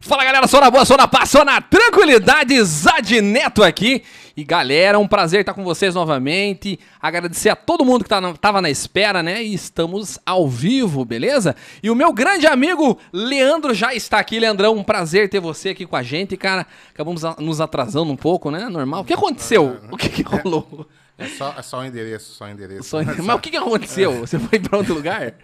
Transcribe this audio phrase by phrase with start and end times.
[0.00, 4.02] Fala galera, sou na boa, sou na paz, sou na tranquilidade, Zad Neto aqui.
[4.36, 6.78] E galera, um prazer estar com vocês novamente.
[7.00, 9.42] Agradecer a todo mundo que tá na, tava na espera, né?
[9.42, 11.56] E estamos ao vivo, beleza?
[11.82, 14.38] E o meu grande amigo Leandro já está aqui.
[14.38, 16.66] Leandrão, um prazer ter você aqui com a gente, cara.
[16.92, 18.68] Acabamos a- nos atrasando um pouco, né?
[18.68, 19.02] Normal.
[19.02, 19.78] O que aconteceu?
[19.90, 20.86] O que, que rolou?
[21.16, 22.88] É só, é só o endereço, só o endereço.
[22.88, 24.12] Só- Mas o que, que aconteceu?
[24.20, 25.34] Você foi pra outro lugar?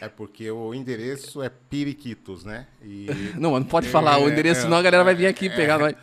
[0.00, 2.66] É porque o endereço é Periquitos, né?
[2.82, 3.06] E,
[3.38, 5.50] Não, não pode falar o É, endereço, é, senão a galera vai vir aqui é,
[5.50, 5.94] pegar nós.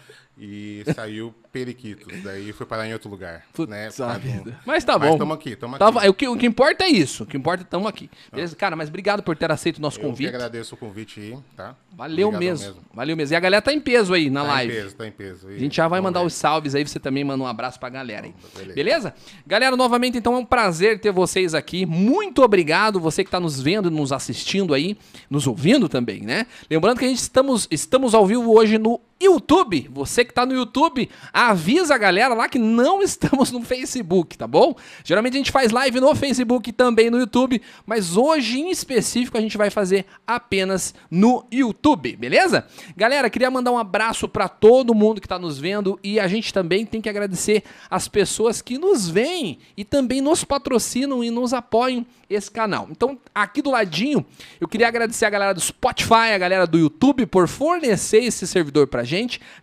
[0.43, 3.43] E saiu Periquitos, daí foi parar em outro lugar.
[3.53, 3.87] Putz, né?
[3.87, 4.39] a Por causa vida.
[4.51, 5.09] do- Mas tá bom.
[5.09, 6.09] Mas tamo aqui, tamo Tava- aqui.
[6.09, 7.23] o, que, o que importa é isso.
[7.23, 8.09] O que importa é estamos aqui.
[8.31, 8.55] Beleza?
[8.55, 10.29] Cara, mas obrigado por ter aceito o nosso Eu convite.
[10.29, 11.75] agradeço o convite aí, tá?
[11.91, 12.81] Valeu Obrigadão mesmo.
[12.93, 13.33] Valeu mesmo.
[13.33, 14.73] E a galera tá em peso aí na Tá live.
[14.73, 15.47] em peso, tá em peso.
[15.49, 18.25] A gente já vai mandar os salves aí, você também manda um abraço pra galera
[18.25, 18.33] aí.
[18.55, 18.73] Beleza.
[18.73, 19.13] Beleza?
[19.45, 21.85] Galera, novamente, então é um prazer ter vocês aqui.
[21.85, 24.97] Muito obrigado, você que tá nos vendo, nos assistindo aí,
[25.29, 26.47] nos ouvindo também, né?
[26.69, 29.89] Lembrando que a gente estamos, estamos ao vivo hoje no YouTube.
[29.91, 34.47] Você que tá no YouTube, avisa a galera lá que não estamos no Facebook, tá
[34.47, 34.75] bom?
[35.03, 39.37] Geralmente a gente faz live no Facebook e também no YouTube, mas hoje em específico
[39.37, 42.65] a gente vai fazer apenas no YouTube, beleza?
[42.95, 46.53] Galera, queria mandar um abraço pra todo mundo que tá nos vendo e a gente
[46.53, 51.53] também tem que agradecer as pessoas que nos veem e também nos patrocinam e nos
[51.53, 52.87] apoiam esse canal.
[52.89, 54.25] Então, aqui do ladinho,
[54.59, 58.87] eu queria agradecer a galera do Spotify, a galera do YouTube por fornecer esse servidor
[58.87, 59.10] pra gente,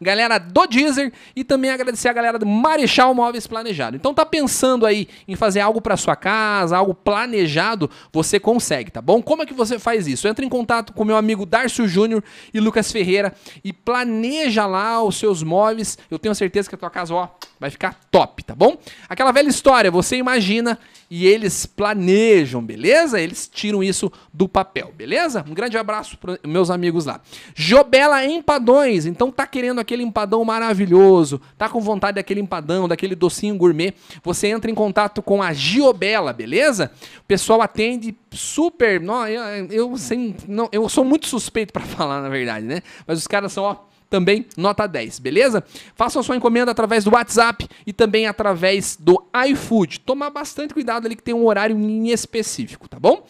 [0.00, 3.96] galera do Deezer e também agradecer a galera do Marechal Móveis Planejado.
[3.96, 9.00] Então, tá pensando aí em fazer algo pra sua casa, algo planejado, você consegue, tá
[9.00, 9.22] bom?
[9.22, 10.28] Como é que você faz isso?
[10.28, 15.16] Entra em contato com meu amigo Darcio Júnior e Lucas Ferreira e planeja lá os
[15.16, 15.98] seus móveis.
[16.10, 18.76] Eu tenho certeza que a tua casa, ó, vai ficar top, tá bom?
[19.08, 20.78] Aquela velha história, você imagina
[21.10, 23.20] e eles planejam, beleza?
[23.20, 25.44] Eles tiram isso do papel, beleza?
[25.48, 27.20] Um grande abraço para meus amigos lá.
[27.54, 33.56] Jobela Empadões, então tá querendo aquele empadão maravilhoso, tá com vontade daquele empadão, daquele docinho
[33.56, 36.90] gourmet, você entra em contato com a Giobela, beleza?
[37.20, 42.20] O pessoal atende super, não, eu, eu, sem, não, eu sou muito suspeito para falar,
[42.20, 42.82] na verdade, né?
[43.06, 43.76] Mas os caras são, ó,
[44.08, 45.62] também nota 10, beleza?
[45.94, 50.00] Faça a sua encomenda através do WhatsApp e também através do iFood.
[50.00, 53.26] Tomar bastante cuidado ali que tem um horário em específico, tá bom?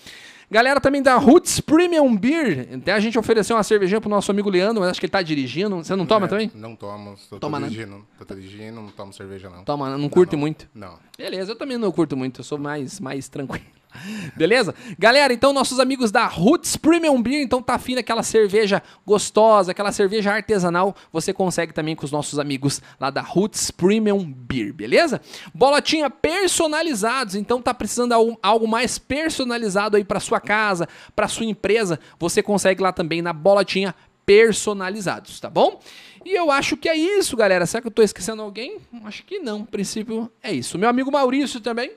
[0.51, 2.69] Galera também da Roots Premium Beer.
[2.73, 5.21] Até a gente ofereceu uma cervejinha pro nosso amigo Leandro, mas acho que ele tá
[5.21, 5.77] dirigindo.
[5.77, 6.51] Você não toma É, também?
[6.55, 7.69] Não tomo, tô, Toma, tô né?
[7.71, 8.07] dirigindo.
[8.27, 9.63] Tô dirigindo, não tomo cerveja não.
[9.65, 10.41] Toma, não curte não.
[10.41, 10.67] muito.
[10.75, 10.99] Não.
[11.19, 13.67] Beleza, eu também não curto muito, eu sou mais, mais tranquilo.
[14.37, 14.75] Beleza?
[14.99, 19.91] Galera, então nossos amigos da Roots Premium Beer, então tá afim daquela cerveja gostosa, aquela
[19.93, 25.21] cerveja artesanal, você consegue também com os nossos amigos lá da Roots Premium Beer, beleza?
[25.55, 31.47] Bolotinha personalizados, então tá precisando de algo- mais personalizado aí pra sua casa, pra sua
[31.47, 33.95] empresa, você consegue lá também na Bolotinha
[34.27, 35.81] personalizados, tá bom?
[36.25, 37.65] E eu acho que é isso, galera.
[37.65, 38.77] Será que eu tô esquecendo alguém?
[39.05, 39.61] Acho que não.
[39.61, 40.77] No princípio é isso.
[40.79, 41.93] Meu amigo Maurício também.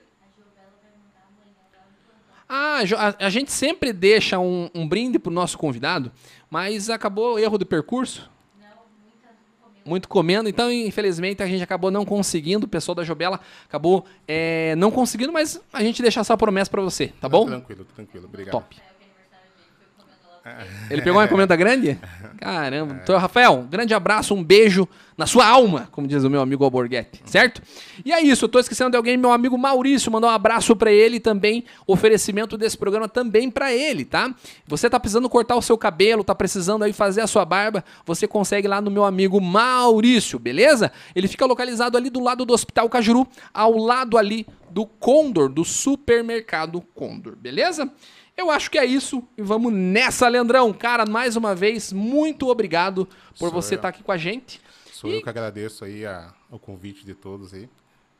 [2.53, 6.11] Ah, a, a gente sempre deixa um, um brinde pro nosso convidado,
[6.49, 8.29] mas acabou o erro do percurso.
[9.85, 14.75] Muito comendo, então infelizmente a gente acabou não conseguindo, o pessoal da Jobela acabou é,
[14.75, 17.45] não conseguindo, mas a gente deixa essa promessa pra você, tá bom?
[17.47, 18.25] Tranquilo, tranquilo.
[18.25, 18.51] Obrigado.
[18.51, 18.90] Top.
[20.89, 21.99] Ele pegou uma encomenda grande?
[22.39, 22.99] Caramba.
[23.03, 26.63] Então, Rafael, um grande abraço, um beijo na sua alma, como diz o meu amigo
[26.63, 27.61] Alborguete, certo?
[28.03, 30.91] E é isso, eu tô esquecendo de alguém, meu amigo Maurício, mandou um abraço pra
[30.91, 34.33] ele também oferecimento desse programa também pra ele, tá?
[34.65, 38.27] Você tá precisando cortar o seu cabelo, tá precisando aí fazer a sua barba, você
[38.27, 40.91] consegue lá no meu amigo Maurício, beleza?
[41.15, 45.63] Ele fica localizado ali do lado do Hospital Cajuru, ao lado ali do Condor, do
[45.63, 47.91] supermercado Condor, beleza?
[48.35, 50.73] Eu acho que é isso e vamos nessa, Leandrão.
[50.73, 53.05] Cara, mais uma vez, muito obrigado
[53.37, 54.61] por Sou você estar aqui com a gente.
[54.91, 57.69] Sou eu que agradeço aí a, o convite de todos aí,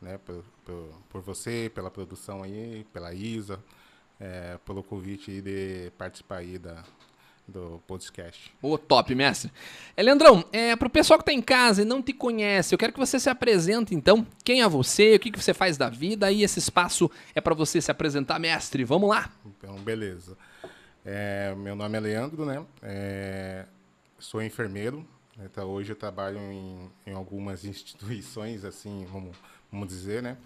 [0.02, 0.18] né?
[0.20, 3.64] Por, por, por você, pela produção aí, pela Isa,
[4.20, 6.84] é, pelo convite aí de participar aí da,
[7.52, 8.52] do podcast.
[8.62, 9.52] Ô, top, mestre.
[9.96, 12.94] É, Leandrão, é, pro pessoal que tá em casa e não te conhece, eu quero
[12.94, 14.26] que você se apresente, então.
[14.44, 17.54] Quem é você, o que, que você faz da vida, aí esse espaço é para
[17.54, 18.84] você se apresentar, mestre.
[18.84, 19.30] Vamos lá.
[19.46, 20.38] Então, beleza.
[21.06, 22.66] É, meu nome é Leandro, né?
[22.82, 23.66] É,
[24.18, 25.06] sou enfermeiro.
[25.44, 29.36] Então, hoje eu trabalho em, em algumas instituições, assim, vamos,
[29.72, 30.38] vamos dizer, né?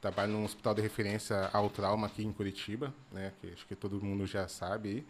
[0.00, 3.32] Trabalho num hospital de referência ao trauma aqui em Curitiba, né?
[3.40, 5.06] Que acho que todo mundo já sabe aí.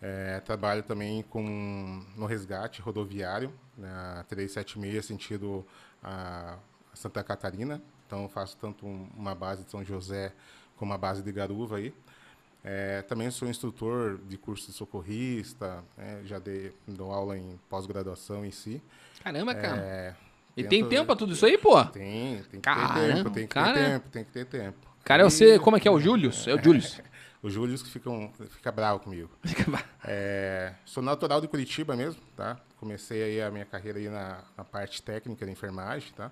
[0.00, 5.66] É, trabalho também com, no resgate rodoviário, na 376, sentido
[6.02, 6.58] a,
[6.92, 7.82] Santa Catarina.
[8.06, 10.32] Então, faço tanto um- uma base de São José
[10.76, 11.94] como uma base de Garuva aí.
[12.64, 18.44] É, também sou instrutor de curso de socorrista, né, já dei, dou aula em pós-graduação
[18.44, 18.82] em si.
[19.22, 19.76] Caramba, cara.
[19.80, 20.14] É,
[20.56, 21.82] e tem tempo pra tudo isso aí, pô?
[21.86, 24.78] Tem, tem que Caramba, ter tempo, tem que cara- ter tempo, tem que ter tempo.
[25.04, 26.46] Cara, é você, como é que é o Július?
[26.48, 27.00] É o Július.
[27.46, 29.30] O Júlio que ficam, fica bravo comigo.
[30.08, 32.60] É, sou natural de Curitiba mesmo, tá?
[32.76, 36.30] Comecei aí a minha carreira aí na, na parte técnica de enfermagem, tá?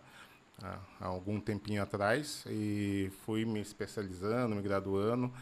[0.63, 5.33] Há, há algum tempinho atrás e fui me especializando, me graduando,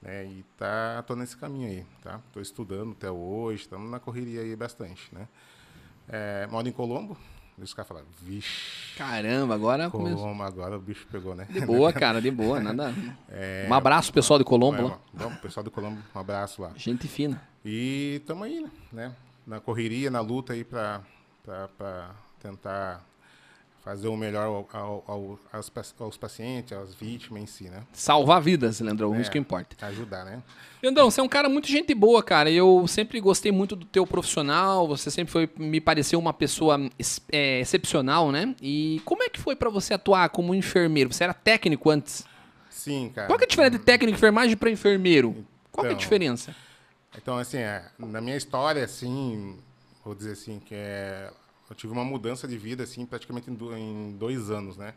[0.00, 0.24] né?
[0.24, 2.18] E tá, tô nesse caminho aí, tá?
[2.32, 5.28] Tô estudando até hoje, estamos na correria aí bastante, né?
[6.08, 7.16] É, moro em Colombo,
[7.58, 10.18] os caras falam, vixe, Caramba, agora começou.
[10.18, 11.46] Colombo, agora o bicho pegou, né?
[11.50, 12.92] De boa, cara, de boa, nada.
[13.30, 14.98] É, Um abraço, pessoal de Colombo lá.
[15.12, 16.72] Vamos, pessoal do Colombo, um abraço lá.
[16.76, 17.40] Gente fina.
[17.64, 19.14] E estamos aí, né?
[19.46, 21.00] Na correria, na luta aí para
[22.40, 23.04] tentar
[23.84, 27.82] fazer o melhor ao, ao, ao- aos, aos pacientes, às vítimas em si, né?
[27.92, 29.32] Salvar vidas, Leandrão, isso É.
[29.32, 29.86] que importa.
[29.86, 30.40] Ajudar, né?
[30.82, 32.50] Leandrão, você é um cara muito gente boa, cara.
[32.50, 34.86] Eu sempre gostei muito do teu profissional.
[34.88, 36.78] Você sempre foi, me pareceu uma pessoa
[37.30, 38.54] é, excepcional, né?
[38.62, 41.12] E como é que foi pra você atuar como enfermeiro?
[41.12, 42.24] Você era técnico antes?
[42.70, 43.26] Sim, cara.
[43.28, 45.44] Qual que é a diferença de técnico de enfermagem pra enfermeiro?
[45.70, 46.54] Qual que é a Então, diferença?
[47.16, 49.56] Então, assim, é, na minha história, assim,
[50.04, 51.30] vou dizer assim, que é,
[51.72, 54.92] eu tive uma mudança de vida, assim, praticamente em, do- em dois anos, né?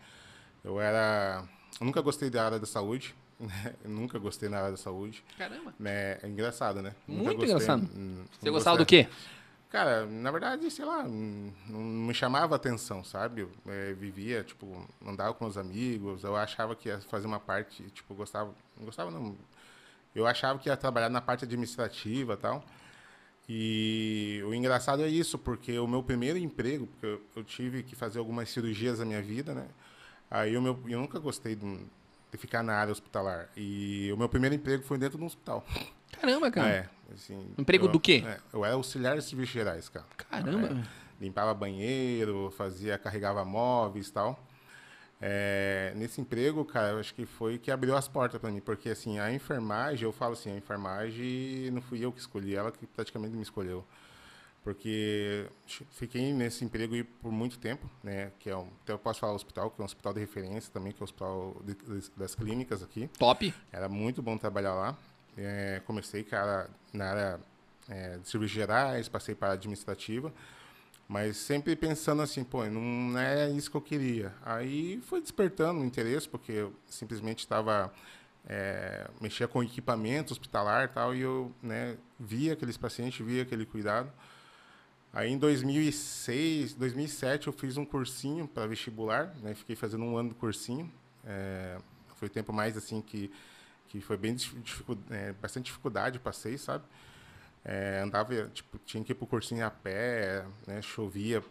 [0.63, 1.43] Eu era...
[1.79, 3.75] Eu nunca gostei da área da saúde, né?
[3.83, 5.23] Eu nunca gostei na área da saúde.
[5.37, 5.73] Caramba.
[5.79, 6.17] né?
[6.21, 6.93] É engraçado, né?
[7.07, 7.83] Muito gostei, engraçado.
[7.95, 9.07] hum, Você não gostava do quê?
[9.69, 13.41] Cara, na verdade, sei lá, hum, não me chamava atenção, sabe?
[13.41, 17.83] Eu eh, vivia, tipo, andava com os amigos, eu achava que ia fazer uma parte,
[17.91, 19.35] tipo, gostava, não gostava não,
[20.13, 22.63] eu achava que ia trabalhar na parte administrativa e tal.
[23.47, 27.95] E o engraçado é isso, porque o meu primeiro emprego, porque eu, eu tive que
[27.95, 29.67] fazer algumas cirurgias na minha vida, né?
[30.29, 31.77] Aí o meu, eu nunca gostei de,
[32.31, 33.49] de ficar na área hospitalar.
[33.55, 35.63] E o meu primeiro emprego foi dentro de um hospital.
[36.11, 36.67] Caramba, cara.
[36.69, 38.23] É, assim, Emprego eu- do quê?
[38.25, 40.05] é, eu era auxiliar de serviços gerais, cara.
[40.17, 40.67] Caramba.
[40.69, 40.83] É,
[41.23, 44.39] limpava banheiro, fazia, carregava móveis e tal.
[45.21, 48.89] É, nesse emprego, cara, eu acho que foi que abriu as portas para mim, porque
[48.89, 52.85] assim, a enfermagem, eu falo assim, a enfermagem não fui eu que escolhi, ela que
[52.85, 53.85] praticamente me escolheu.
[54.63, 55.45] Porque
[55.91, 59.69] fiquei nesse emprego por muito tempo, né, que é um, até eu posso falar hospital,
[59.69, 63.07] que é um hospital de referência também, que é o hospital de- das clínicas aqui.
[63.19, 63.53] Top.
[63.71, 64.97] Era muito bom trabalhar lá.
[65.37, 67.39] É, comecei, cara, na área
[67.87, 70.33] é, de serviços gerais, passei para a administrativa,
[71.07, 74.33] mas sempre pensando assim, pô, não é isso que eu queria.
[74.43, 77.93] Aí foi despertando o interesse, porque eu simplesmente estava
[78.47, 83.65] é, mexia com equipamento hospitalar e tal, e eu né, via aqueles pacientes, via aquele
[83.65, 84.11] cuidado.
[85.13, 89.53] Aí em 2006, 2007 eu fiz um cursinho para vestibular, né?
[89.55, 90.91] Fiquei fazendo um ano do cursinho.
[91.25, 91.77] É,
[92.15, 93.31] foi tempo mais assim que
[93.87, 96.83] que foi bem dif- dificu- é, bastante dificuldade, passei, sabe?
[97.65, 100.81] É, andava, tipo, tinha que ir pro cursinho a pé, né?
[100.83, 101.43] Chovia,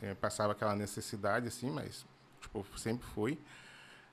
[0.00, 2.06] é, passava aquela necessidade assim, mas
[2.40, 3.36] tipo sempre fui.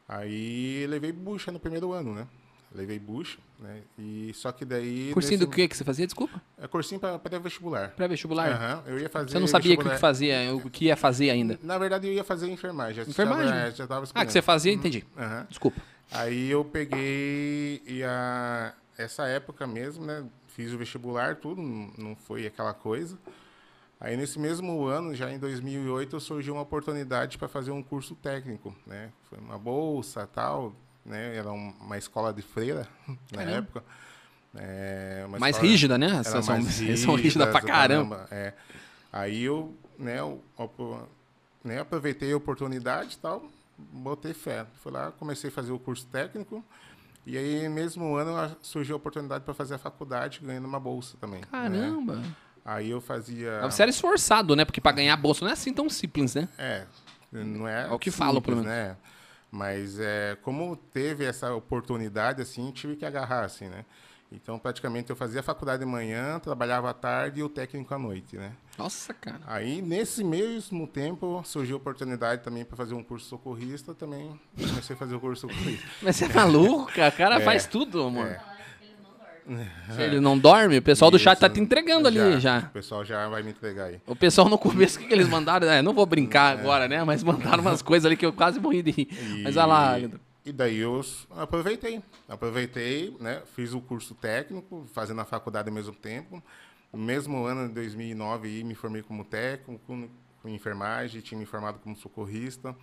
[0.07, 2.27] Aí levei bucha no primeiro ano, né?
[2.73, 3.81] Levei bucha, né?
[3.99, 6.05] E só que daí Cursinho nesse- do que que você fazia?
[6.07, 6.41] Desculpa.
[6.57, 7.89] É cursinho para pré-vestibular.
[7.91, 8.49] Pré-vestibular.
[8.49, 11.59] Aham, eu ia fazer Você não sabia o que, fazia, o que ia fazer ainda.
[11.61, 13.03] Na verdade, eu ia fazer enfermagem.
[13.07, 13.45] Enfermagem?
[13.51, 14.71] Tava, é, já tava Ah, que você fazia?
[14.71, 15.05] Entendi.
[15.17, 15.45] Aham.
[15.49, 15.81] Desculpa.
[16.11, 20.23] Aí eu peguei e a, essa época mesmo, né?
[20.55, 23.17] Fiz o vestibular, tudo, não foi aquela coisa.
[23.99, 28.75] Aí nesse mesmo ano, já em 2008, surgiu uma oportunidade para fazer um curso técnico,
[28.85, 29.11] né?
[29.29, 30.73] Foi uma bolsa, tal,
[31.05, 31.35] né?
[31.35, 32.87] Era um- uma escola de freira
[33.31, 33.57] na Caramba.
[33.57, 33.83] época.
[34.55, 36.23] É, Mais escola- rígida, né?
[36.23, 38.27] Vocês são, mais vocês são rígidas pra rígidas, caramba.
[38.31, 38.53] É.
[39.13, 40.41] Aí eu, né, eu-
[41.63, 43.45] né, aproveitei a oportunidade e tal,
[43.77, 44.65] botei fé.
[44.81, 46.63] Fui lá, comecei a fazer o curso técnico.
[47.25, 51.17] E aí, mesmo ano, a- surgiu a oportunidade para fazer a faculdade, ganhando uma bolsa
[51.19, 51.41] também.
[51.41, 51.47] né?
[51.51, 52.23] Caramba.
[52.65, 53.59] Aí eu fazia.
[53.61, 54.65] Você era esforçado, né?
[54.65, 56.47] Porque pra ganhar bolsa não é assim tão simples, né?
[56.57, 56.85] É,
[57.31, 57.87] não é.
[57.87, 58.97] É o que falam, pelo simples, né?
[59.51, 63.83] Mas é, como teve essa oportunidade, assim, tive que agarrar, assim, né?
[64.33, 67.99] Então, praticamente, eu fazia a faculdade de manhã, trabalhava à tarde e o técnico à
[67.99, 68.53] noite, né?
[68.77, 69.41] Nossa, cara.
[69.45, 74.95] Aí, nesse mesmo tempo, surgiu a oportunidade também para fazer um curso socorrista, também comecei
[74.95, 75.85] a fazer o curso socorrista.
[76.01, 77.09] Mas você é maluco, cara?
[77.13, 77.39] O cara É.
[77.41, 78.27] faz tudo, amor.
[78.27, 78.39] É.
[79.95, 82.59] Se ele não dorme, o pessoal do chat tá Isso, te entregando ali já.
[82.59, 83.99] O pessoal já vai me entregar aí.
[84.07, 85.67] O pessoal no começo, o que, que eles mandaram?
[85.67, 87.03] É, não vou brincar agora, né?
[87.03, 89.41] Mas mandaram umas coisas ali que eu quase morri de rir.
[89.43, 90.19] Mas olha lá, Leandro.
[90.43, 92.01] E daí eu aproveitei.
[92.27, 93.43] Aproveitei, né?
[93.55, 96.41] Fiz o curso técnico, fazendo a faculdade ao mesmo tempo.
[96.91, 100.09] No mesmo ano, em 2009, aí, me formei como técnico,
[100.41, 102.75] com enfermagem, tinha me formado como socorrista.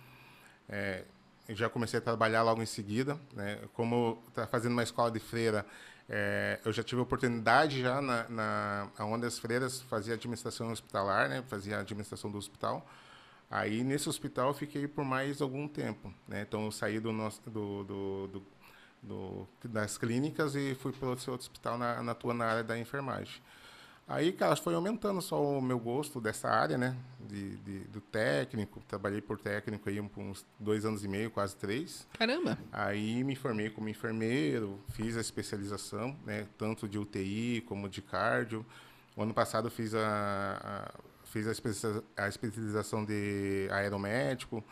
[0.67, 1.03] É,
[1.49, 3.19] já comecei a trabalhar logo em seguida.
[3.33, 3.59] Né?
[3.73, 5.65] Como tá fazendo uma escola de freira,
[6.07, 11.43] é, eu já tive oportunidade já na, na onde as freiras fazia administração hospitalar, né?
[11.47, 12.87] Fazia administração do hospital.
[13.49, 16.43] Aí nesse hospital eu fiquei por mais algum tempo, né?
[16.47, 18.43] Então eu saí do nosso do, do, do,
[19.01, 23.41] do das clínicas e fui para outro hospital na, na tua na área da enfermagem.
[24.09, 26.95] Aí, cara, foi aumentando só o meu gosto dessa área, né?
[27.19, 28.81] De, de, do técnico.
[28.87, 32.07] Trabalhei por técnico aí por uns dois anos e meio, quase três.
[32.17, 32.57] Caramba!
[32.71, 36.47] Aí me formei como enfermeiro, fiz a especialização, né?
[36.57, 38.65] Tanto de UTI como de cardio.
[39.15, 40.01] O ano passado fiz a,
[40.59, 44.63] a fiz a, especialização de aeromédico.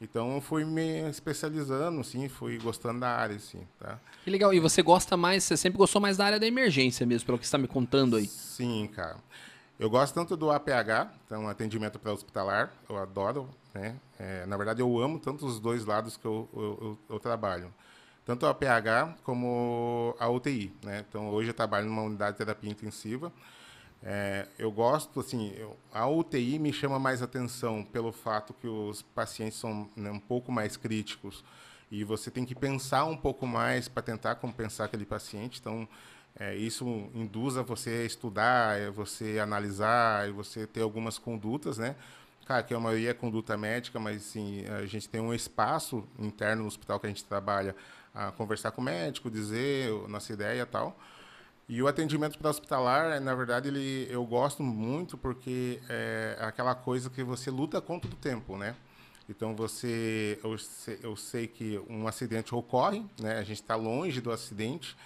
[0.00, 4.00] Então, fui me especializando, sim, fui gostando da área, sim, tá?
[4.24, 4.52] Que legal.
[4.52, 7.44] E você gosta mais, você sempre gostou mais da área da emergência mesmo, pelo que
[7.44, 8.26] você está me contando aí?
[8.26, 9.18] Sim, cara.
[9.78, 13.96] Eu gosto tanto do APH, então atendimento pré-hospitalar, eu adoro, né?
[14.18, 17.72] É, na verdade, eu amo tanto os dois lados que eu, eu, eu, eu trabalho.
[18.24, 21.04] Tanto o APH como a UTI, né?
[21.08, 23.32] Então, hoje eu trabalho numa unidade de terapia intensiva,
[24.04, 29.00] é, eu gosto, assim, eu, a UTI me chama mais atenção pelo fato que os
[29.00, 31.44] pacientes são né, um pouco mais críticos
[31.90, 35.60] e você tem que pensar um pouco mais para tentar compensar aquele paciente.
[35.60, 35.86] Então,
[36.34, 41.94] é, isso induz a você estudar, é, você analisar e você ter algumas condutas, né?
[42.44, 46.62] Claro que a maioria é conduta médica, mas assim, a gente tem um espaço interno
[46.62, 47.76] no hospital que a gente trabalha
[48.12, 50.98] a conversar com o médico, dizer nossa ideia e tal.
[51.68, 57.22] E o atendimento pré-hospitalar, na verdade, ele, eu gosto muito porque é aquela coisa que
[57.22, 58.74] você luta contra o tempo, né?
[59.28, 63.38] Então você, eu sei, eu sei que um acidente ocorre, né?
[63.38, 64.96] A gente está longe do acidente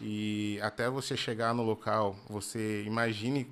[0.00, 3.50] e até você chegar no local, você imagine,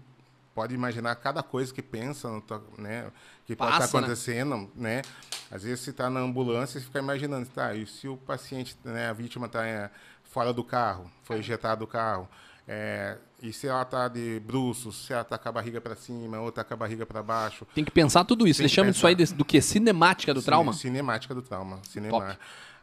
[0.55, 2.31] pode imaginar cada coisa que pensa,
[2.79, 3.11] né?
[3.47, 3.99] Que pode estar tá né?
[3.99, 4.97] acontecendo, né?
[4.97, 5.03] né?
[5.51, 7.75] Às vezes você está na ambulância e fica imaginando, tá?
[7.75, 9.09] E se o paciente, né?
[9.09, 9.91] A vítima está é,
[10.29, 12.29] fora do carro, foi ejetado do carro
[12.69, 16.41] é, e se ela está de bruços, se ela está com a barriga para cima
[16.41, 17.67] ou está com a barriga para baixo.
[17.75, 18.61] Tem que pensar tudo isso.
[18.61, 19.61] Você chama isso aí de, do que?
[19.61, 20.73] Cinemática do Cine, trauma?
[20.73, 21.81] Cinemática do trauma.
[21.85, 22.37] Cinema.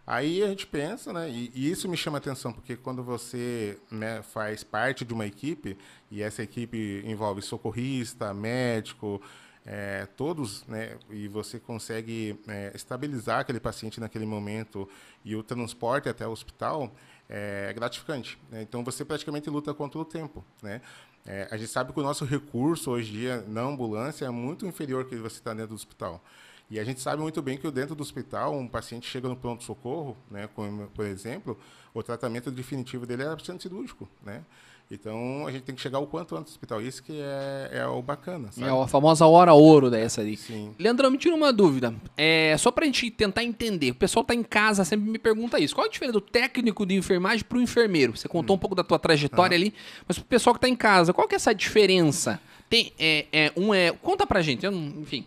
[0.06, 1.30] Aí a gente pensa, né?
[1.30, 5.78] E, e, isso me chama atenção, porque quando você né, faz parte de uma equipe,
[6.12, 9.22] e essa equipe envolve socorrista, médico,
[9.66, 14.90] é, todos, né, e você consegue é, estabilizar aquele paciente naquele momento
[15.24, 16.94] e o transporte até o hospital,
[17.30, 18.38] é gratificante.
[18.51, 18.62] Né?
[18.62, 20.44] Então você praticamente luta contra o tempo.
[20.62, 20.82] Né?
[21.25, 24.65] É, a gente sabe que o nosso recurso hoje em dia na ambulância é muito
[24.65, 26.24] inferior que você está dentro do hospital.
[26.70, 30.18] E a gente sabe muito bem que dentro do hospital, um paciente chega no pronto-socorro,
[30.32, 30.50] né,
[30.96, 31.60] por exemplo,
[31.94, 34.44] o tratamento definitivo dele é centro cirúrgico, né?
[34.92, 36.82] Então a gente tem que chegar o quanto antes do hospital.
[36.82, 38.52] Isso que é, é o bacana.
[38.52, 38.68] Sabe?
[38.68, 40.38] É a famosa hora ouro dessa aí.
[40.38, 40.75] Sim.
[40.78, 41.94] Leandrão, me tira uma dúvida.
[42.16, 43.92] É, só pra gente tentar entender.
[43.92, 45.74] O pessoal tá em casa, sempre me pergunta isso.
[45.74, 48.16] Qual a diferença do técnico de enfermagem pro enfermeiro?
[48.16, 48.58] Você contou hum.
[48.58, 49.74] um pouco da tua trajetória ali,
[50.08, 52.40] mas pro pessoal que tá em casa, qual que é essa diferença?
[52.70, 53.92] Tem, é, é, um é.
[53.92, 55.25] Conta pra gente, não, enfim.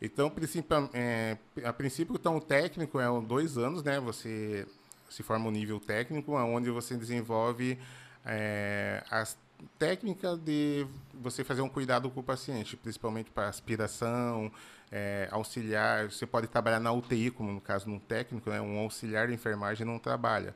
[0.00, 3.98] Então, a princípio, é, a princípio, então, o técnico é dois anos, né?
[4.00, 4.66] Você
[5.08, 7.78] se forma um nível técnico, onde você desenvolve
[8.28, 9.36] é, as
[9.78, 14.52] técnicas de você fazer um cuidado com o paciente, principalmente para aspiração,
[14.92, 16.10] é, auxiliar.
[16.10, 18.60] Você pode trabalhar na UTI, como no caso no técnico, né?
[18.60, 20.54] um auxiliar de enfermagem não trabalha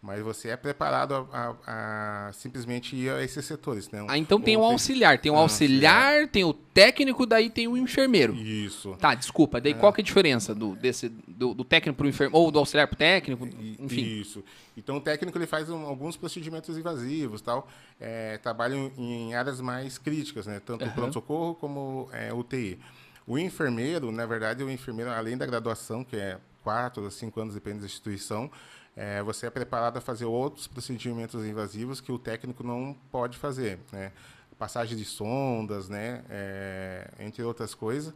[0.00, 3.90] mas você é preparado a, a, a, simplesmente ir a esses setores.
[3.90, 4.04] Né?
[4.08, 5.18] Ah, então tem um auxiliar.
[5.18, 8.34] Tem um auxiliar, auxiliar, tem o técnico, daí tem o enfermeiro.
[8.34, 8.96] Isso.
[9.00, 9.60] Tá, desculpa.
[9.60, 9.74] Daí é.
[9.74, 12.58] qual que é a diferença do, desse, do, do técnico para o enfermeiro, ou do
[12.58, 13.48] auxiliar para o técnico,
[13.80, 14.02] enfim.
[14.02, 14.44] Isso.
[14.76, 17.68] Então o técnico ele faz um, alguns procedimentos invasivos, tal,
[18.00, 20.60] é, trabalham em áreas mais críticas, né?
[20.64, 20.92] tanto uhum.
[20.92, 22.78] pronto-socorro como é, UTI.
[23.26, 27.54] O enfermeiro, na verdade, o enfermeiro, além da graduação, que é quatro a cinco anos,
[27.54, 28.50] depende da instituição,
[28.98, 33.78] é, você é preparado a fazer outros procedimentos invasivos que o técnico não pode fazer,
[33.92, 34.10] né?
[34.58, 36.24] Passagem de sondas, né?
[36.28, 38.12] É, entre outras coisas.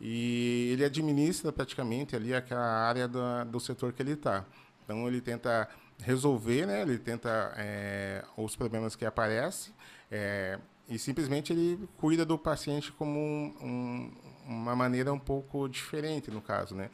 [0.00, 4.44] E ele administra praticamente ali aquela área do, do setor que ele está.
[4.84, 5.68] Então ele tenta
[6.00, 6.82] resolver, né?
[6.82, 9.72] Ele tenta é, os problemas que aparecem
[10.10, 14.12] é, e simplesmente ele cuida do paciente como um, um,
[14.46, 16.90] uma maneira um pouco diferente no caso, né?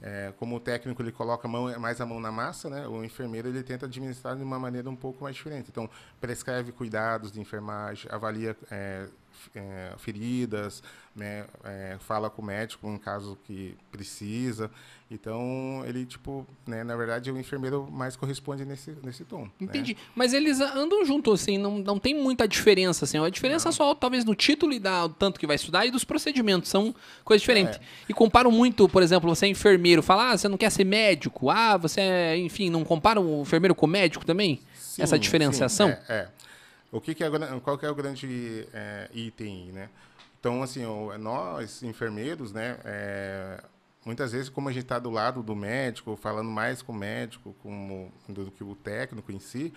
[0.00, 2.86] É, como o técnico ele coloca a mão, mais a mão na massa, né?
[2.86, 5.70] o enfermeiro ele tenta administrar de uma maneira um pouco mais diferente.
[5.70, 5.90] Então,
[6.20, 9.08] prescreve cuidados de enfermagem, avalia é,
[9.54, 10.82] é, feridas,
[11.14, 14.70] né, é, fala com o médico em caso que precisa.
[15.10, 19.44] Então, ele, tipo, né, na verdade, o enfermeiro mais corresponde nesse, nesse tom.
[19.44, 19.50] Né?
[19.62, 19.94] Entendi.
[19.94, 20.00] Né?
[20.14, 23.18] Mas eles andam juntos, assim, não, não tem muita diferença, assim.
[23.18, 23.72] A diferença não.
[23.72, 26.68] só, talvez, no título e da, tanto que vai estudar e dos procedimentos.
[26.68, 27.76] São coisas diferentes.
[27.76, 27.80] É.
[28.10, 31.48] E comparam muito, por exemplo, você é enfermeiro, fala, ah, você não quer ser médico?
[31.48, 34.60] Ah, você é, enfim, não compara o enfermeiro com o médico também?
[34.74, 35.88] Sim, essa diferenciação?
[35.88, 36.28] Sim, é, é.
[36.90, 37.30] O que, que é,
[37.62, 39.90] qual que é o grande é, item, né?
[40.40, 40.82] Então, assim,
[41.18, 43.62] nós, enfermeiros, né, é,
[44.04, 47.54] muitas vezes, como a gente está do lado do médico, falando mais com o médico
[47.60, 49.72] como, do que o técnico em si,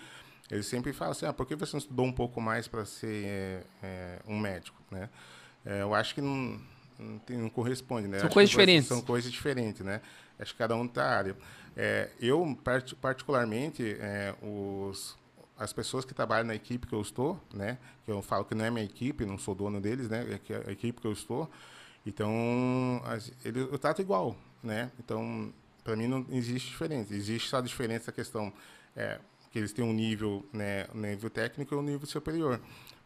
[0.50, 3.24] eles sempre falam assim, ah, por que você não estudou um pouco mais para ser
[3.24, 5.08] é, é, um médico, né?
[5.64, 6.60] É, eu acho que não,
[6.98, 8.18] não, tem, não corresponde, né?
[8.18, 8.88] São acho coisas diferentes.
[8.88, 10.00] São coisas diferentes, né?
[10.38, 11.36] Acho que cada um está área.
[11.76, 12.58] É, eu,
[13.00, 15.16] particularmente, é, os,
[15.62, 17.78] as pessoas que trabalham na equipe que eu estou, né?
[18.04, 20.26] Que eu falo que não é minha equipe, não sou dono deles, né?
[20.48, 21.48] É a equipe que eu estou.
[22.04, 24.90] Então, as, ele, eu trato igual, né?
[24.98, 25.52] Então,
[25.84, 27.14] para mim não existe diferença.
[27.14, 28.52] Existe só a diferença a questão
[28.96, 29.20] é,
[29.52, 32.60] que eles têm um nível, né, um nível técnico e um nível superior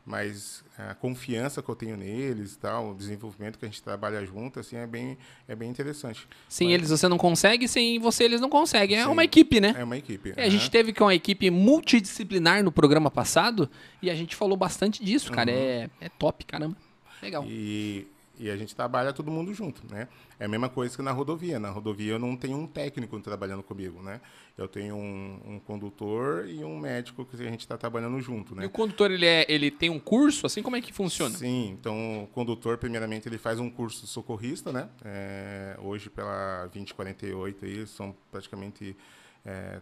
[0.06, 4.60] mas a confiança que eu tenho neles tal, o desenvolvimento que a gente trabalha junto,
[4.60, 6.28] assim, é bem, é bem interessante.
[6.48, 6.74] Sem mas...
[6.74, 8.98] eles você não consegue, sem você eles não conseguem.
[8.98, 9.74] É Sim, uma equipe, né?
[9.76, 10.32] É uma equipe.
[10.36, 10.46] É, uhum.
[10.46, 13.68] A gente teve com uma equipe multidisciplinar no programa passado
[14.00, 15.50] e a gente falou bastante disso, cara.
[15.50, 15.58] Uhum.
[15.58, 16.76] É, é top, caramba.
[17.20, 17.44] Legal.
[17.48, 18.06] E
[18.38, 20.08] e a gente trabalha todo mundo junto, né?
[20.38, 21.58] É a mesma coisa que na rodovia.
[21.58, 24.20] Na rodovia eu não tenho um técnico trabalhando comigo, né?
[24.56, 28.64] Eu tenho um, um condutor e um médico que a gente está trabalhando junto, né?
[28.64, 30.46] E o condutor, ele, é, ele tem um curso?
[30.46, 31.36] Assim, como é que funciona?
[31.36, 34.88] Sim, então o condutor, primeiramente, ele faz um curso de socorrista, né?
[35.04, 38.96] É, hoje, pela 2048 aí, são praticamente
[39.44, 39.80] é,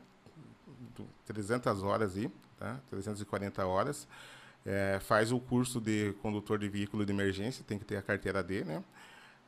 [1.27, 2.81] 300 horas aí, tá?
[2.91, 4.07] 340 horas
[4.65, 8.43] é, faz o curso de condutor de veículo de emergência, tem que ter a carteira
[8.43, 8.83] D, né?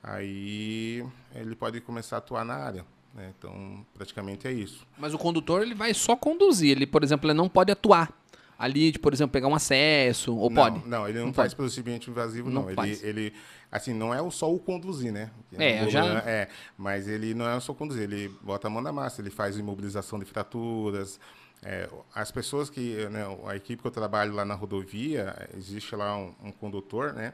[0.02, 1.04] Aí
[1.34, 2.84] ele pode começar a atuar na área.
[3.14, 3.32] Né?
[3.36, 4.86] Então, praticamente é isso.
[4.98, 8.12] Mas o condutor ele vai só conduzir, ele, por exemplo, ele não pode atuar
[8.58, 10.88] ali, de, por exemplo, pegar um acesso, ou não, pode?
[10.88, 11.68] Não, ele não, não faz pode.
[11.68, 12.62] procedimento invasivo, não.
[12.62, 12.84] não.
[12.84, 13.32] Ele, ele,
[13.70, 15.30] assim, não é só o conduzir, né?
[15.58, 16.04] É, já...
[16.20, 19.58] É, mas ele não é só conduzir, ele bota a mão na massa, ele faz
[19.58, 21.20] imobilização de fraturas,
[21.62, 26.16] é, as pessoas que, né, a equipe que eu trabalho lá na rodovia, existe lá
[26.16, 27.32] um, um condutor, né?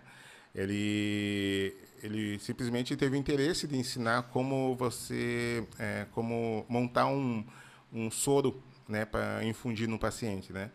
[0.55, 7.45] Ele, ele simplesmente teve interesse de ensinar como você, é, como montar um,
[7.93, 10.71] um soro, né, para infundir no paciente, né?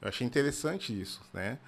[0.00, 1.58] Eu achei interessante isso, né?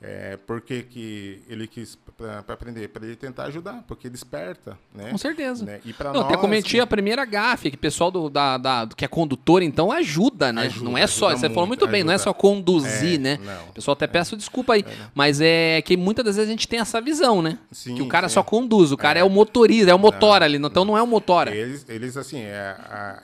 [0.00, 2.88] É, por que, que ele quis para aprender?
[2.88, 5.10] Para ele tentar ajudar, porque desperta, né?
[5.10, 5.64] Com certeza.
[5.64, 5.80] Né?
[5.86, 6.26] E para nós...
[6.26, 9.90] Até cometi a primeira gafe, que o pessoal do, da, da, que é condutor, então,
[9.90, 10.62] ajuda, né?
[10.66, 13.38] Ajuda, não é só, você muito, falou muito bem, não é só conduzir, é, né?
[13.42, 14.08] Não, o pessoal até é.
[14.08, 17.40] peço desculpa aí, é, mas é que muitas das vezes a gente tem essa visão,
[17.40, 17.58] né?
[17.72, 18.34] Sim, que o cara sim.
[18.34, 21.02] só conduz, o cara é, é o motorista, é o motor ali, então não é
[21.02, 21.48] o motor.
[21.48, 23.22] Eles, eles assim, é, a,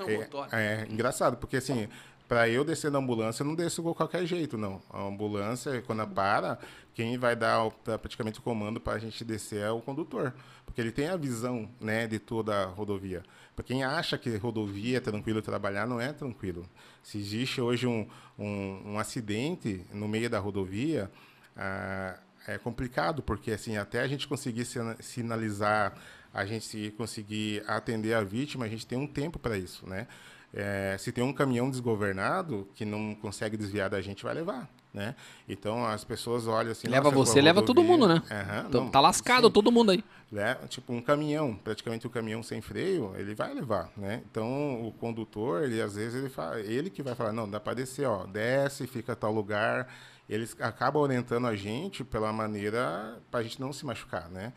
[0.53, 1.87] é, é engraçado, porque assim
[2.29, 4.83] para eu descer da ambulância, eu não desço de qualquer jeito, não.
[4.91, 6.59] A ambulância, quando para,
[6.95, 10.33] quem vai dar praticamente o comando para a gente descer é o condutor,
[10.65, 13.23] porque ele tem a visão né, de toda a rodovia.
[13.55, 16.65] Para quem acha que rodovia é tranquilo trabalhar, não é tranquilo.
[17.03, 18.09] Se existe hoje um,
[18.39, 21.11] um, um acidente no meio da rodovia,
[21.57, 24.67] ah, é complicado, porque assim até a gente conseguir
[25.01, 25.95] sinalizar,
[26.33, 30.07] a gente conseguir atender a vítima, a gente tem um tempo para isso, né?
[30.55, 34.69] É, se tem um caminhão desgovernado que não consegue desviar da gente, vai levar.
[34.93, 35.15] Né?
[35.49, 36.87] Então as pessoas olham assim.
[36.87, 38.23] Leva você, leva todo mundo, né?
[38.31, 39.53] Uhum, então, não, tá lascado sim.
[39.53, 40.05] todo mundo aí.
[40.35, 44.23] É, tipo um caminhão, praticamente um caminhão sem freio, ele vai levar, né?
[44.31, 47.73] Então o condutor, ele às vezes ele fala, ele que vai falar, não, dá para
[47.73, 49.88] descer, ó, desce, fica a tal lugar.
[50.29, 54.53] Eles acabam orientando a gente pela maneira para a gente não se machucar, né?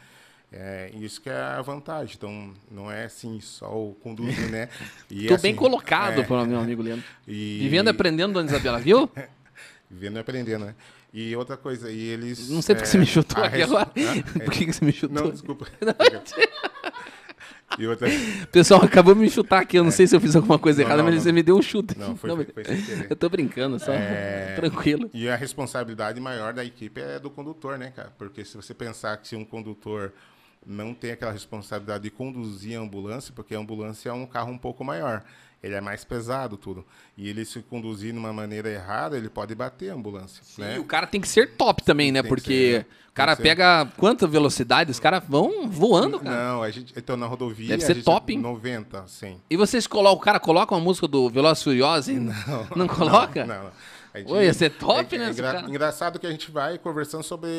[0.51, 2.15] É, isso que é a vantagem.
[2.17, 4.69] Então, não é assim só o conduzir, né?
[5.09, 7.05] E, Tô assim, bem colocado, é, pelo meu amigo Leandro.
[7.27, 7.59] E...
[7.59, 9.09] Vivendo e aprendendo, dona Isabela, viu?
[9.89, 10.75] Vivendo e aprendendo, né?
[11.13, 12.49] E outra coisa, e eles...
[12.49, 13.65] Não sei porque é, você me chutou aqui res...
[13.65, 13.89] agora.
[13.95, 15.23] Ah, Por que, que você me chutou?
[15.23, 15.65] Não, desculpa.
[17.79, 18.09] e outra...
[18.51, 19.77] Pessoal, acabou de me chutar aqui.
[19.77, 19.93] Eu não é.
[19.93, 21.21] sei se eu fiz alguma coisa não, errada, não, mas não.
[21.23, 21.97] você me deu um chute.
[21.97, 23.93] Não, foi, não, foi, foi Eu tô brincando, só.
[23.93, 24.55] É...
[24.55, 25.09] Tranquilo.
[25.13, 28.11] E a responsabilidade maior da equipe é do condutor, né, cara?
[28.17, 30.11] Porque se você pensar que se um condutor
[30.65, 34.57] não tem aquela responsabilidade de conduzir a ambulância, porque a ambulância é um carro um
[34.57, 35.23] pouco maior.
[35.63, 36.85] Ele é mais pesado, tudo.
[37.17, 40.43] E ele se conduzir de uma maneira errada, ele pode bater a ambulância.
[40.43, 40.79] Sim, né?
[40.79, 42.21] o cara tem que ser top também, né?
[42.21, 44.91] Tem porque ser, o cara pega quanta velocidade?
[44.91, 46.35] Os caras vão voando, cara.
[46.35, 47.69] Não, a gente, então na rodovia.
[47.69, 48.39] Deve ser top, hein?
[48.39, 49.41] 90, sim.
[49.49, 52.13] E vocês colocam, o cara coloca uma música do Velozes Furiosos?
[52.15, 52.67] Não.
[52.75, 53.43] Não coloca?
[53.45, 53.63] não.
[53.63, 53.71] não.
[54.19, 55.25] Gente, Oi, ia ser top, é, né?
[55.27, 57.49] É engra, engraçado que a gente vai conversando sobre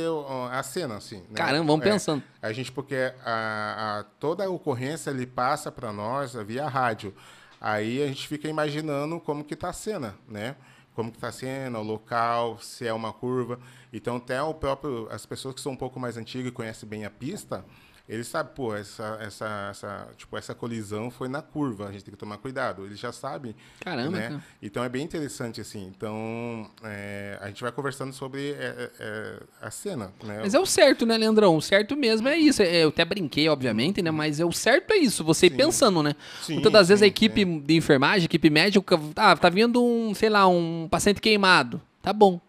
[0.51, 1.19] a cena, assim.
[1.19, 1.35] Né?
[1.35, 2.23] Caramba, vamos é, pensando.
[2.41, 7.15] A gente, porque a, a, toda a ocorrência ele passa para nós via rádio.
[7.61, 10.57] Aí a gente fica imaginando como que está a cena, né?
[10.95, 13.59] Como que está a cena, o local, se é uma curva.
[13.93, 17.05] Então, até o próprio, as pessoas que são um pouco mais antigas e conhecem bem
[17.05, 17.65] a pista,
[18.09, 22.13] ele sabe, pô, essa, essa, essa, tipo, essa colisão foi na curva, a gente tem
[22.15, 22.85] que tomar cuidado.
[22.87, 23.57] Ele já sabe.
[23.81, 24.29] Caramba, né?
[24.29, 24.45] cara.
[24.63, 25.93] Então é bem interessante, assim.
[25.97, 30.39] Então, é, a gente vai conversando sobre é, é, a cena, né?
[30.41, 31.57] Mas é o certo, né, Leandrão?
[31.57, 32.63] O certo mesmo é isso.
[32.63, 34.13] É, Eu até brinquei, obviamente, né?
[34.13, 35.57] Mas é o certo é isso, você ir Sim.
[35.57, 36.15] pensando, né?
[36.43, 39.83] Sim, Muitas das vezes a sim, equipe de enfermagem, a equipe médica, ah, tá vindo
[39.83, 41.83] um, sei lá, um paciente queimado.
[42.01, 42.41] Tá bom.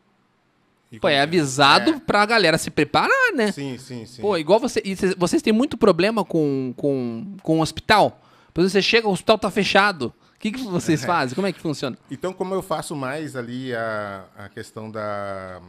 [0.91, 3.51] E Pô, é como- avisado pra galera se preparar, né?
[3.51, 4.21] Sim, sim, sim.
[4.21, 4.81] Pô, igual você.
[4.95, 8.21] cês- vocês têm muito problema com, com, com o hospital?
[8.55, 10.13] Exemplo, você chega, o hospital tá fechado.
[10.35, 11.35] O que, que vocês fazem?
[11.35, 11.97] Como é que funciona?
[12.09, 15.61] Então, como eu faço mais ali a, a questão da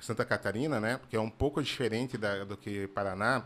[0.00, 0.96] Santa Catarina, né?
[0.98, 3.44] Porque é um pouco diferente da, do que Paraná.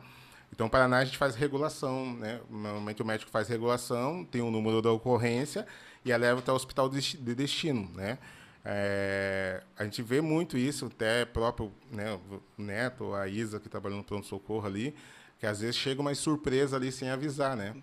[0.53, 2.41] Então, Paraná a gente faz regulação, né?
[2.49, 5.67] Normalmente o médico faz regulação, tem o número da ocorrência
[6.05, 8.19] e a leva até o hospital de destino, né?
[8.65, 12.19] É, a gente vê muito isso, até próprio né,
[12.59, 14.95] o Neto, a Isa, que trabalhou no pronto-socorro ali,
[15.39, 17.75] que às vezes chega uma surpresa ali sem avisar, né?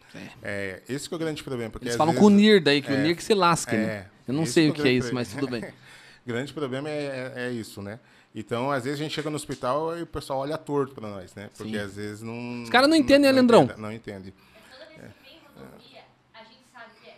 [0.44, 1.72] É, esse que é o grande problema.
[1.72, 3.76] Porque Eles falam vezes- com o NIR daí, que o é, NIR que se lasque,
[3.76, 4.08] é, né?
[4.28, 5.64] Eu não sei que o que é isso, mas tudo bem.
[6.26, 8.00] grande problema é, é, é isso, né?
[8.36, 11.34] Então, às vezes a gente chega no hospital e o pessoal olha torto para nós,
[11.34, 11.50] né?
[11.58, 11.84] Porque Sim.
[11.84, 12.62] às vezes não.
[12.64, 13.64] Os caras não entendem, né, Leandrão?
[13.64, 14.32] entende- Não entende.
[14.32, 16.02] Toda vez que vem rodovia,
[16.36, 17.18] a gente sabe que é,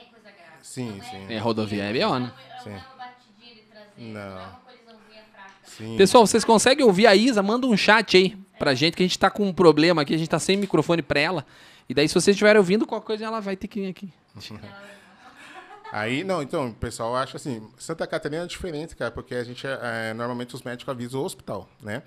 [0.00, 0.61] é coisa grave.
[0.72, 1.26] Sim, Não sim.
[1.28, 2.32] É, rodovia é B.O., né?
[2.32, 2.70] Não é, Sim.
[2.70, 4.20] não é uma batidinha de traseiro, Não.
[4.20, 4.20] não.
[4.20, 5.50] é uma colisãozinha fraca.
[5.64, 5.96] Sim.
[5.98, 7.42] Pessoal, vocês conseguem ouvir a Isa?
[7.42, 10.16] Manda um chat aí pra gente, que a gente tá com um problema aqui, a
[10.16, 11.44] gente tá sem microfone pra ela.
[11.90, 14.10] E daí, se vocês estiverem ouvindo qualquer coisa, ela vai ter que vir aqui.
[15.92, 19.66] Aí, não, então, o pessoal acha assim, Santa Catarina é diferente, cara, porque a gente,
[19.66, 22.02] é, normalmente os médicos avisam o hospital, né?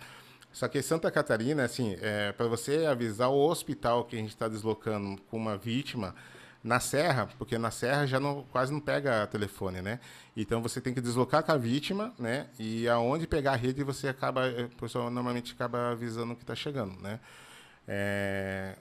[0.52, 4.48] Só que Santa Catarina, assim, é, para você avisar o hospital que a gente está
[4.48, 6.16] deslocando com uma vítima
[6.66, 10.00] na serra, porque na serra já não, quase não pega telefone, né?
[10.36, 12.48] Então você tem que deslocar com a vítima, né?
[12.58, 16.56] E aonde pegar a rede você acaba, eh, o pessoal normalmente acaba avisando que está
[16.56, 17.20] chegando, né?
[17.88, 18.76] É,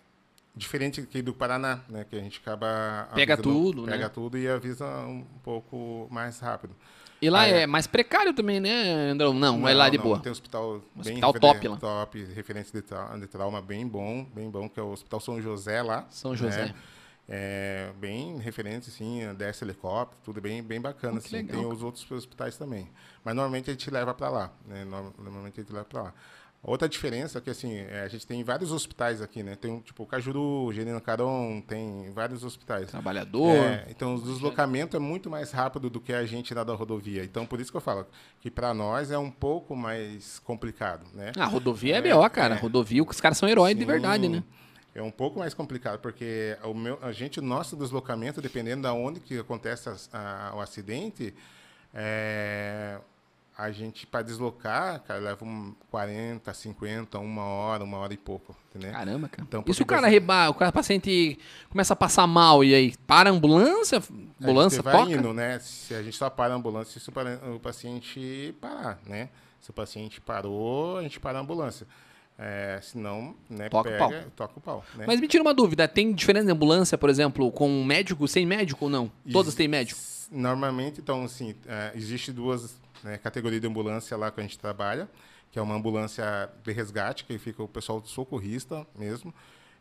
[0.56, 2.06] diferente aqui do Paraná, né?
[2.08, 3.92] Que a gente acaba Pega avisando- tudo, né?
[3.92, 6.74] pega tudo e avisa um pouco mais rápido.
[7.20, 7.62] E lá Ah, é.
[7.62, 7.66] é.
[7.66, 9.32] mais precário também, né, Andrão?
[9.34, 10.18] Não, é lá de não, boa.
[10.20, 11.76] Tem um hospital bem Hospital top lá.
[11.76, 15.40] top, referência de, tra de trauma bem bom, bem bom, que é o Hospital São
[15.40, 16.06] José lá.
[16.10, 16.66] São José.
[16.66, 16.74] né?
[17.28, 21.14] É, bem referente, assim, desce helicóptero, tudo bem, bem bacana.
[21.14, 21.36] Oh, assim.
[21.36, 22.90] legal, Tem os outros hospitais também.
[23.24, 24.52] Mas normalmente a gente leva para lá.
[24.66, 24.84] Né?
[24.84, 26.14] No- Normalmente a gente leva para lá.
[26.62, 29.54] Outra diferença é que assim, é, a gente tem vários hospitais aqui, né?
[29.54, 32.90] Tem tipo Cajuru, Genino Caron, tem vários hospitais.
[32.90, 33.50] Trabalhador.
[33.50, 37.22] É, então, o deslocamento é muito mais rápido do que a gente lá da rodovia.
[37.22, 38.06] Então, por isso que eu falo
[38.40, 41.32] que para nós é um pouco mais complicado, né?
[41.38, 42.54] Ah, rodovia é, É, B.O., cara.
[42.54, 42.58] é.
[42.58, 44.42] Rodovia, os caras são heróis de Sim, verdade, né?
[44.94, 49.18] É um pouco mais complicado, porque o meu, a gente, nosso deslocamento, dependendo da onde
[49.20, 51.34] que acontece as- a- o acidente,
[51.92, 52.98] é,
[53.56, 58.54] a gente, para deslocar, cara, leva um 40, 50, uma hora, uma hora e pouco,
[58.70, 58.92] entendeu?
[58.92, 59.42] Caramba, cara.
[59.46, 61.38] Então, e se o cara reba, o cara, paciente
[61.70, 62.94] começa a passar mal e aí?
[63.06, 63.98] Para a ambulância?
[63.98, 65.10] A Ambulância vai toca?
[65.12, 65.58] indo, né?
[65.60, 69.28] Se a gente só para a ambulância se o paciente parar, né?
[69.60, 71.86] Se o paciente parou, a gente para a ambulância.
[72.36, 74.30] É, senão, né, Toca o pega, pau.
[74.34, 74.84] toca o pau.
[74.96, 75.04] Né?
[75.06, 78.86] Mas me tira uma dúvida, tem diferença de ambulância, por exemplo, com médico, sem médico
[78.86, 79.10] ou não?
[79.30, 80.00] Todas Ex- têm médico?
[80.32, 85.08] Normalmente, então, assim, é, existe duas né, categorias de ambulância lá que a gente trabalha,
[85.52, 89.32] que é uma ambulância de resgate, que fica o pessoal socorrista mesmo,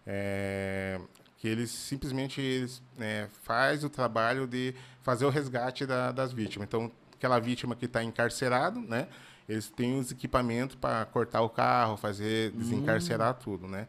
[0.06, 1.00] é,
[1.38, 6.68] que eles simplesmente eles, né, faz o trabalho de fazer o resgate da- das vítimas.
[6.68, 9.08] Então, aquela vítima que está encarcerado, né,
[9.47, 13.88] eles têm os equipamentos para cortar o carro, fazer desencarcerar tudo, né.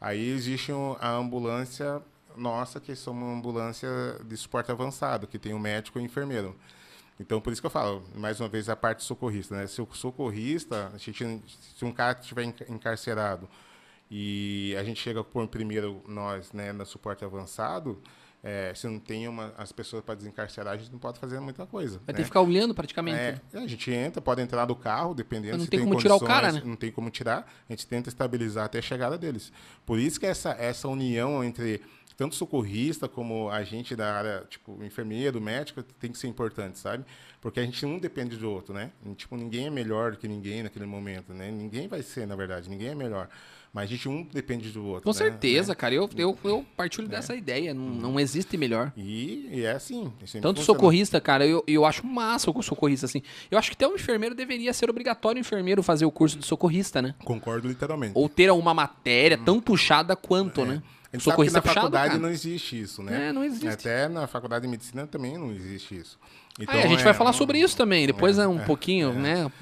[0.00, 2.02] Aí existe a ambulância
[2.36, 3.88] nossa, que somos uma ambulância
[4.24, 6.56] de suporte avançado, que tem um médico e um enfermeiro.
[7.18, 9.54] Então, por isso que eu falo, mais uma vez, a parte socorrista.
[9.54, 9.66] Né?
[9.68, 13.48] Se o socorrista, a gente, se um cara estiver enca- encarcerado
[14.10, 18.02] e a gente chega por primeiro nós, né, no suporte avançado,
[18.46, 21.64] é, se não tem uma, as pessoas para desencarcerar, a gente não pode fazer muita
[21.64, 21.98] coisa.
[22.04, 22.18] Vai ter né?
[22.18, 23.18] que ficar olhando praticamente.
[23.18, 26.16] É, a gente entra, pode entrar do carro, dependendo não se tem tem como tirar
[26.16, 26.60] o cara, né?
[26.62, 27.50] Não tem como tirar.
[27.66, 29.50] A gente tenta estabilizar até a chegada deles.
[29.86, 31.80] Por isso que essa, essa união entre
[32.18, 37.04] tanto socorrista como a gente da área, tipo, enfermeiro, médico, tem que ser importante, sabe?
[37.40, 38.90] Porque a gente um depende do outro, né?
[39.04, 41.50] E, Tipo, ninguém é melhor do que ninguém naquele momento, né?
[41.50, 43.28] Ninguém vai ser, na verdade, ninguém é melhor.
[43.74, 45.02] Mas a gente um depende do outro.
[45.02, 45.14] Com né?
[45.14, 45.74] certeza, Né?
[45.74, 45.92] cara.
[45.92, 47.74] Eu, eu, eu partilho dessa ideia.
[47.74, 48.92] Não, não existe melhor.
[48.96, 50.12] E, e é assim.
[50.24, 53.20] sempre Tanto socorrista, cara, eu, eu acho massa o socorrista, assim.
[53.50, 56.46] Eu acho que até o enfermeiro deveria ser obrigatório o enfermeiro fazer o curso de
[56.46, 57.16] socorrista, né?
[57.24, 58.12] Concordo literalmente.
[58.14, 60.74] Ou ter uma matéria tão puxada quanto, né?
[60.74, 62.22] A gente sabe que socorrista na é puxado, faculdade cara.
[62.22, 63.28] não existe isso, né?
[63.28, 63.66] É, não existe.
[63.66, 66.16] Até na faculdade de medicina também não existe isso.
[66.60, 68.06] Então, Ah, a gente é, vai falar sobre isso também.
[68.06, 69.14] Depois é, um é, pouquinho, é.
[69.14, 69.52] né?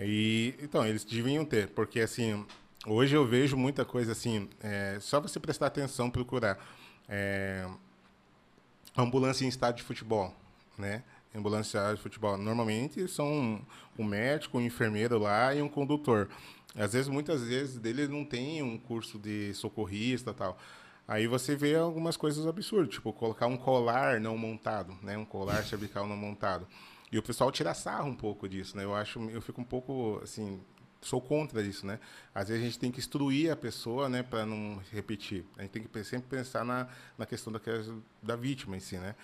[0.00, 2.44] E, então, eles deviam ter, porque assim,
[2.84, 6.58] Hoje eu vejo muita coisa assim, é, só você prestar atenção, procurar.
[7.08, 7.64] É,
[8.96, 10.34] ambulância em estádio de futebol,
[10.76, 11.04] né?
[11.32, 12.36] Ambulância de futebol.
[12.36, 13.64] Normalmente são um,
[13.98, 16.28] um médico, um enfermeiro lá e um condutor.
[16.74, 20.58] Às vezes, muitas vezes, dele não tem um curso de socorrista e tal.
[21.06, 25.16] Aí você vê algumas coisas absurdas, tipo colocar um colar não montado, né?
[25.16, 26.66] Um colar cervical não montado.
[27.12, 28.84] E o pessoal tira sarro um pouco disso, né?
[28.84, 30.60] Eu acho, eu fico um pouco assim,
[31.02, 31.98] sou contra isso, né?
[32.34, 35.44] Às vezes a gente tem que instruir a pessoa, né, para não repetir.
[35.58, 36.88] A gente tem que sempre pensar na,
[37.18, 37.60] na questão da,
[38.22, 39.14] da vítima em si, né?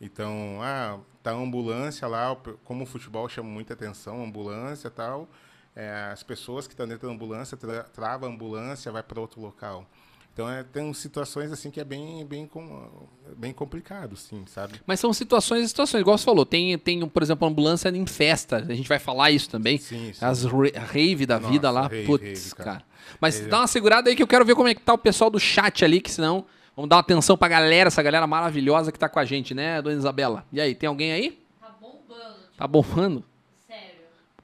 [0.00, 5.28] Então, ah, tá a ambulância lá, como o futebol chama muita atenção, ambulância tal,
[5.74, 9.40] é, as pessoas que estão dentro da ambulância tra trava a ambulância, vai para outro
[9.40, 9.88] local.
[10.34, 14.80] Então é, tem situações assim que é bem, bem, com, bem complicado, sim, sabe?
[14.84, 16.44] Mas são situações e situações, igual você falou.
[16.44, 18.56] Tem, tem por exemplo, ambulância em festa.
[18.56, 19.78] A gente vai falar isso também.
[19.78, 20.24] Sim, sim.
[20.24, 21.82] As rave da Nossa, vida lá.
[21.86, 22.70] rave, Putz, rave, cara.
[22.70, 22.84] cara.
[23.20, 23.48] Mas Rave.
[23.50, 25.38] dá uma segurada aí que eu quero ver como é que tá o pessoal do
[25.38, 26.44] chat ali, que senão
[26.74, 29.80] vamos dar uma atenção pra galera, essa galera maravilhosa que tá com a gente, né,
[29.80, 30.44] dona Isabela?
[30.52, 31.40] E aí, tem alguém aí?
[31.60, 33.24] Tá bombando, tipo, Tá bombando?
[33.68, 34.00] sério.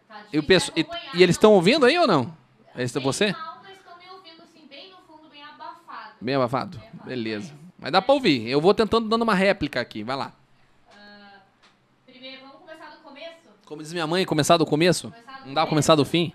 [0.06, 0.44] Tá E, o
[0.76, 2.32] e, e eles estão ouvindo aí ou não?
[2.76, 3.32] É você?
[3.32, 6.09] mal, mas estão me ouvindo assim, bem no fundo, bem abafado.
[6.20, 6.80] Bem abafado?
[7.04, 7.54] Beleza.
[7.78, 8.46] Mas dá pra ouvir.
[8.46, 10.02] Eu vou tentando dando uma réplica aqui.
[10.02, 10.32] Vai lá.
[10.94, 11.40] Ah,
[12.06, 13.48] primeiro, vamos começar do começo?
[13.64, 15.10] Como diz minha mãe, começar do começo?
[15.10, 16.32] Começar do Não dá pra começar do fim?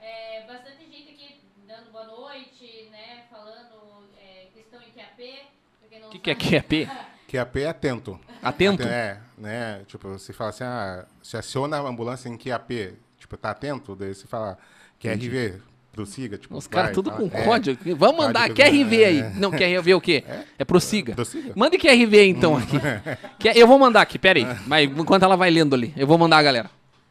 [0.00, 3.24] É, bastante gente aqui dando boa noite, né?
[3.30, 6.06] Falando é, questão em QAP.
[6.06, 6.34] O que, que é.
[6.60, 6.88] QAP?
[7.32, 8.20] QAP é atento.
[8.42, 8.82] Atento?
[8.82, 9.82] É, né?
[9.86, 13.96] Tipo, você fala assim, ah, se aciona a ambulância em QAP, tipo, tá atento?
[13.96, 14.58] Daí você fala
[15.00, 15.62] QRV,
[15.92, 17.96] prossiga, tipo, Os caras tudo fala, com é, código.
[17.96, 19.18] Vamos mandar Código, QRV aí.
[19.20, 19.30] é.
[19.30, 20.24] Não, QRV o quê?
[20.58, 21.14] É prossiga.
[21.14, 21.52] Prossiga.
[21.54, 22.76] Mande QRV então aqui.
[23.38, 24.46] Que- Eu vou mandar aqui, pera aí.
[24.66, 26.70] Mas enquanto ela vai lendo ali, eu vou mandar a galera.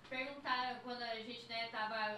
[0.10, 2.18] Perguntaram quando a gente né, tava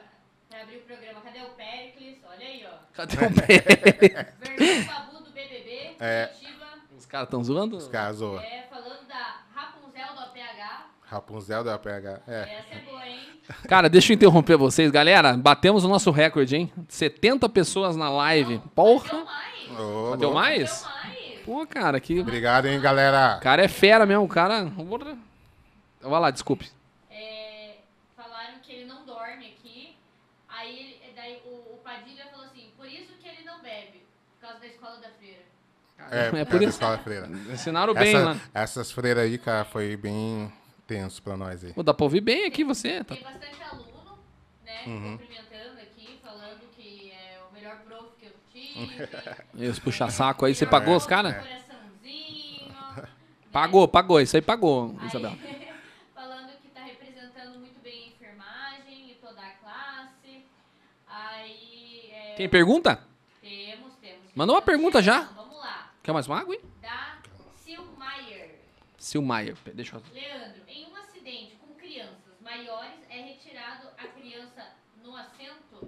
[0.50, 2.18] pra abrir o programa, cadê o Pericles?
[2.30, 2.76] Olha aí, ó.
[2.94, 4.34] Cadê o pé?
[4.58, 6.28] Versão Babu do BBB, É.
[6.28, 6.66] Curitiba.
[6.98, 7.78] Os caras estão zoando?
[7.78, 8.40] Os caras zoam.
[8.40, 10.86] É, falando da Rapunzel do APH.
[11.14, 12.22] Rapunzel da PH.
[12.28, 12.42] É.
[12.42, 13.20] Essa é boa, hein?
[13.68, 14.90] Cara, deixa eu interromper vocês.
[14.92, 16.72] Galera, batemos o nosso recorde, hein?
[16.88, 18.58] 70 pessoas na live.
[18.58, 19.24] Bateu Porra!
[19.26, 19.70] mais.
[19.80, 20.34] Ô, Bateu louco.
[20.34, 20.84] mais?
[20.84, 21.40] Bateu mais.
[21.46, 22.20] Pô, cara, que.
[22.20, 23.38] O Obrigado, hein, galera.
[23.42, 24.72] cara é fera mesmo, o cara.
[26.02, 26.70] Vai lá, desculpe.
[27.12, 27.76] É,
[28.16, 29.96] falaram que ele não dorme aqui.
[30.48, 34.04] Aí daí o, o Padilha falou assim, por isso que ele não bebe.
[34.40, 35.42] Por causa da escola da freira.
[36.12, 36.70] É, É por isso.
[36.72, 37.28] escola freira.
[37.52, 38.38] Ensinaram bem Essa- lá.
[38.54, 40.52] Essas freiras aí, cara, foi bem
[40.88, 41.74] tenso pra nós aí.
[41.74, 43.04] Pô, dá pra ouvir bem aqui você.
[43.04, 43.16] Tá...
[43.16, 44.18] Tem bastante aluno,
[44.66, 45.18] né, Uhum.
[45.18, 49.10] cumprimentando aqui, falando que é o melhor prof que eu tive.
[49.70, 51.34] Esse puxa-saco aí, você pagou os caras?
[51.36, 52.68] Coraçãozinho.
[52.68, 53.08] né?
[53.52, 54.20] Pagou, pagou.
[54.20, 55.38] Isso aí pagou, Aí, Isabela.
[56.16, 60.44] falando que tá representando muito bem a enfermagem e toda a classe.
[61.08, 62.10] Aí.
[62.12, 63.00] é, Tem pergunta?
[63.42, 64.24] Temos, temos.
[64.36, 65.22] Manda uma pergunta já.
[65.36, 65.92] Vamos lá.
[66.02, 66.62] Quer mais uma água, hein?
[66.82, 67.03] Da Silmaier.
[69.18, 69.56] Silmaier.
[69.76, 70.02] Deixa eu...
[70.12, 74.66] Leandro, em um acidente com crianças maiores, é retirado a criança
[75.04, 75.88] no assento?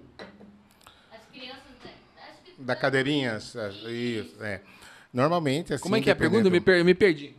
[1.11, 1.71] As crianças.
[1.83, 4.61] né, que- Da cadeirinha, isso, é.
[5.11, 5.81] Normalmente, assim...
[5.81, 6.47] Como é que é a pergunta?
[6.47, 7.35] Eu me, dependendo- per- me perdi.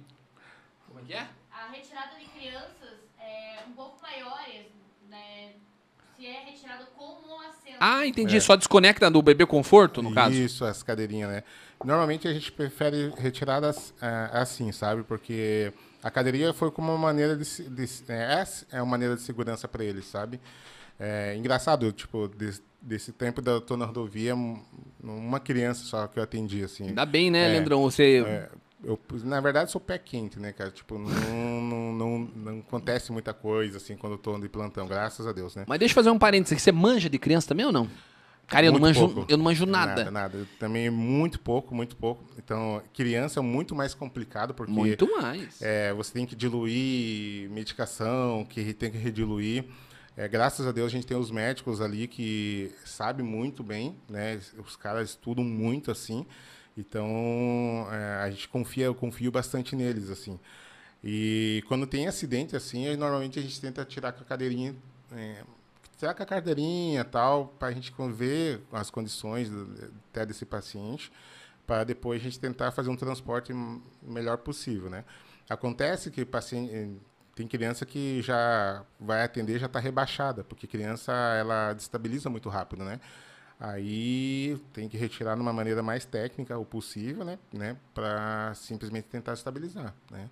[0.88, 1.28] Como é que é?
[1.52, 4.66] A retirada de crianças é, um pouco maiores,
[5.08, 5.52] né?
[6.16, 7.65] Se é retirado com um assento.
[7.80, 8.36] Ah, entendi.
[8.36, 8.40] É.
[8.40, 10.34] Só desconecta do bebê conforto, no caso?
[10.34, 11.42] Isso, as cadeirinhas, né?
[11.84, 15.02] Normalmente a gente prefere retiradas ah, assim, sabe?
[15.02, 19.22] Porque a cadeirinha foi como uma maneira de, de se- é, é uma maneira de
[19.22, 20.40] segurança para eles, sabe?
[20.98, 24.62] É engraçado, tipo, des- desse tempo da eu tô na rodovia, um-
[25.02, 26.88] uma criança só que eu atendi, assim.
[26.88, 27.82] Ainda bem, né, É, Leandrão?
[27.82, 28.24] Você...
[28.26, 28.48] É,
[28.84, 30.70] eu, na verdade, sou pé quente, né, cara?
[30.70, 35.26] Tipo, não, não, não, não acontece muita coisa, assim, quando eu tô de plantão, graças
[35.26, 35.64] a Deus, né?
[35.66, 36.62] Mas deixa eu fazer um parênteses.
[36.62, 37.88] Você manja de criança também ou não?
[38.46, 39.32] Cara, eu não, manjo, pouco.
[39.32, 39.96] eu não manjo nada.
[39.96, 40.38] Nada, nada.
[40.38, 42.24] Eu também muito pouco, muito pouco.
[42.38, 45.60] Então, criança é muito mais complicado, porque Muito mais.
[45.60, 49.64] é, você tem que diluir medicação, que tem que rediluir.
[50.16, 54.38] É, graças a Deus a gente tem os médicos ali que sabem muito bem, né?
[54.64, 56.24] Os caras estudam muito assim.
[56.76, 60.38] Então é, a gente confia, eu confio bastante neles assim.
[61.02, 64.74] E quando tem acidente assim, normalmente a gente tenta tirar com a cadeirinha,
[65.12, 65.42] é,
[65.96, 69.50] tirar com a cadeirinha tal, para a gente ver as condições
[70.10, 71.10] até desse paciente,
[71.66, 73.52] para depois a gente tentar fazer um transporte
[74.02, 75.04] melhor possível, né?
[75.48, 76.88] Acontece que paciente eh,
[77.34, 82.84] tem criança que já vai atender já está rebaixada, porque criança ela destabiliza muito rápido,
[82.84, 83.00] né?
[83.58, 87.38] Aí tem que retirar de uma maneira mais técnica o possível, né?
[87.52, 87.76] né?
[87.94, 90.28] Para simplesmente tentar estabilizar, né?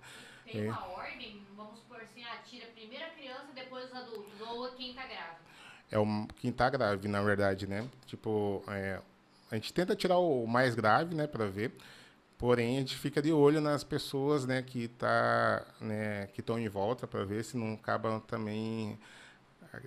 [0.51, 0.69] Tem É.
[0.71, 4.93] uma ordem, vamos supor assim, ah, tira primeiro a criança, depois os adultos, ou quem
[4.93, 5.39] tá grávida.
[5.91, 7.87] é o, quem tá grave, na verdade, né?
[8.05, 8.99] Tipo, é,
[9.51, 11.71] a gente tenta tirar o mais grave, né, para ver.
[12.37, 16.67] Porém, a gente fica de olho nas pessoas, né, que tá, né, que estão em
[16.69, 18.99] volta para ver se não acabam também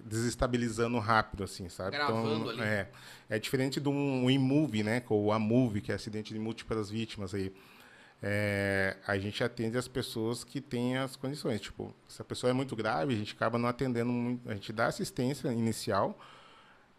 [0.04, 1.92] desestabilizando rápido, assim, sabe?
[1.92, 2.60] Gravando então, ali.
[2.60, 2.88] É,
[3.28, 7.34] é diferente de um IMOVE, né, ou a MOVE, que é acidente de múltiplas vítimas
[7.34, 7.52] aí.
[8.20, 11.60] É, a gente atende as pessoas que têm as condições.
[11.60, 14.72] Tipo, se a pessoa é muito grave, a gente acaba não atendendo muito, a gente
[14.72, 16.18] dá assistência inicial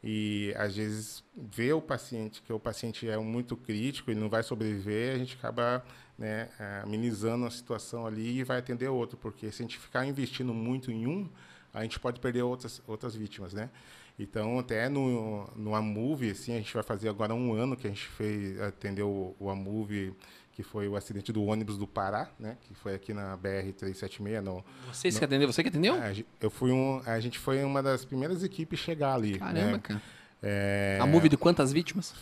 [0.02, 4.43] e às vezes vê o paciente que o paciente é muito crítico, ele não vai
[4.43, 5.84] sobreviver, a gente acaba
[6.17, 6.49] né,
[6.84, 10.89] amenizando a situação ali e vai atender outro, porque se a gente ficar investindo muito
[10.89, 11.30] em um,
[11.73, 13.69] a gente pode perder outras outras vítimas, né?
[14.17, 17.89] Então, até no, no Amove, assim, a gente vai fazer agora um ano que a
[17.89, 20.13] gente fez, atendeu o, o Amove,
[20.51, 22.58] que foi o acidente do ônibus do Pará, né?
[22.67, 24.41] Que foi aqui na BR-376.
[24.41, 25.51] No, Você que atendeu?
[25.51, 25.95] Você que atendeu?
[25.95, 29.39] a, gen- eu fui um, a gente foi uma das primeiras equipes a chegar ali.
[29.39, 29.79] Caramba, né?
[29.82, 30.01] cara.
[30.43, 32.13] É, A movie de quantas vítimas?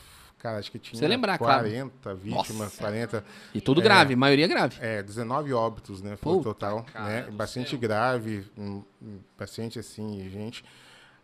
[0.47, 1.67] Cara, acho que tinha Você lembrar, claro.
[1.67, 2.77] 40 vítimas, Nossa.
[2.77, 3.25] 40...
[3.53, 4.77] E tudo grave, maioria grave.
[4.79, 6.15] É, 19 óbitos, né?
[6.15, 7.27] Foi o total, né?
[7.33, 7.79] Bastante céu.
[7.79, 8.49] grave,
[9.37, 10.63] bastante assim, gente.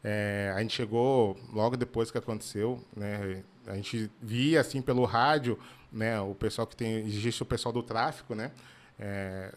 [0.04, 3.42] É, a gente chegou logo depois que aconteceu, né?
[3.66, 5.58] A gente via assim pelo rádio,
[5.90, 6.20] né?
[6.20, 8.52] O pessoal que tem, existe o pessoal do tráfico, né?
[9.00, 9.54] É,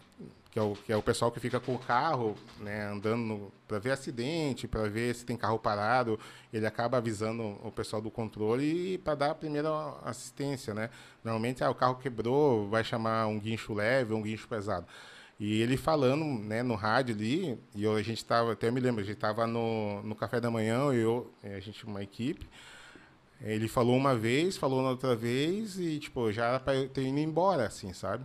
[0.56, 2.86] que, é o, que é o pessoal que fica com o carro, né?
[2.86, 6.18] Andando para ver acidente, para ver se tem carro parado.
[6.50, 9.68] Ele acaba avisando o pessoal do controle para dar a primeira
[10.02, 10.88] assistência, né?
[11.22, 14.86] Normalmente, ah, o carro quebrou, vai chamar um guincho leve, um guincho pesado.
[15.38, 19.02] E ele falando, né, no rádio ali, e eu, a gente estava, até me lembro,
[19.02, 22.48] a gente estava no, no café da manhã, eu, a gente, uma equipe,
[23.42, 27.02] ele falou uma vez, falou na outra vez, e, tipo, já era para eu ter
[27.02, 28.24] ido embora, assim, sabe?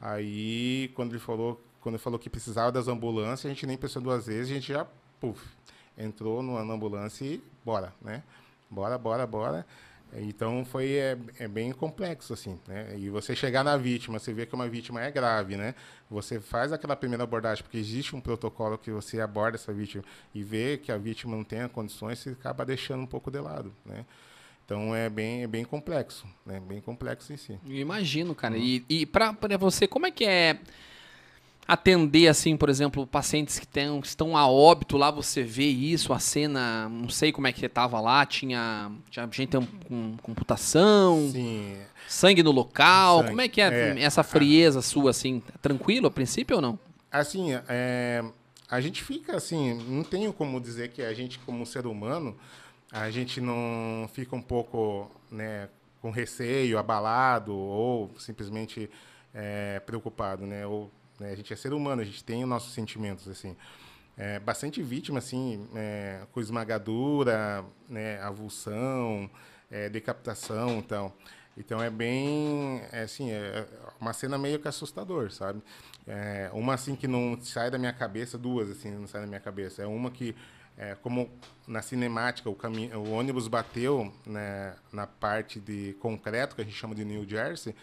[0.00, 4.26] Aí, quando ele falou, quando falou que precisava das ambulâncias, a gente nem pensou duas
[4.26, 4.86] vezes, a gente já,
[5.18, 5.42] puf,
[5.96, 8.22] entrou numa ambulância e bora, né?
[8.68, 9.66] Bora, bora, bora.
[10.12, 12.94] Então foi é, é bem complexo assim, né?
[12.98, 15.74] E você chegar na vítima, você vê que uma vítima é grave, né?
[16.10, 20.42] Você faz aquela primeira abordagem porque existe um protocolo que você aborda essa vítima e
[20.42, 24.04] vê que a vítima não tem condições, você acaba deixando um pouco de lado, né?
[24.62, 26.60] Então é bem é bem complexo, né?
[26.60, 27.58] Bem complexo em si.
[27.66, 28.58] Eu imagino, cara.
[28.58, 30.60] E, e pra, pra você, como é que é
[31.68, 36.14] atender, assim, por exemplo, pacientes que, tem, que estão a óbito lá, você vê isso,
[36.14, 39.54] a cena, não sei como é que tava lá, tinha, tinha gente
[39.86, 41.76] com computação, Sim,
[42.08, 44.02] sangue no local, Sangue, como é que é, é.
[44.02, 46.78] essa frieza sua, assim, tranquilo a princípio ou não?
[47.12, 48.24] Assim, é,
[48.70, 52.34] a gente fica assim, não tenho como dizer que a gente, como ser humano,
[52.90, 55.68] a gente não fica um pouco né,
[56.00, 58.88] com receio, abalado ou simplesmente
[59.34, 60.66] é, preocupado, né?
[60.66, 63.56] Ou, né, a gente é ser humano, a gente tem os nossos sentimentos, assim.
[64.16, 69.30] É, bastante vítima, assim, é, com esmagadura, né, avulsão,
[69.70, 71.12] é, decapitação, então.
[71.58, 73.66] Então é bem, é, assim, é
[74.00, 75.60] uma cena meio que assustador, sabe?
[76.06, 79.40] É, uma assim que não sai da minha cabeça, duas assim não sai da minha
[79.40, 79.82] cabeça.
[79.82, 80.36] É uma que,
[80.76, 81.28] é, como
[81.66, 86.76] na cinemática o, caminho, o ônibus bateu né, na parte de concreto que a gente
[86.76, 87.74] chama de New Jersey,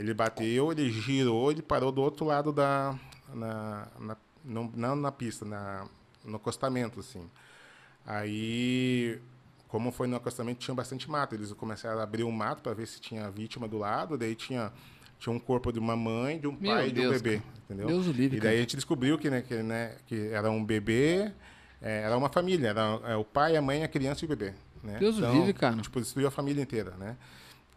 [0.00, 2.98] ele bateu, ele girou, ele parou do outro lado da,
[3.34, 5.86] na, na, não, não na pista, na,
[6.24, 7.28] no acostamento assim.
[8.06, 9.20] Aí
[9.70, 11.34] como foi no acostamento, tinha bastante mato.
[11.34, 14.18] Eles começaram a abrir o mato para ver se tinha vítima do lado.
[14.18, 14.72] Daí tinha,
[15.16, 17.38] tinha um corpo de uma mãe, de um Meu pai e de um bebê.
[17.38, 17.44] cara.
[17.64, 17.86] Entendeu?
[17.86, 20.64] Deus o livre, E daí a gente descobriu que, né, que, né, que era um
[20.64, 21.30] bebê,
[21.80, 22.70] é, era uma família.
[22.70, 24.52] Era é, o pai, a mãe, a criança e o bebê.
[24.82, 24.98] Né?
[24.98, 25.76] Deus o livre, cara.
[25.76, 27.16] Tipo, destruiu a família inteira, né?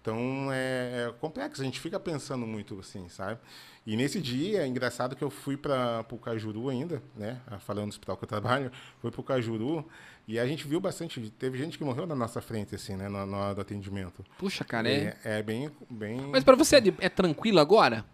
[0.04, 3.40] Então é, é complexo, a gente fica pensando muito assim, sabe?
[3.88, 7.40] E nesse dia, é engraçado que eu fui para o Cajuru ainda, né?
[7.62, 9.88] Falando do hospital que eu trabalho, fui para o Cajuru
[10.28, 13.08] e a gente viu bastante, teve gente que morreu na nossa frente, assim, né?
[13.08, 14.26] Na, hora do atendimento.
[14.38, 15.18] Puxa, cara, é...
[15.24, 16.20] É, é bem, bem.
[16.32, 18.06] Mas pra você é, de- é tranquilo agora?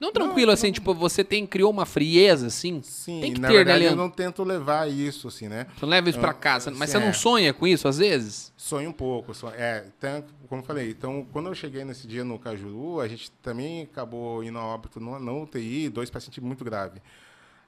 [0.00, 2.82] Não tranquilo, assim, tipo, você tem, criou uma frieza, assim?
[2.82, 4.04] Sim, tem que na ter, né, verdade eu Leandro?
[4.04, 5.66] não tento levar isso, assim, né?
[5.76, 7.12] Você não leva isso pra Ah, casa, mas sim, você não é.
[7.12, 8.52] sonha com isso às vezes?
[8.56, 9.32] Sonho um pouco.
[9.32, 9.84] Sonho, é,
[10.48, 14.42] como eu falei, então, quando eu cheguei nesse dia no Cajuru, a gente também acabou
[14.42, 17.00] indo a óbito no, no UTI, dois pacientes muito graves.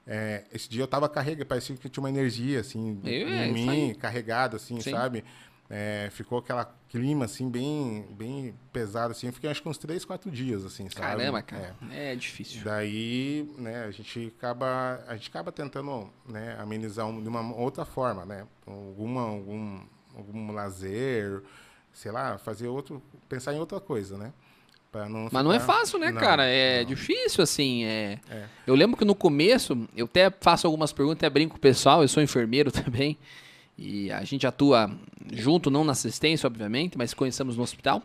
[0.05, 3.53] É, esse dia eu tava carregado, parecia que tinha uma energia, assim, É, em isso
[3.53, 3.95] mim, aí.
[3.95, 4.91] carregado, assim, Sim.
[4.91, 5.23] sabe?
[5.69, 9.27] É, ficou aquela clima, assim, bem, bem pesado, assim.
[9.27, 11.01] Eu fiquei, acho que uns três, quatro dias, assim, sabe?
[11.05, 11.41] Caramba, É.
[11.41, 11.75] cara.
[11.91, 12.63] É, difícil.
[12.63, 17.83] Daí, né, a gente acaba, a gente acaba tentando, né, amenizar um- de uma outra
[17.83, 18.47] forma, né?
[18.65, 19.81] Alguma, algum,
[20.15, 21.41] algum lazer,
[21.91, 24.31] sei lá, fazer outro, pensar em outra coisa, né?
[25.09, 26.43] Não Mas não é ficar- fácil, né, Não, cara?
[26.45, 26.87] É não.
[26.87, 27.83] difícil, assim.
[27.83, 28.19] É...
[28.31, 28.45] É.
[28.65, 32.01] Eu lembro que no começo, eu até faço algumas perguntas, até brinco com o pessoal,
[32.01, 33.15] eu sou enfermeiro também.
[33.77, 34.89] E a gente atua
[35.31, 38.01] junto, não na assistência, obviamente, mas conhecemos no hospital.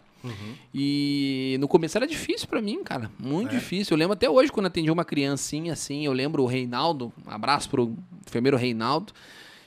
[0.75, 3.11] E no começo era difícil pra mim, cara.
[3.19, 3.59] Muito É.
[3.59, 3.95] difícil.
[3.95, 6.05] Eu lembro até hoje quando atendi uma criancinha assim.
[6.05, 7.13] Eu lembro o Reinaldo.
[7.27, 7.95] Um abraço pro
[8.27, 9.13] enfermeiro Reinaldo.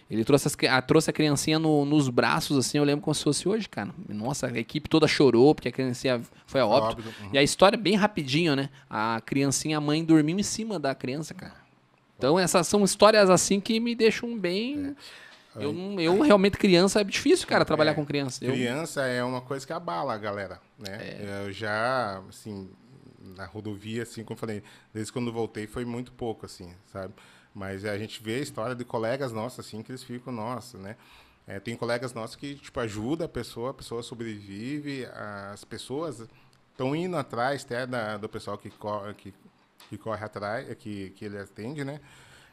[0.09, 2.77] Ele trouxe, as a, trouxe a criancinha no- nos braços, assim.
[2.77, 3.89] Eu lembro como se fosse hoje, cara.
[4.07, 7.01] Nossa, a equipe toda chorou porque a criancinha foi a óbito.
[7.01, 7.29] Óbito, uhum.
[7.33, 8.69] E a história é bem rapidinho, né?
[8.89, 11.55] A criancinha, a mãe dormiu em cima da criança, cara.
[12.17, 14.95] Então essas são histórias assim que me deixam bem.
[15.55, 17.93] Eu, eu realmente criança é difícil, cara, trabalhar É.
[17.93, 18.43] com criança.
[18.43, 20.97] Eu- Criança é uma coisa que abala a galera, né?
[21.01, 21.43] É.
[21.47, 22.69] Eu já, assim,
[23.19, 27.13] na rodovia, assim, como eu falei, desde quando voltei foi muito pouco, assim, sabe?
[27.53, 30.95] Mas a gente vê a história de colegas nossos, assim, que eles ficam, nossa, né?
[31.47, 35.05] É, tem colegas nossos que, tipo, ajuda a pessoa, a pessoa sobrevive,
[35.51, 36.27] as pessoas
[36.71, 39.33] estão indo atrás até da, do pessoal que corre, que,
[39.89, 42.01] que corre atrás, que, que ele atende, né?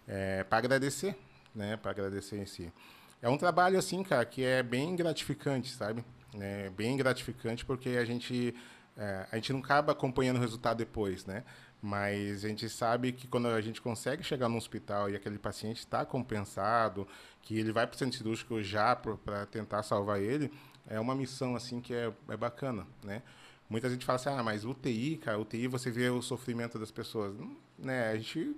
[0.06, 1.16] É, para agradecer,
[1.54, 1.76] né?
[1.76, 2.72] Para agradecer em si.
[3.20, 6.04] É um trabalho, assim, cara, que é bem gratificante, sabe?
[6.38, 8.54] É bem gratificante porque a gente,
[8.96, 11.44] é, a gente não acaba acompanhando o resultado depois, né?
[11.80, 15.78] Mas a gente sabe que quando a gente consegue chegar no hospital e aquele paciente
[15.78, 17.06] está compensado,
[17.42, 20.52] que ele vai para o centro cirúrgico já para tentar salvar ele,
[20.88, 23.22] é uma missão, assim, que é, é bacana, né?
[23.68, 27.34] Muita gente fala assim, ah, mas UTI, cara, UTI você vê o sofrimento das pessoas.
[27.34, 28.10] Hum, Né?
[28.10, 28.54] A gente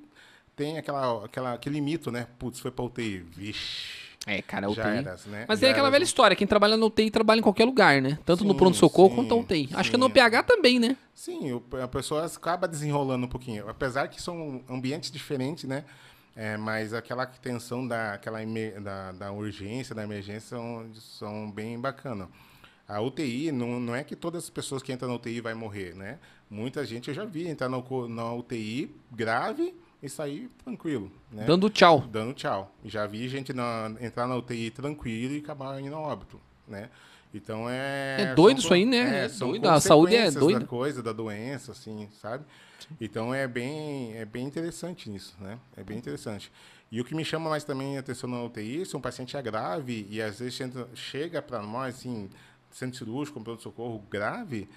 [0.57, 2.27] tem aquela, aquela, aquele mito, né?
[2.39, 3.19] Putz, foi pra UTI.
[3.37, 4.05] Vixe.
[4.27, 4.97] É, cara, Já UTI.
[4.99, 5.45] eras, né?
[5.47, 5.93] Mas Já tem aquela eras.
[5.93, 8.19] velha história, quem trabalha no UTI trabalha em qualquer lugar, né?
[8.25, 9.69] Tanto no Sim, pronto-socorro sim, quanto na UTI.
[9.75, 10.01] Acho que sim.
[10.01, 10.97] no PH também, né?
[11.15, 13.69] Sim, o- a pessoa acaba desenrolando um pouquinho.
[13.69, 15.85] Apesar que são ambientes diferentes, né?
[16.37, 18.39] É, mas aquela tensão da, aquela
[18.83, 22.29] da, da urgência, da emergência, são, são bem bacana.
[22.89, 25.95] A UTI, não, não é que todas as pessoas que entram na UTI vai morrer,
[25.95, 26.19] né?
[26.51, 29.75] Muita gente eu já vi entrar na UTI grave
[30.05, 31.45] e sair tranquilo, né?
[31.45, 32.01] Dando tchau.
[32.01, 32.71] dando tchau.
[32.85, 36.39] Já vi gente na- entrar na UTI tranquilo e acabar indo a óbito,
[36.69, 36.91] né?
[37.33, 38.17] Então é...
[38.21, 39.25] É doido são isso aí, né?
[39.25, 40.61] É são doido, a saúde é doida.
[40.61, 42.45] Da coisa, da doença, assim, sabe?
[43.01, 45.59] Então é bem, é bem interessante isso, né?
[45.77, 46.53] É bem interessante.
[46.93, 49.43] E o que me chama mais também a atenção na UTI, se um paciente é
[49.43, 50.61] grave e às vezes
[50.95, 52.29] chega para nós, assim,
[52.71, 54.69] centro cirúrgico, pronto-socorro grave,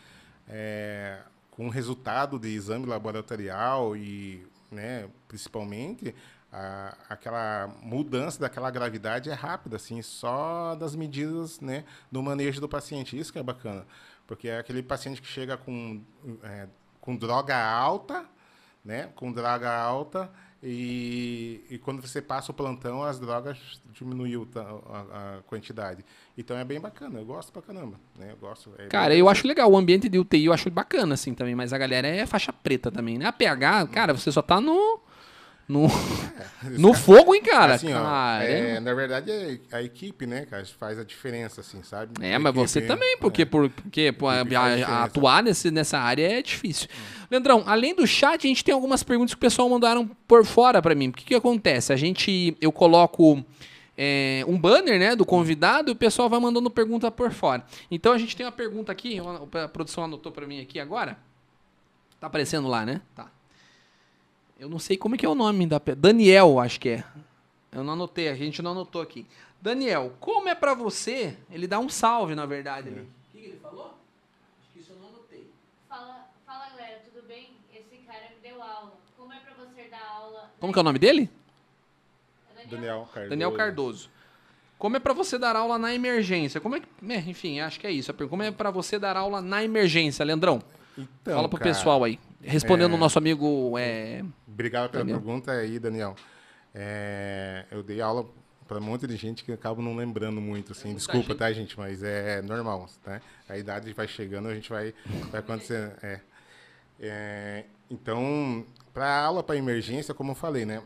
[0.47, 1.19] é,
[1.51, 6.13] com resultado de exame laboratorial e, né, principalmente,
[6.51, 12.69] a- aquela mudança daquela gravidade é rápida, assim, só das medidas, né, do manejo do
[12.69, 13.17] paciente.
[13.17, 13.85] Isso que é bacana,
[14.25, 16.01] porque é aquele paciente que chega com,
[16.43, 16.67] é,
[17.01, 18.25] com droga alta,
[18.83, 20.31] né, com droga alta
[20.61, 23.57] e, e quando você passa o plantão, as drogas
[23.93, 26.03] diminuiu a, a quantidade.
[26.35, 28.31] Então é bem bacana, eu gosto pra caramba, né?
[28.31, 28.71] Eu gosto.
[28.77, 29.71] é Cara, eu acho legal.
[29.71, 31.55] O ambiente de UTI eu acho bacana, assim, também.
[31.55, 33.25] Mas a galera é faixa preta também, né?
[33.25, 34.99] A PH, cara, você só tá no...
[35.67, 35.87] No,
[36.79, 37.73] no fogo, hein, cara?
[37.75, 42.13] Assim, ó, é, na verdade, é a equipe, né, cara, faz a diferença, assim, sabe?
[42.25, 43.45] É, A mas você equipe, também, porque, é.
[43.45, 46.87] por, porque pô, a- atuar nesse, nessa área é difícil.
[47.29, 50.81] Leandrão, além do chat, a gente tem algumas perguntas que o pessoal mandaram por fora
[50.81, 51.09] pra mim.
[51.09, 51.91] O que, que acontece?
[51.91, 53.43] A gente, eu coloco
[53.97, 57.65] é, um banner, né, do convidado e o pessoal vai mandando pergunta por fora.
[57.91, 59.19] Então a gente tem uma pergunta aqui,
[59.61, 61.17] a produção anotou pra mim aqui agora.
[62.21, 63.01] Tá aparecendo lá, né?
[63.13, 63.29] Tá.
[64.59, 67.03] Eu não sei como é que é o nome da pe- Daniel, acho que é.
[67.71, 69.25] Eu não anotei, a gente não anotou aqui.
[69.61, 71.37] Daniel, como é pra você?
[71.51, 72.89] Ele dá um salve, na verdade.
[72.89, 73.01] ali.
[73.01, 73.85] O que, que ele falou?
[74.61, 75.47] Acho que isso eu não anotei.
[75.87, 77.49] Fala, fala galera, tudo bem?
[77.73, 78.93] Esse cara me deu aula.
[79.15, 80.51] Como é pra você dar aula?
[80.59, 81.29] Como que é o nome dele?
[82.57, 83.29] É Daniel Cardoso.
[83.29, 84.09] Daniel Cardoso.
[84.79, 86.59] Como é pra você dar aula na emergência?
[86.61, 88.09] Como é que, é, enfim, acho que é isso.
[88.11, 88.29] a pergunta.
[88.31, 90.61] Como é pra você dar aula na emergência, Leandrão?
[90.97, 92.19] Então, Fala pro cara, pessoal aí.
[92.41, 95.19] Respondendo é- o nosso amigo é, Obrigado pela Daniel.
[95.19, 96.15] pergunta aí, Daniel.
[96.73, 98.25] É, eu dei aula
[98.67, 100.89] para um monte de gente que eu acabo não lembrando muito, assim.
[100.89, 101.37] muita Desculpa, gente.
[101.37, 101.77] tá, gente?
[101.79, 103.21] Mas é normal, tá?
[103.47, 104.93] A idade vai chegando, a gente vai,
[105.31, 105.93] vai acontecer.
[106.03, 106.19] É.
[106.99, 110.81] É, então, para aula para emergência, como eu falei, né?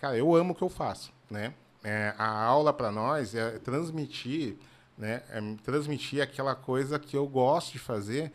[0.00, 1.52] Cara, eu amo o que eu faço, né?
[1.84, 4.56] É, a aula para nós é transmitir,
[4.96, 5.22] né?
[5.30, 8.32] É transmitir aquela coisa que eu gosto de fazer,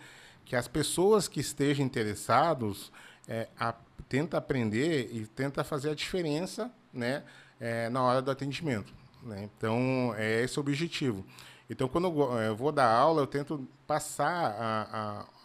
[0.52, 2.92] que as pessoas que estejam interessados
[3.26, 3.74] é, a,
[4.10, 7.24] tenta aprender e tenta fazer a diferença, né?
[7.58, 8.94] é, na hora do atendimento.
[9.24, 9.44] Né?
[9.56, 11.26] Então, é esse o objetivo.
[11.70, 14.28] Então, quando eu, go- eu vou dar aula, eu tento passar
[14.60, 14.82] a,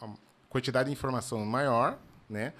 [0.02, 0.08] a- a
[0.48, 1.96] quantidade de informação maior,
[2.28, 2.52] né?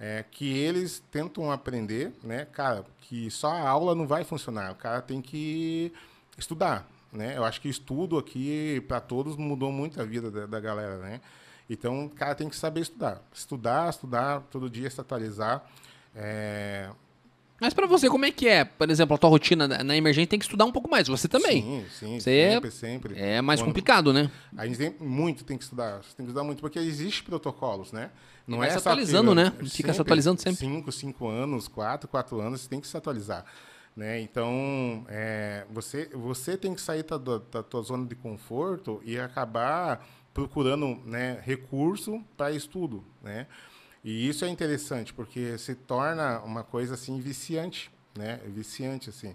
[0.00, 2.46] É, que eles tentam aprender, né?
[2.46, 4.72] Cara, que só a aula não vai funcionar.
[4.72, 5.92] O cara tem que
[6.38, 7.36] estudar, né?
[7.36, 11.20] Eu acho que estudo aqui, para todos, mudou muito a vida da, da galera, né?
[11.72, 13.22] Então, o cara tem que saber estudar.
[13.32, 15.64] Estudar, estudar, todo dia se atualizar.
[16.14, 16.90] É,
[17.60, 18.64] Mas pra você, como é que é?
[18.64, 21.08] Por exemplo, a tua rotina na emergência tem que estudar um pouco mais.
[21.08, 21.62] Você também.
[21.62, 23.18] Sim, sim, Você sempre, sempre.
[23.18, 24.30] É mais Quando- complicado, né?
[24.56, 25.98] A gente tem muito tem que estudar.
[26.02, 28.10] Você tem que estudar muito, porque existe protocolos, né?
[28.46, 29.52] Não vai é se atualizando, né?
[29.70, 30.58] Fica se atualizando sempre.
[30.58, 33.44] Cinco, cinco anos, quatro, quatro anos, você tem que se atualizar.
[33.96, 34.20] Né?
[34.20, 40.04] Então, é, você, você tem que sair da, da tua zona de conforto e acabar
[40.32, 43.04] procurando né, recurso para estudo.
[43.22, 43.46] Né?
[44.04, 48.40] E isso é interessante, porque se torna uma coisa assim viciante, né?
[48.46, 49.34] Viciante, assim.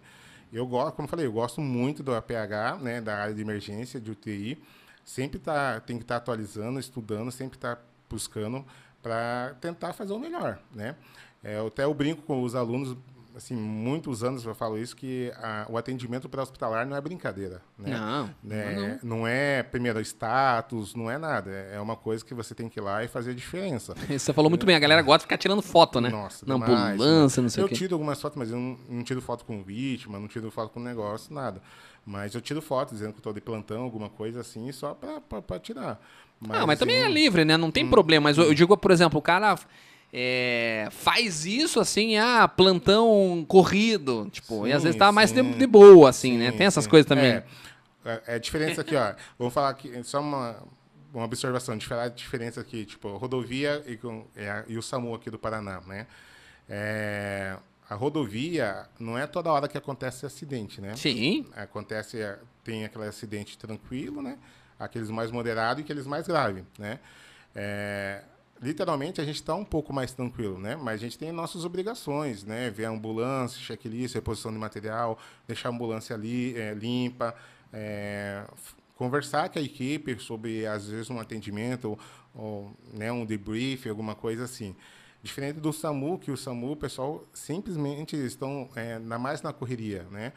[0.52, 3.02] Eu gosto, como eu falei, eu gosto muito do APH, né?
[3.02, 4.62] Da área de emergência, de UTI.
[5.06, 8.66] Sempre tá, tem que estar atualizando, estudando, sempre estar buscando
[9.02, 10.96] para tentar fazer o melhor, né?
[11.44, 12.98] É, até eu brinco com os alunos,
[13.38, 17.92] assim, muitos anos eu falo isso, que a- o atendimento pré-hospitalar não é brincadeira, né?
[17.98, 19.00] Não, né?
[19.04, 21.50] Não é primeiro status, não é nada.
[21.50, 23.94] É uma coisa que você tem que ir lá e fazer a diferença.
[24.18, 26.10] Você falou muito bem, a galera gosta de ficar tirando foto, né?
[26.10, 27.76] Nossa, Na demais, ambulância, não sei eu o quê.
[27.76, 30.80] tiro algumas fotos, mas eu não, não tiro foto com vítima, não tiro foto com
[30.80, 31.62] negócio, nada.
[32.06, 36.00] Mas eu tiro foto dizendo que estou de plantão, alguma coisa assim, só para tirar.
[36.50, 37.58] Ah, mas também é livre, né?
[37.58, 38.26] Não tem problema.
[38.26, 39.58] Mas eu, eu digo, por exemplo, o cara
[40.20, 44.28] é, faz isso assim, ah, plantão corrido.
[44.32, 45.36] Tipo, e às Sim, vezes tá mais sim.
[45.36, 46.52] tempo de boa, assim, né?
[46.52, 46.90] Sim, Tem essas sim.
[46.90, 47.34] coisas também.
[47.34, 47.44] É,
[48.04, 49.14] é, é a diferença aqui, ó.
[49.38, 50.58] Vamos falar aqui, só uma,
[51.14, 54.00] uma observação, a diferença aqui, tipo, rodovia e,
[54.36, 56.08] é e o SAMU aqui do Paraná, né?
[56.68, 57.56] É,
[57.88, 60.96] a rodovia não é toda hora que acontece acidente, né?
[60.96, 61.46] Sim.
[61.56, 64.40] Acontece, é, tem aquele acidente tranquilo, né?
[64.80, 67.00] Aqueles mais moderados e aqueles mais graves, né?
[67.56, 68.24] É,
[68.62, 70.76] literalmente a gente está um pouco mais tranquilo, né?
[70.76, 72.70] Mas a gente tem nossas obrigações, né?
[72.70, 77.36] Ver a ambulância, checklist, reposição de material, deixar a ambulância ali é, limpa,
[77.72, 78.46] é,
[78.96, 81.98] conversar com a equipe sobre às vezes um atendimento
[82.34, 84.76] ou né, um debrief, alguma coisa assim.
[85.22, 90.04] Diferente do SAMU, que o SAMU, o pessoal simplesmente estão é, na mais na correria,
[90.12, 90.32] né?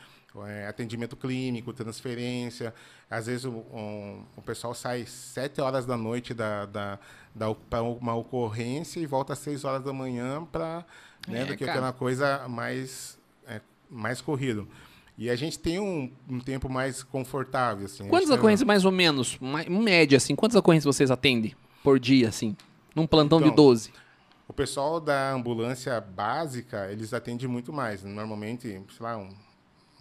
[0.47, 2.75] É, atendimento clínico, transferência.
[3.11, 6.99] Às vezes o, um- o pessoal sai sete horas da noite da, da,
[7.35, 10.85] da, para uma ocorrência e volta às seis horas da manhã para
[11.27, 11.73] né, É, do que cara.
[11.79, 14.69] aquela coisa mais, é, mais corrido.
[15.19, 17.85] E a gente tem um, um tempo mais confortável.
[17.87, 18.07] Assim.
[18.09, 21.99] Quantas tem- ocorrências, mais ou menos, ma- em média, assim, quantas ocorrências vocês atendem por
[21.99, 22.57] dia, assim?
[22.95, 23.93] Num plantão de Então, 12?
[24.49, 28.03] O pessoal da ambulância básica, eles atendem muito mais.
[28.03, 29.29] Normalmente, sei lá, um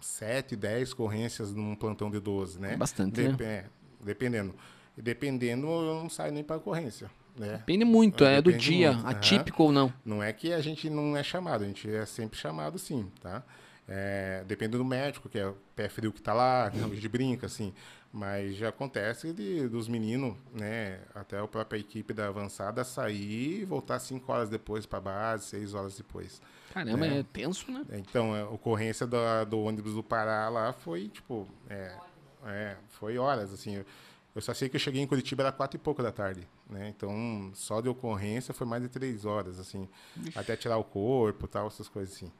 [0.00, 2.76] 7, 10 ocorrências num plantão de 12, né?
[2.76, 3.64] Bastante, Dep- é,
[4.04, 4.54] dependendo.
[4.96, 7.58] Dependendo, eu não saio nem para ocorrência, né?
[7.58, 9.92] Depende muito, é do Depende dia, muito, atípico ou não.
[10.04, 13.42] Não é que a gente não é chamado, a gente é sempre chamado sim, tá?
[13.88, 17.08] É, depende do médico, que é o pé frio que tá lá, que a gente
[17.08, 17.72] brinca, assim.
[18.12, 23.64] Mas já acontece de, dos meninos, né, até a própria equipe da avançada sair e
[23.64, 26.42] voltar cinco horas depois para base, seis horas depois.
[26.74, 27.18] Caramba, É.
[27.20, 27.84] é tenso, né?
[27.92, 31.96] Então, a ocorrência da- do ônibus do Pará lá foi, tipo, é,
[32.46, 33.84] é, foi horas, assim.
[34.34, 36.88] Eu, só sei que eu cheguei em Curitiba era quatro e pouco da tarde, né?
[36.88, 39.88] Então, só de ocorrência foi mais de três horas, assim,
[40.34, 42.32] até tirar o corpo, tal, essas coisas assim.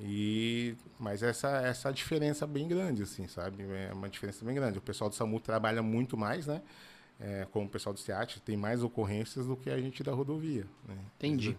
[0.00, 3.64] E, mas essa essa diferença bem grande, assim, sabe?
[3.64, 4.78] É uma diferença bem grande.
[4.78, 6.62] O pessoal do SAMU trabalha muito mais, né?
[7.20, 10.64] É, como o pessoal do SEAT tem mais ocorrências do que a gente da rodovia.
[10.86, 10.94] Né?
[11.16, 11.56] Entendi.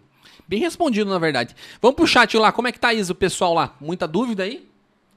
[0.48, 1.54] Bem respondido, na verdade.
[1.82, 3.76] Vamos pro chat lá, como é que tá isso, o pessoal lá?
[3.78, 4.66] Muita dúvida aí?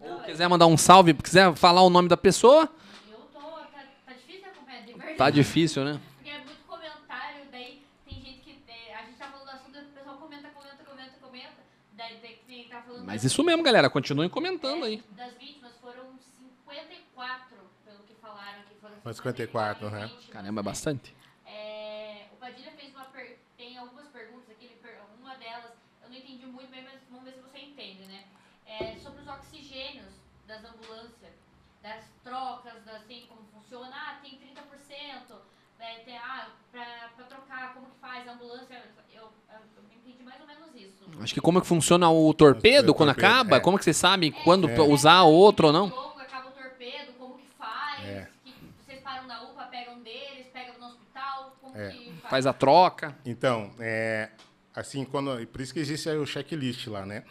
[0.02, 2.70] Ou quiser mandar um salve, quiser falar o nome da pessoa?
[3.10, 3.40] Eu tô.
[3.40, 5.18] Tá, tá difícil acompanhar de verdade.
[5.18, 6.02] Tá difícil, né?
[6.18, 8.60] Porque é muito comentário, daí tem gente que.
[8.68, 11.54] é, a gente tá falando do assunto, o pessoal comenta, comenta, comenta, comenta.
[11.94, 13.03] Daí tem que tá falando.
[13.14, 13.90] Mas das- isso mesmo, galera.
[13.90, 15.04] Continuem comentando aí.
[15.12, 18.76] Das vítimas foram 54, pelo que falaram aqui.
[18.82, 20.12] Foram Foi 54, né?
[20.30, 21.16] Caramba, é bastante.
[21.46, 23.38] É, o Padilha fez uma per...
[23.58, 25.72] tem algumas perguntas aqui, per- uma delas
[26.04, 28.26] eu não entendi muito bem, mas vamos ver se você entende, né?
[28.66, 30.14] É, sobre os oxigênios
[30.48, 31.34] das ambulâncias,
[31.82, 33.92] das trocas, da, assim, como funciona.
[33.94, 35.36] Ah, tem 30%,
[35.84, 38.82] é, tem, ah, pra, pra trocar, como que faz a ambulância?
[39.14, 39.30] Eu, eu,
[39.78, 41.04] eu entendi mais ou menos isso.
[41.22, 43.58] Acho que como é que funciona o torpedo O quando torpedo, acaba?
[43.58, 43.60] é.
[43.60, 45.86] Como que você sabe É, quando é, usar outro ou não?
[45.88, 48.04] Longo, acaba o torpedo, como que faz?
[48.06, 48.28] É.
[48.44, 48.54] Que
[48.86, 51.90] vocês param na UPA, pegam deles, pegam no hospital, como É.
[51.92, 52.30] que faz?
[52.30, 53.16] Faz a troca.
[53.26, 54.30] Então, é,
[54.76, 57.24] assim, quando, por isso que existe aí o checklist lá, né?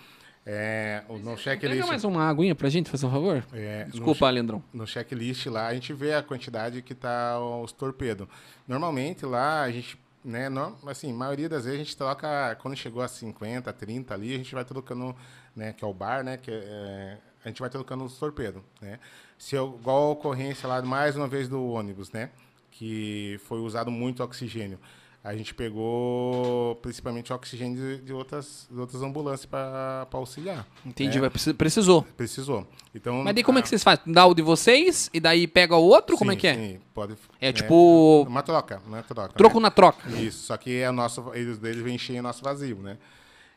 [0.44, 3.44] É, o, no Pega checklist, mais uma aguinha pra gente, faz um favor.
[3.52, 4.62] é, no Desculpa, Leandrão.
[4.72, 8.26] no checklist lá, a gente vê a quantidade que tá os torpedos.
[8.66, 13.02] Normalmente lá a gente, né, não, assim, maioria das vezes a gente troca, quando chegou
[13.02, 15.14] a 50, 30 ali, a gente vai trocando,
[15.54, 18.98] né, que é o bar, né, que é, a gente vai trocando os torpedos, né.
[19.38, 22.30] Se eu, igual a ocorrência lá, mais uma vez do ônibus, né,
[22.72, 24.78] que foi usado muito oxigênio.
[25.24, 30.66] A gente pegou principalmente oxigênio de, de outras, de outras ambulâncias para auxiliar.
[30.84, 31.30] Entendi, né?
[31.56, 32.02] precisou.
[32.16, 32.66] Precisou.
[32.92, 34.12] Então, Mas daí como é que vocês fazem?
[34.12, 36.16] Dá o de vocês e daí pega o outro?
[36.16, 36.54] como é sim, que é?
[36.54, 37.14] Sim, pode.
[37.40, 39.34] É tipo- Uma troca, uma troca.
[39.34, 39.62] Troco né?
[39.62, 40.10] na troca.
[40.10, 42.98] Isso, só que é nosso, eles deles vêm encher o nosso vazio, né?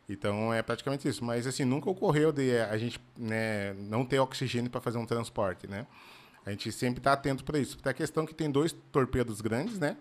[0.08, 1.26] Então é praticamente isso.
[1.26, 5.68] Mas assim, nunca ocorreu de a gente né, não ter oxigênio para fazer um transporte,
[5.68, 5.88] né?
[6.46, 7.76] A gente sempre está atento para isso.
[7.76, 9.98] Porque a questão é que tem dois torpedos grandes, né?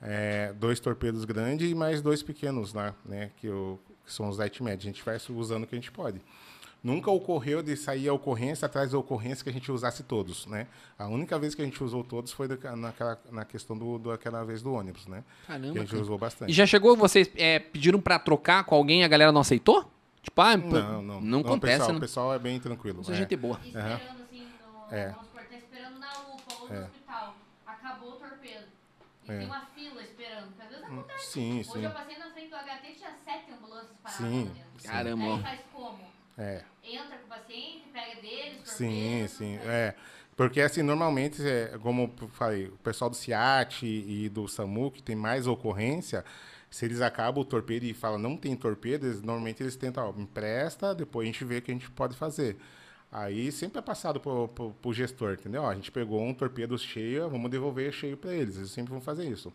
[0.00, 3.30] É, dois torpedos grandes e mais dois pequenos lá, né?
[3.38, 4.80] Que, o, que são os light med.
[4.80, 6.20] A gente vai usando o que a gente pode.
[6.80, 10.68] Nunca ocorreu de sair a ocorrência atrás da ocorrência que a gente usasse todos, né?
[10.96, 14.12] A única vez que a gente usou todos foi daquela- naquela, na questão do, do,
[14.12, 15.24] aquela vez do ônibus, né?
[15.48, 16.02] Caramba, Que a gente cara.
[16.02, 16.50] usou bastante.
[16.50, 19.90] E já chegou, vocês é, pediram pra trocar com alguém e a galera não aceitou?
[20.22, 21.20] Tipo, ah, pô, Não, não.
[21.20, 21.96] não acontece, o pessoal, né?
[21.96, 23.00] O pessoal é bem tranquilo.
[23.02, 23.18] Isso é é.
[23.18, 23.58] gente boa.
[23.64, 23.92] Esperando
[24.22, 24.46] assim,
[24.88, 25.08] no, É.
[25.10, 26.82] vamos supor, tá esperando na UPA ou no É.
[26.84, 27.34] hospital.
[27.66, 28.66] Acabou o torpedo.
[29.28, 29.44] E É.
[29.44, 30.56] Hum, tem uma fila esperando.
[30.56, 31.52] Porque às vezes acontece.
[31.54, 31.84] Sim, Hoje sim.
[31.84, 34.78] eu passei na frente do HT tinha sete ambulâncias paradas Sim, dentro.
[34.78, 34.88] sim.
[34.88, 35.26] Caramba.
[35.26, 36.14] Aí faz como?
[36.36, 36.64] É.
[36.84, 39.56] Entra com o paciente, pega deles, Sim, sim.
[39.56, 39.96] faz- É.
[40.36, 45.02] Porque, assim, normalmente, é, como eu falei, o pessoal do CIAT e do SAMU, que
[45.02, 46.24] tem mais ocorrência,
[46.70, 50.12] se eles acabam o torpedo e falam não tem torpedo, eles, normalmente eles tentam, ó,
[50.12, 52.56] me empresta, depois a gente vê o que a gente pode fazer.
[53.10, 55.66] Aí sempre é passado pro, pro, pro gestor, entendeu?
[55.66, 58.56] A gente pegou um torpedo cheio, vamos devolver cheio para eles.
[58.56, 59.52] Eles sempre vão fazer isso.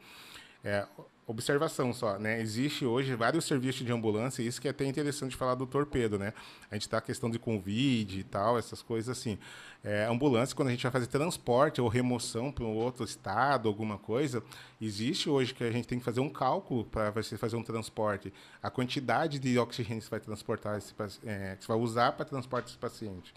[0.63, 0.87] É,
[1.25, 2.41] observação só, né?
[2.41, 6.19] Existe hoje vários serviços de ambulância, e isso que é até interessante falar do torpedo,
[6.19, 6.33] né?
[6.69, 9.37] A gente tá a questão de convide e tal, essas coisas assim.
[9.83, 13.97] É, ambulância, quando a gente vai fazer transporte ou remoção para um outro estado, alguma
[13.97, 14.43] coisa,
[14.81, 18.33] existe hoje que a gente tem que fazer um cálculo para você fazer um transporte.
[18.61, 20.93] A quantidade de oxigênio que você vai transportar, esse,
[21.25, 23.33] é, que você vai usar para transporte esse paciente.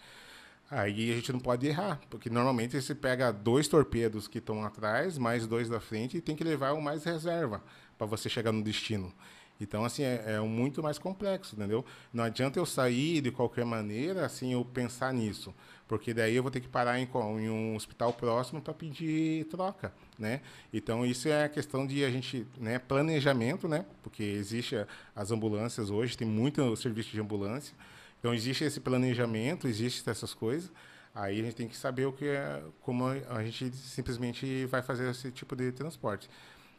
[0.70, 5.16] Aí a gente não pode errar, porque normalmente você pega dois torpedos que estão atrás,
[5.16, 7.62] mais dois da frente, e tem que levar o mais reserva
[7.96, 9.12] para você chegar no destino.
[9.60, 11.84] Então, assim, é, é muito mais complexo, entendeu?
[12.12, 15.54] Não adianta eu sair de qualquer maneira, assim, eu pensar nisso,
[15.88, 17.08] porque daí eu vou ter que parar em,
[17.38, 20.42] em um hospital próximo para pedir troca, né?
[20.72, 23.84] Então, isso é questão de a gente, né, planejamento, né?
[24.02, 24.76] Porque existe
[25.14, 27.74] as ambulâncias hoje, tem muito serviço de ambulância,
[28.18, 30.70] então existe esse planejamento, existe essas coisas.
[31.14, 35.10] Aí a gente tem que saber o que é, como a gente simplesmente vai fazer
[35.10, 36.28] esse tipo de transporte.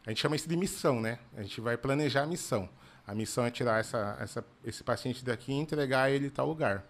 [0.05, 1.19] A gente chama isso de missão, né?
[1.35, 2.69] A gente vai planejar a missão.
[3.05, 6.85] A missão é tirar essa, essa, esse paciente daqui e entregar ele em tal lugar.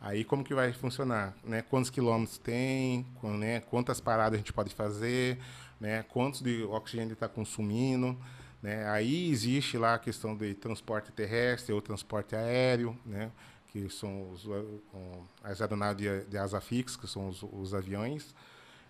[0.00, 1.36] Aí como que vai funcionar?
[1.44, 1.62] Né?
[1.62, 3.06] Quantos quilômetros tem?
[3.22, 3.60] Né?
[3.60, 5.38] Quantas paradas a gente pode fazer?
[5.78, 6.02] Né?
[6.04, 8.18] Quantos de oxigênio está consumindo?
[8.62, 8.88] Né?
[8.88, 13.30] Aí existe lá a questão de transporte terrestre ou transporte aéreo, né?
[13.72, 14.46] Que são os,
[15.44, 18.34] as aeronaves de, de asa fixa, que são os, os aviões.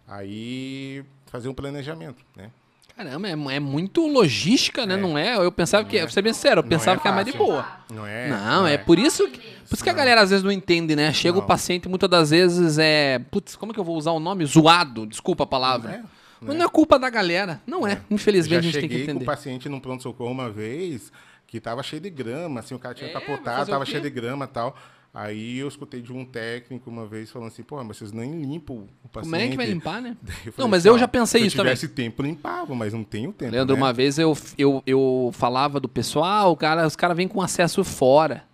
[0.08, 2.50] Aí fazer um planejamento, né?
[2.96, 4.94] Caramba, é, é muito logística, né?
[4.94, 4.96] É.
[4.96, 5.36] Não é?
[5.36, 6.00] Eu pensava que, é.
[6.02, 7.46] vou ser bem sincero, eu Não pensava é que era mais de fácil.
[7.46, 7.66] boa.
[7.90, 8.28] Não é?
[8.28, 11.12] Não, é por isso que, por isso que a galera às vezes não entende, né?
[11.12, 11.46] Chega o Não.
[11.46, 13.18] paciente muitas das vezes é.
[13.30, 14.44] Putz, como é que eu vou usar o nome?
[14.44, 15.90] Zoado, desculpa a palavra.
[15.90, 16.04] Não é,
[16.40, 17.62] Mas não é culpa da galera.
[17.66, 18.02] Não é.
[18.10, 19.24] Infelizmente Já a gente tem cheguei que com o entender.
[19.26, 21.12] paciente num pronto-socorro uma vez
[21.50, 24.44] que tava cheio de grama, assim, o cara tinha É, capotado, tava cheio de grama
[24.44, 24.76] e tal.
[25.12, 28.86] Aí eu escutei de um técnico uma vez falando assim, pô, mas vocês nem limpam
[29.02, 29.24] o paciente.
[29.32, 30.16] Como é que vai limpar, né?
[30.46, 31.74] Eu Não, falei mas assim, eu já pensei se isso também.
[31.74, 33.82] Se tivesse tempo, limpava, mas não tenho tempo, Leandro, né?
[33.82, 37.82] uma vez eu, eu, eu falava do pessoal, o cara, os caras vêm com acesso
[37.82, 38.44] fora.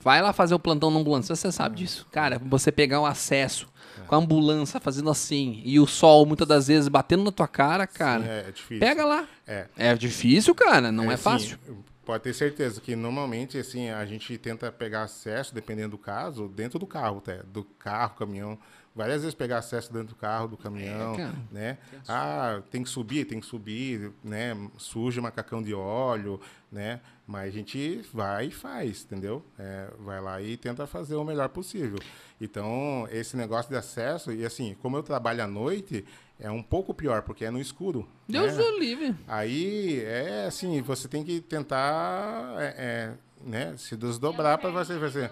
[0.00, 2.06] Vai lá fazer o plantão na ambulância, você sabe disso.
[2.10, 3.68] Cara, você pegar o acesso
[4.06, 7.86] com a ambulância fazendo assim, e o sol muitas das vezes batendo na tua cara,
[7.86, 8.22] cara.
[8.22, 8.78] Sim, é, é difícil.
[8.80, 9.28] Pega lá.
[9.46, 9.66] É.
[9.76, 11.58] É difícil, cara, não é, assim, fácil.
[12.06, 16.78] Pode ter certeza que normalmente assim a gente tenta pegar acesso, dependendo do caso, dentro
[16.78, 18.56] do carro, até, do carro, caminhão.
[18.94, 21.78] Várias vezes pegar acesso dentro do carro, do caminhão, É, né?
[22.08, 24.56] Ah, tem que subir, tem que subir, né?
[24.78, 26.40] Suja macacão de óleo,
[26.70, 27.00] né?
[27.26, 29.44] Mas a gente vai e faz, entendeu?
[29.58, 31.98] É, vai lá e tenta fazer o melhor possível.
[32.40, 36.04] Então, esse negócio de acesso, e assim, como eu trabalho à noite,
[36.38, 38.06] é um pouco pior, porque é no escuro.
[38.28, 38.62] Deus né?
[38.62, 39.14] o livre.
[39.26, 43.12] Aí é assim, você tem que tentar é, é,
[43.44, 45.30] né, se desdobrar para você fazer.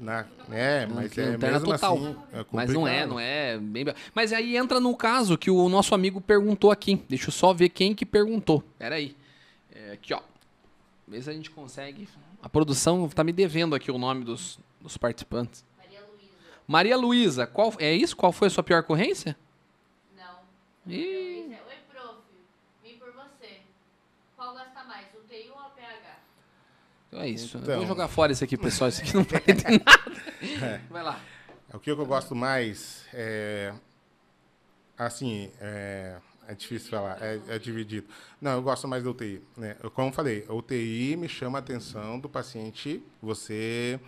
[0.00, 1.96] Na, é, mas é mesmo total.
[1.96, 2.16] assim.
[2.32, 3.56] É Mas não é, não é.
[3.58, 3.84] Bem...
[4.12, 7.00] Mas aí entra no caso que o nosso amigo perguntou aqui.
[7.08, 8.64] Deixa eu só ver quem que perguntou.
[8.78, 9.16] Pera aí.
[9.72, 10.20] É, aqui, ó.
[11.06, 12.08] Vê se a gente consegue.
[12.42, 15.64] A produção tá me devendo aqui o nome dos, dos participantes.
[15.78, 16.32] Maria Luísa.
[16.66, 18.16] Maria Luísa, qual é isso?
[18.16, 19.36] Qual foi a sua pior ocorrência?
[20.90, 21.46] Ih.
[21.48, 22.18] Maria Luísa, Oi, prof.
[22.82, 23.60] Vim por você.
[24.36, 26.18] Qual gasta mais, UTI ou APH?
[27.08, 27.56] Então é isso.
[27.56, 27.76] Eu Então.
[27.78, 28.88] vou jogar fora esse aqui, pessoal.
[28.88, 30.80] Isso aqui não vai ter nada.
[30.90, 31.20] Vai lá.
[31.72, 33.72] O que eu gosto mais é
[34.98, 38.06] assim, é, é difícil falar, é, é, dividido.
[38.40, 39.42] Não, eu gosto mais da UTI.
[39.56, 39.76] Né?
[39.82, 43.98] Eu, como eu falei, a UTI me chama a atenção do paciente, você,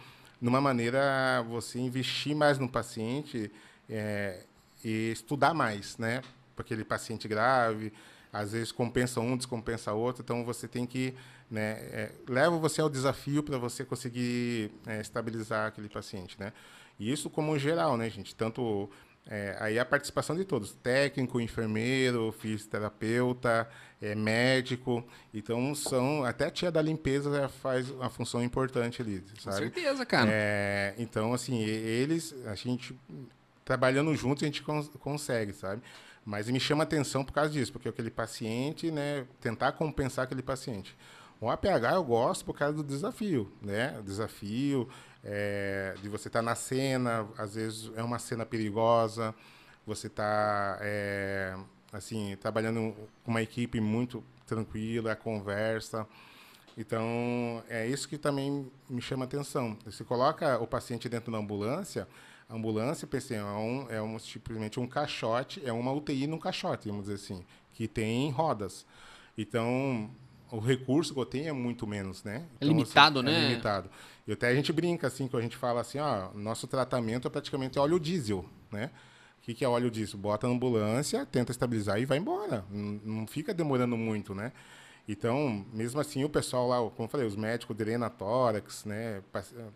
[0.41, 3.51] numa maneira, você investir mais no paciente
[3.89, 4.43] é,
[4.85, 6.21] e estudar mais, né?
[6.63, 7.93] Aquele paciente grave,
[8.33, 11.15] às vezes compensa um, descompensa outro, então você tem que,
[11.51, 16.53] né, é, leva você ao desafio para você conseguir é, estabilizar aquele paciente, né?
[16.99, 18.35] E isso como geral, né, gente?
[18.35, 18.89] Tanto
[19.27, 23.69] é, aí a participação de todos, técnico, enfermeiro, fisioterapeuta,
[24.01, 25.05] é, médico.
[25.33, 26.25] Então são.
[26.25, 29.69] Até a tia da limpeza faz uma função importante ali, sabe?
[29.69, 30.29] Com certeza, cara.
[30.33, 32.99] É, então, assim, eles, a gente,
[33.65, 35.83] trabalhando juntos, a gente cons consegue, sabe?
[36.25, 40.97] Mas me chama atenção por causa disso, porque aquele paciente, né, tentar compensar aquele paciente.
[41.41, 43.99] O APH eu gosto por causa do desafio, né?
[43.99, 44.89] O desafio,
[45.25, 49.35] é, de você estar tá na cena, às vezes é uma cena perigosa,
[49.85, 51.57] você está é,
[51.93, 52.95] assim trabalhando
[53.25, 56.07] com uma equipe muito tranquila, conversa.
[56.79, 59.77] Então é isso que também me chama atenção.
[59.85, 62.07] Você coloca o paciente dentro da ambulância, a
[62.53, 67.05] ambulância, pensei, é, um, é um, simplesmente um caixote, é uma UTI num caixote, vamos
[67.05, 68.87] dizer assim, que tem rodas.
[69.37, 70.11] Então,
[70.51, 72.37] o recurso que eu tenho é muito menos, né?
[72.37, 73.45] É então, é limitado, assim, né?
[73.45, 73.91] É limitado.
[74.27, 77.31] E até a gente brinca assim, quando a gente fala assim, ó, nosso tratamento é
[77.31, 78.91] praticamente óleo diesel, né?
[79.39, 80.19] O que, que é óleo diesel?
[80.19, 82.65] Bota na ambulância, tenta estabilizar e vai embora.
[82.71, 84.53] Não, não fica demorando muito, né?
[85.09, 89.23] Então, mesmo assim, o pessoal lá, como eu falei, os médicos drena tórax, né?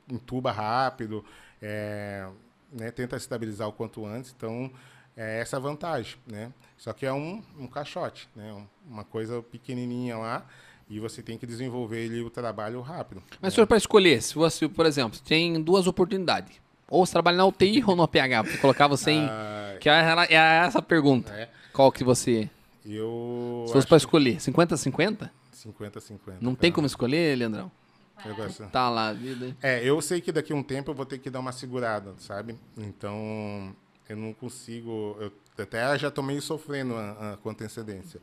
[0.08, 1.24] Entuba rápido,
[1.60, 2.28] é,
[2.72, 2.90] né?
[2.90, 4.34] tenta estabilizar o quanto antes.
[4.36, 4.70] Então,
[5.16, 6.52] é essa a vantagem, né?
[6.76, 8.54] Só que é um, um caixote, né?
[8.86, 10.46] Uma coisa pequenininha lá
[10.88, 13.22] e você tem que desenvolver ele o trabalho rápido.
[13.40, 13.54] Mas, né?
[13.54, 17.82] senhor, para escolher, se você, por exemplo, tem duas oportunidades, ou você trabalha na UTI
[17.84, 19.24] ou no PH, para colocar você em...
[19.24, 21.32] Ah, que é, é essa a pergunta.
[21.32, 21.48] É.
[21.72, 22.48] Qual que você...
[22.84, 23.64] Eu...
[23.66, 25.28] Se fosse para escolher, 50-50?
[25.52, 26.18] 50-50.
[26.40, 26.60] Não tá.
[26.60, 27.70] tem como escolher, Leandrão?
[28.68, 29.56] Tá lá a vida.
[29.62, 32.14] É, eu sei que daqui a um tempo eu vou ter que dar uma segurada,
[32.18, 32.56] sabe?
[32.76, 33.74] Então,
[34.08, 35.16] eu não consigo...
[35.20, 38.20] Eu até já estou meio sofrendo a, a, com antecedência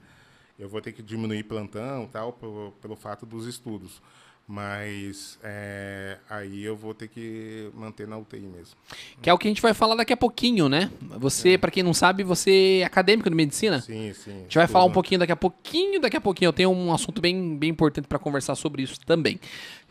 [0.57, 4.01] eu vou ter que diminuir plantão tal pelo, pelo fato dos estudos
[4.45, 8.75] mas é, aí eu vou ter que manter na UTI mesmo.
[9.21, 10.91] Que é o que a gente vai falar daqui a pouquinho, né?
[11.17, 11.57] Você, é.
[11.57, 13.79] para quem não sabe, você é acadêmico de medicina?
[13.79, 14.31] Sim, sim.
[14.31, 16.49] A gente vai falar um pouquinho daqui a pouquinho, daqui a pouquinho.
[16.49, 19.39] Eu tenho um assunto bem, bem importante para conversar sobre isso também.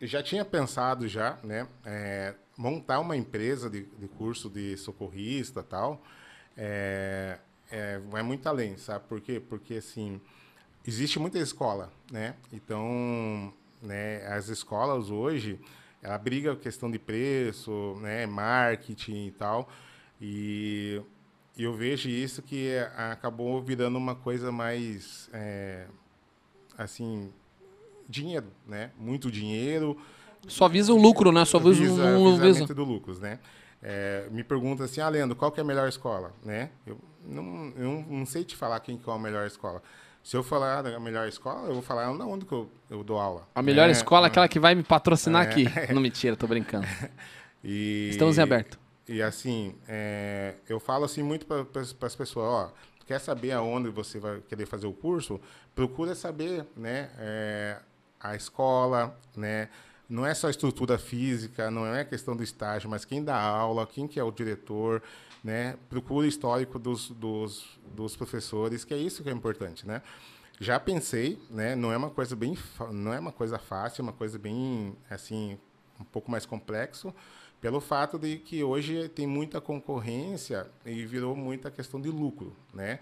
[0.00, 1.66] eu já tinha pensado já, né?
[1.84, 6.02] É, montar uma empresa de, de, curso de socorrista tal.
[6.56, 7.38] É,
[7.70, 9.06] é, vai muito além, sabe?
[9.08, 9.40] Por quê?
[9.40, 10.20] Porque, assim,
[10.86, 12.34] existe muita escola, né?
[12.52, 15.60] Então, né, as escolas hoje,
[16.02, 19.68] ela briga a questão de preço, né, marketing e tal.
[20.20, 21.02] E
[21.58, 25.86] eu vejo isso que acabou virando uma coisa mais, é,
[26.76, 27.32] assim,
[28.08, 28.90] dinheiro, né?
[28.98, 29.96] Muito dinheiro.
[30.46, 31.44] Só visa o lucro, né?
[31.44, 32.66] Só visa, visa um visa.
[32.66, 33.38] do lucro, né?
[33.82, 36.70] É, me pergunta assim, ah, Leandro, qual que é a melhor escola, né?
[36.86, 39.82] Eu não, eu não sei te falar quem que é a melhor escola.
[40.22, 43.46] Se eu falar da melhor escola, eu vou falar onde que eu, eu dou aula.
[43.54, 45.66] A melhor é, escola é aquela que vai me patrocinar é, aqui.
[45.94, 46.86] Não mentira, tô brincando.
[47.68, 48.78] E, Estamos em aberto.
[49.08, 52.72] E assim, é, eu falo assim muito para as pessoas, ó,
[53.06, 55.40] quer saber aonde você vai querer fazer o curso?
[55.74, 57.80] Procura saber, né, é,
[58.20, 59.68] a escola, né,
[60.08, 64.06] não é só estrutura física, não é questão do estágio, mas quem dá aula, quem
[64.06, 65.02] que é o diretor,
[65.42, 70.02] né, procura histórico dos, dos, dos professores, que é isso que é importante, né.
[70.58, 72.56] Já pensei, né, não é uma coisa bem,
[72.90, 75.58] não é uma coisa fácil, é uma coisa bem, assim,
[76.00, 77.14] um pouco mais complexo,
[77.60, 83.00] pelo fato de que hoje tem muita concorrência e virou muita questão de lucro, né?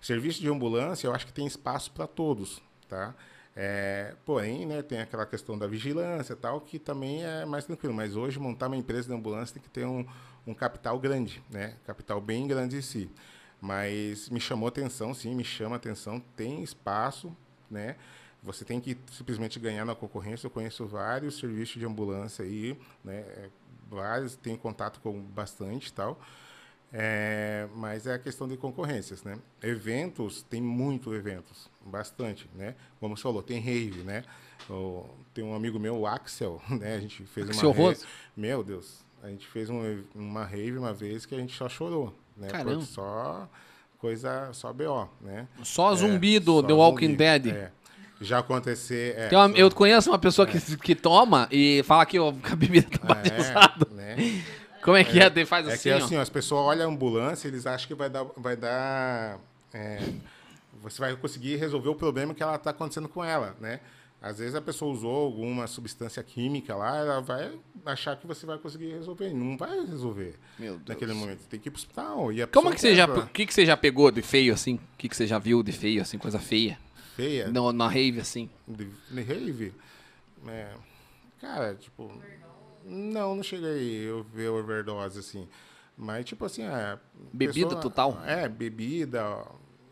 [0.00, 3.14] Serviço de ambulância, eu acho que tem espaço para todos, tá?
[3.56, 7.94] É, porém, né, tem aquela questão da vigilância tal, que também é mais tranquilo.
[7.94, 10.04] Mas hoje, montar uma empresa de ambulância tem que ter um,
[10.46, 11.76] um capital grande, né?
[11.86, 13.10] Capital bem grande em si.
[13.60, 16.20] Mas me chamou atenção, sim, me chama atenção.
[16.36, 17.34] Tem espaço,
[17.70, 17.96] né?
[18.42, 20.46] Você tem que simplesmente ganhar na concorrência.
[20.46, 23.48] Eu conheço vários serviços de ambulância aí, né?
[23.88, 26.20] vários, tenho contato com bastante tal.
[26.96, 29.36] É, mas é a questão de concorrências, né?
[29.60, 32.76] Eventos, tem muito eventos, bastante, né?
[33.00, 34.22] Como você falou, tem rave, né?
[34.70, 36.94] O, tem um amigo meu, o Axel, né?
[36.94, 38.00] A gente fez Axel uma rave.
[38.36, 42.14] Meu Deus, a gente fez um, uma rave uma vez que a gente só chorou,
[42.36, 42.46] né?
[42.48, 42.70] Caramba.
[42.76, 43.48] Porque Só
[43.98, 45.48] coisa, só BO, né?
[45.64, 47.46] Só zumbi É, do só The Walking zumbi, Dead.
[47.48, 47.72] é.
[48.20, 49.18] Já acontecer...
[49.18, 52.28] É, Tem uma- só- eu conheço uma pessoa que, que toma e fala que ó,
[52.44, 53.88] a bebida tá batizada.
[53.90, 54.44] é, né?
[54.84, 55.26] Como é que é?
[55.26, 56.04] Ele Faz É assim, que ó.
[56.04, 58.24] assim, ó, as pessoas olham a ambulância, eles acham que vai dar.
[58.36, 59.40] Vai dar
[59.72, 59.98] é,
[60.82, 63.80] você vai conseguir resolver o problema que ela está acontecendo com ela, né?
[64.20, 67.52] Às vezes a pessoa usou alguma substância química lá, ela vai
[67.84, 69.30] achar que você vai conseguir resolver.
[69.34, 70.88] Não vai resolver Meu Deus.
[70.88, 71.40] naquele momento.
[71.46, 72.32] Tem que ir pro hospital.
[72.32, 74.54] E a Como é que você já, o que, que você já pegou de feio
[74.54, 74.76] assim?
[74.76, 76.78] O que, que você já viu de feio assim, coisa feia?
[77.16, 78.48] Feia, No, na rave assim.
[78.66, 79.74] de, de rave?
[80.48, 80.68] É,
[81.40, 82.10] cara, tipo...
[82.84, 85.48] Não, não cheguei a ver overdose, assim.
[85.96, 86.98] Mas, tipo assim, é...
[87.32, 88.20] Bebida total?
[88.26, 89.24] É, bebida,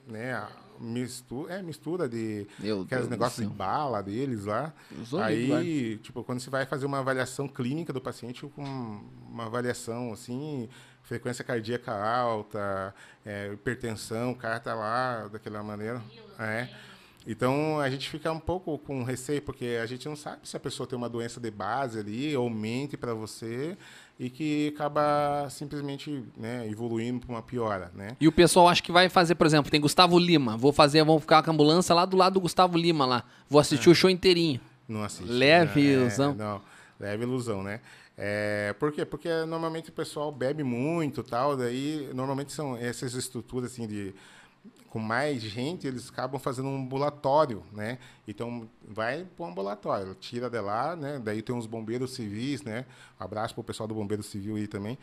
[0.06, 0.46] né?
[0.80, 2.46] Mistura, é, mistura de...
[2.58, 4.74] Meu aqueles negócios de bala deles lá.
[5.12, 10.12] Horríveis, Aí, tipo, quando você vai fazer uma avaliação clínica do paciente, com uma avaliação,
[10.12, 10.68] assim,
[11.02, 12.92] frequência cardíaca alta,
[13.24, 16.02] é, hipertensão, o cara tá lá daquela maneira.
[16.38, 16.68] É.
[17.26, 20.60] Então, a gente fica um pouco com receio, porque a gente não sabe se a
[20.60, 23.76] pessoa tem uma doença de base ali, ou mente para você,
[24.18, 28.16] e que acaba simplesmente né, evoluindo para uma piora, né?
[28.20, 30.56] E o pessoal acha que vai fazer, por exemplo, tem Gustavo Lima.
[30.56, 33.24] Vou fazer, vamos ficar com a ambulância lá do lado do Gustavo Lima lá.
[33.48, 34.60] Vou assistir o show inteirinho.
[34.88, 35.30] Não assiste.
[35.30, 35.92] Leve né?
[35.94, 36.32] ilusão.
[36.32, 36.60] É, não,
[36.98, 37.80] leve ilusão, né?
[38.16, 39.04] É, por quê?
[39.04, 44.14] Porque normalmente o pessoal bebe muito tal, daí normalmente são essas estruturas assim de
[44.90, 47.98] com mais gente, eles acabam fazendo um ambulatório, né?
[48.28, 51.18] Então vai para um ambulatório, tira de lá, né?
[51.22, 52.84] Daí tem uns bombeiros civis, né?
[53.20, 54.98] Um abraço pro pessoal do bombeiro civil aí também.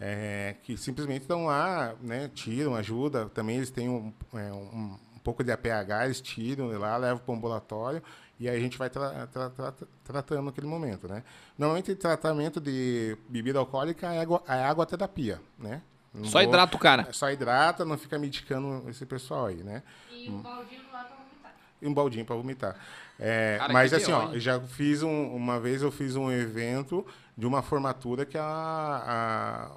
[0.00, 2.28] é, que simplesmente estão lá, né?
[2.34, 3.26] Tiram, ajuda.
[3.30, 7.18] Também eles têm um, é, um, um pouco de APH, eles tiram de lá, levam
[7.18, 8.02] para o ambulatório
[8.40, 11.22] e aí a gente vai tra- tra- tra- tratando naquele momento, né?
[11.56, 15.80] Normalmente tratamento de bebida alcoólica é água, é água terapia, né?
[16.14, 17.12] Não Só vou- hidrata o cara.
[17.12, 19.82] Só hidrata, não fica medicando esse pessoal aí, né?
[20.12, 21.54] E um baldinho lá pra vomitar.
[21.82, 22.76] E um baldinho para vomitar.
[23.18, 24.40] É, Cara, mas assim, ó, hein?
[24.40, 27.04] já fiz um, uma vez eu fiz um evento
[27.36, 29.70] de uma formatura que a, a-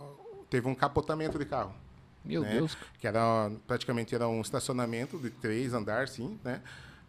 [0.49, 1.73] teve um capotamento de carro.
[2.23, 2.53] Meu né?
[2.53, 2.77] Deus.
[2.99, 6.61] Que era praticamente era um estacionamento de três andares, sim, né?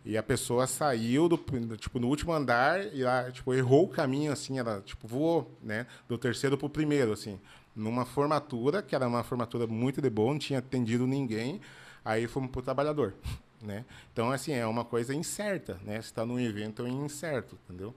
[0.05, 3.89] E a pessoa saiu do, do, tipo no último andar e lá, tipo errou o
[3.89, 5.87] caminho assim, ela tipo voou, né?
[6.09, 7.39] Do terceiro pro primeiro assim,
[7.79, 11.61] numa formatura que era uma formatura muito de boa, não tinha atendido ninguém.
[12.05, 13.15] Aí fomos pro trabalhador,
[13.63, 13.85] né?
[14.13, 15.95] Então assim é uma coisa incerta, né?
[15.95, 17.95] Você está num evento é incerto, entendeu?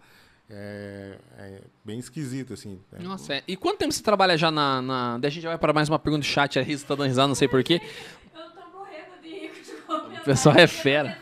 [0.49, 2.79] É, é bem esquisito assim.
[2.91, 2.99] né?
[3.01, 3.43] Nossa, é.
[3.47, 4.81] E quanto tempo você trabalha já na.
[4.81, 5.17] na...
[5.17, 6.59] Daí a gente já vai para mais uma pergunta do chat.
[6.59, 7.81] A Risa tá dando risada, não sei porquê.
[8.35, 10.19] Eu tô morrendo de rir de.
[10.19, 11.17] O pessoal é fera.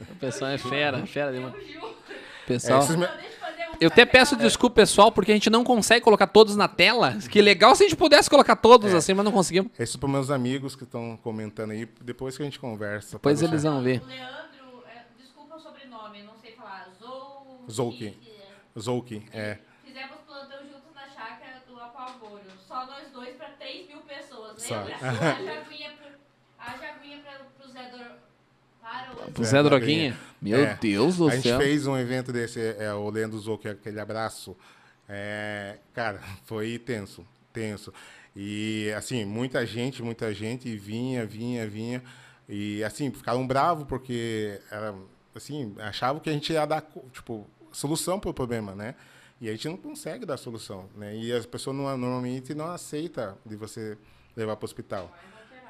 [0.00, 1.54] O pessoal é fera, fera demais.
[2.46, 2.82] Pessoal.
[2.82, 3.37] É,
[3.80, 7.16] eu até peço desculpa, pessoal, porque a gente não consegue colocar todos na tela.
[7.30, 9.70] Que legal se a gente pudesse colocar todos assim, mas não conseguimos.
[9.78, 13.12] Isso para meus amigos que estão comentando aí, depois que a gente conversa.
[13.12, 14.02] Depois pode eles vão ver.
[14.02, 16.88] O Leandro, é, desculpa o sobrenome, não sei falar.
[17.00, 17.64] Zou...
[17.70, 18.16] Zouki.
[18.78, 19.58] Zouki, é.
[19.84, 22.42] Fizemos plantão juntos na chácara do Apavoro.
[22.66, 24.62] Só nós dois para 3 mil pessoas.
[24.62, 24.82] Só.
[24.82, 24.96] Lembra?
[25.08, 25.12] A
[25.42, 26.08] jaguinha, pro,
[26.58, 28.17] a jaguinha pra, pro Zé Dor...
[29.34, 30.10] Pro Zé Zé Droguinha.
[30.12, 30.18] Droguinha.
[30.40, 30.78] Meu É.
[30.80, 31.58] Deus do A gente céu.
[31.58, 34.56] fez um evento desse, é, o Leandro Zouki, aquele abraço.
[35.08, 37.92] É, cara, foi tenso, tenso.
[38.36, 42.02] E, assim, muita gente, muita gente vinha, vinha, vinha.
[42.48, 44.94] E, assim, ficaram bravos porque, era,
[45.34, 46.82] assim, achavam que a gente ia dar,
[47.12, 48.94] tipo, solução para o problema, né?
[49.40, 51.16] E a gente não consegue dar solução, né?
[51.16, 53.96] E as pessoas normalmente não aceitam de você
[54.36, 55.12] levar para o hospital.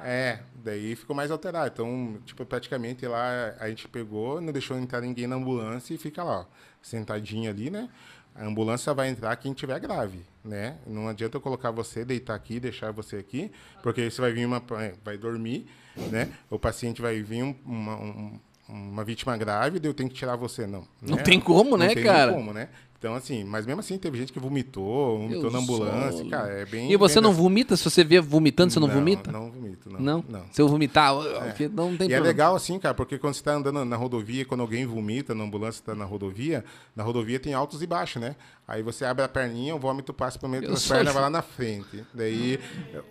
[0.02, 1.70] É, daí ficou mais alterado.
[1.72, 6.22] Então, tipo, praticamente lá a gente pegou, não deixou entrar ninguém na ambulância e fica
[6.22, 6.44] lá, ó,
[6.82, 7.88] sentadinho ali, né?
[8.34, 10.76] A ambulância vai entrar quem tiver grave, né?
[10.86, 13.50] Não adianta eu colocar você, deitar aqui, deixar você aqui,
[13.82, 14.62] porque aí você vai vir uma,
[15.04, 16.32] vai dormir, né?
[16.48, 20.36] O paciente vai vir um- uma, um- uma vítima grave, daí eu tenho que tirar
[20.36, 20.86] você, não.
[21.02, 21.22] Não né?
[21.24, 22.26] tem como, né, não tem cara?
[22.30, 22.68] Nem como, né?
[22.98, 26.64] Então, assim, mas mesmo assim teve gente que vomitou, vomitou Deus na ambulância, cara, é
[26.64, 26.90] bem...
[26.90, 27.76] E você bem não dessa- vomita?
[27.76, 29.30] Se você vê vomitando, você não, vomita?
[29.30, 30.00] Não vomito, não.
[30.00, 30.24] Não?
[30.28, 30.44] Não.
[30.50, 32.26] Se eu vomitar, porque não tem E é problema.
[32.26, 35.78] legal assim, cara, porque quando você está andando na rodovia, quando alguém vomita na ambulância,
[35.78, 36.64] está na rodovia,
[36.96, 38.34] na rodovia tem altos e baixos, né?
[38.66, 41.14] Aí você abre a perninha, o vômito passa pelo meio das sou pernas, assim.
[41.14, 42.04] vai lá na frente.
[42.12, 42.58] Daí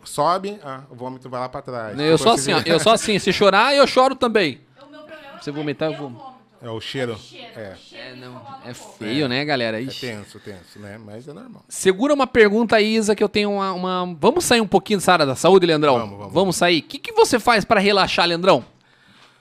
[0.03, 1.97] sobe, ah, o vômito vai lá para trás.
[1.97, 2.73] Eu sou Depois assim, você ó.
[2.73, 3.19] Eu sou assim.
[3.19, 4.59] Se chorar, eu choro também.
[4.85, 6.36] O meu problema Você não é vomitar, eu o vomito.
[6.67, 7.13] É o cheiro.
[7.13, 7.73] O cheiro, É.
[7.73, 9.79] o cheiro É, que não, é feio, né, galera?
[9.79, 10.01] É Ixi.
[10.01, 10.97] tenso, tenso, né?
[10.97, 11.63] Mas é normal.
[11.69, 15.13] Segura uma pergunta aí, Isa, que eu tenho uma, uma- Vamos sair um pouquinho dessa
[15.13, 15.97] área da saúde, Leandrão?
[15.97, 16.55] Vamos, vamos.
[16.57, 16.79] sair.
[16.79, 18.59] O que, que você faz pra relaxar, Leandrão?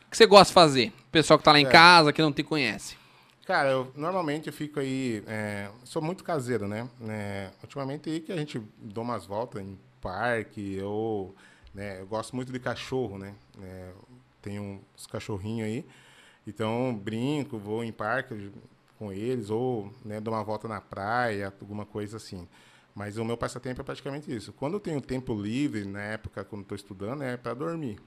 [0.07, 0.89] O que você gosta de fazer?
[1.09, 1.69] O pessoal que tá lá em É.
[1.71, 2.97] casa, que não te conhece.
[3.45, 5.23] Cara, eu normalmente eu fico aí.
[5.27, 6.89] é, sou muito caseiro, né?
[7.09, 11.35] É, ultimamente aí que a gente dá umas voltas em parque, ou.
[11.75, 13.35] Né, eu gosto muito de cachorro, né?
[13.63, 13.89] É,
[14.41, 15.85] tenho uns cachorrinhos aí.
[16.47, 18.51] Então, brinco, vou em parque
[18.99, 22.47] com eles, ou né, dou uma volta na praia, alguma coisa assim.
[22.95, 24.53] Mas o meu passatempo é praticamente isso.
[24.53, 27.99] Quando eu tenho tempo livre, na época quando estou estudando, é para dormir.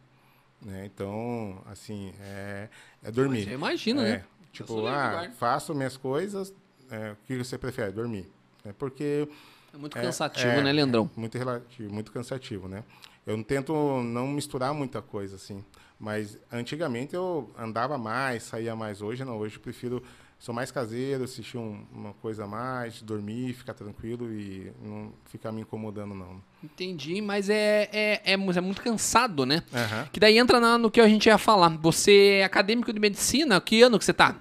[0.61, 0.85] Né?
[0.85, 2.69] Então, assim, é,
[3.03, 3.47] é dormir.
[3.47, 4.25] Eu imagino, É, né?
[4.51, 6.51] Tipo, ah, faço minhas coisas,
[6.89, 7.91] é, o que você prefere?
[7.91, 8.27] Dormir.
[8.65, 9.29] É porque
[9.73, 11.09] É muito cansativo, é, né, Leandrão?
[11.15, 12.83] é muito relativo, muito cansativo, né?
[13.27, 15.63] Eu não tento não misturar muita coisa, assim.
[15.99, 19.01] Mas antigamente eu andava mais, saía mais.
[19.01, 20.01] Hoje não, hoje eu prefiro...
[20.41, 25.51] Sou mais caseiro, assistir um- uma coisa a mais, dormir, ficar tranquilo e não ficar
[25.51, 26.41] me incomodando, não.
[26.63, 29.61] Entendi, mas é, é, é, é muito cansado, né?
[29.73, 30.07] Aham.
[30.13, 31.67] Que daí entra na- no que a gente ia falar.
[31.79, 34.37] Você é acadêmico de medicina, que ano que você tá?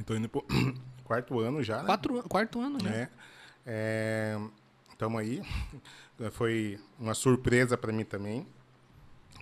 [0.00, 0.46] Estou indo pro
[1.04, 1.84] quarto ano já, né?
[1.84, 2.88] Quatro, quarto ano, já.
[2.88, 3.08] né?
[4.90, 5.42] Estamos aí.
[6.30, 8.46] Foi uma surpresa para mim também.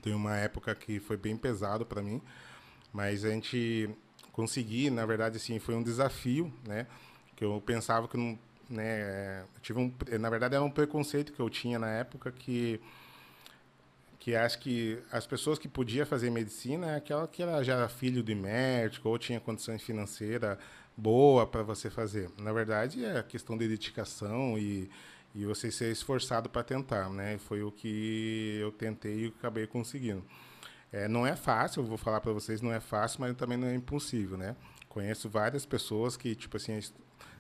[0.03, 2.21] Tem uma época que foi bem pesado para mim,
[2.93, 3.91] mas a gente
[4.33, 6.87] conseguir, na verdade, assim, foi um desafio, né?
[7.37, 8.39] Que eu pensava que não,
[8.69, 9.43] né?
[9.43, 12.81] eu tive um, na verdade, era um preconceito que eu tinha na época que
[14.19, 18.23] que acho que as pessoas que podiam fazer medicina é aquela que era já filho
[18.23, 20.59] de médico ou tinha condições financeiras
[20.95, 22.31] boa para você fazer.
[22.39, 24.91] Na verdade, é questão de dedicação e,
[25.35, 27.39] e você ser esforçado para tentar, né?
[27.39, 30.25] Foi o que eu tentei e acabei conseguindo.
[30.93, 33.75] É, não é fácil, vou falar para vocês, não é fácil, mas também não é
[33.75, 34.57] impossível, né?
[34.89, 36.81] Conheço várias pessoas que, tipo assim,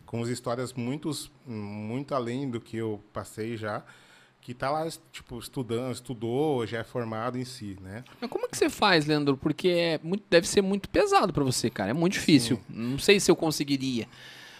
[0.06, 3.84] com as histórias muitos, muito além do que eu passei já,
[4.40, 8.04] que tá lá, tipo, estudando, estudou, já é formado em si, né?
[8.20, 9.36] Mas como é que você faz, Leandro?
[9.36, 11.90] Porque é muito, deve ser muito pesado pra você, cara.
[11.90, 12.58] É muito difícil.
[12.68, 14.08] Não sei se eu conseguiria.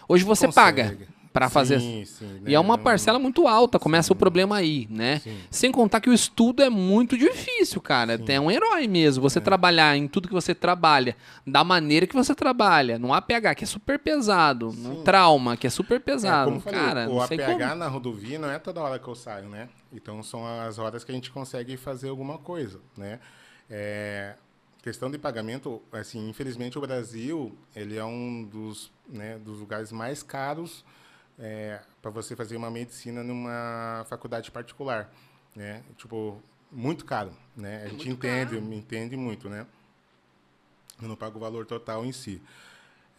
[0.07, 0.97] Hoje você paga
[1.33, 1.79] Pra fazer.
[1.79, 2.83] Sim, sim, E é uma né?
[2.83, 5.19] parcela muito alta, começa o problema aí, né?
[5.19, 5.37] Sim.
[5.49, 8.19] Sem contar que o estudo é muito difícil, cara.
[8.27, 9.21] É um herói mesmo.
[9.21, 9.29] É.
[9.29, 11.15] Você trabalhar em tudo que você trabalha,
[11.47, 15.69] da maneira que você trabalha, no APH, que é super pesado, no trauma, que é
[15.69, 16.45] super É, pesado.
[16.51, 17.75] como eu falei, cara, o APH como.
[17.75, 19.69] na rodovia não é toda hora que eu saio, né?
[19.93, 23.19] Então são as horas que a gente consegue fazer alguma coisa, né?
[23.69, 24.35] É,
[24.83, 30.21] questão de pagamento, assim, infelizmente o Brasil ele é um dos, né, dos lugares mais
[30.21, 30.83] caros
[32.01, 35.11] para você fazer uma medicina numa faculdade particular,
[35.55, 35.83] né?
[35.97, 37.83] Tipo muito caro, né?
[37.85, 38.73] A gente muito entende, caro.
[38.73, 39.65] entende muito, né?
[41.01, 42.41] Eu não pago o valor total em si.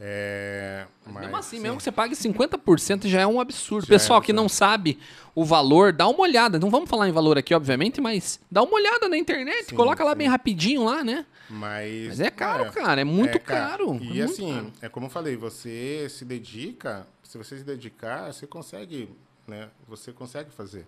[0.04, 1.62] É, Mas mas, mesmo assim, sim.
[1.62, 3.86] mesmo que você pague 50% já é um absurdo.
[3.86, 4.42] Já é Pessoal que absurdo.
[4.42, 4.98] não sabe
[5.34, 6.58] o valor, dá uma olhada.
[6.58, 10.02] Não vamos falar em valor aqui, obviamente, mas dá uma olhada na internet, Sim, coloca
[10.02, 10.18] lá sim.
[10.18, 11.24] bem rapidinho lá, né?
[11.48, 14.72] Mas, Mas é caro, cara, é muito caro, é E muito assim, caro.
[14.80, 19.08] é como eu falei, você se dedica, se você se dedicar, você consegue,
[19.46, 19.70] né?
[19.88, 20.86] Você consegue fazer.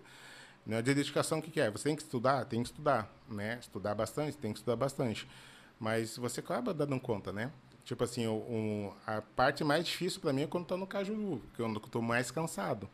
[0.65, 0.79] Né?
[0.81, 1.71] De dedicação, o que, que é?
[1.71, 2.45] Você tem que estudar?
[2.45, 3.57] Tem que estudar, né?
[3.59, 5.27] Estudar bastante, tem que estudar bastante.
[5.79, 7.51] Mas você acaba dando conta, né?
[7.83, 11.61] Tipo assim, o, a parte mais difícil para mim é quando estou no Cajuru, que
[11.61, 12.87] eu estou mais cansado.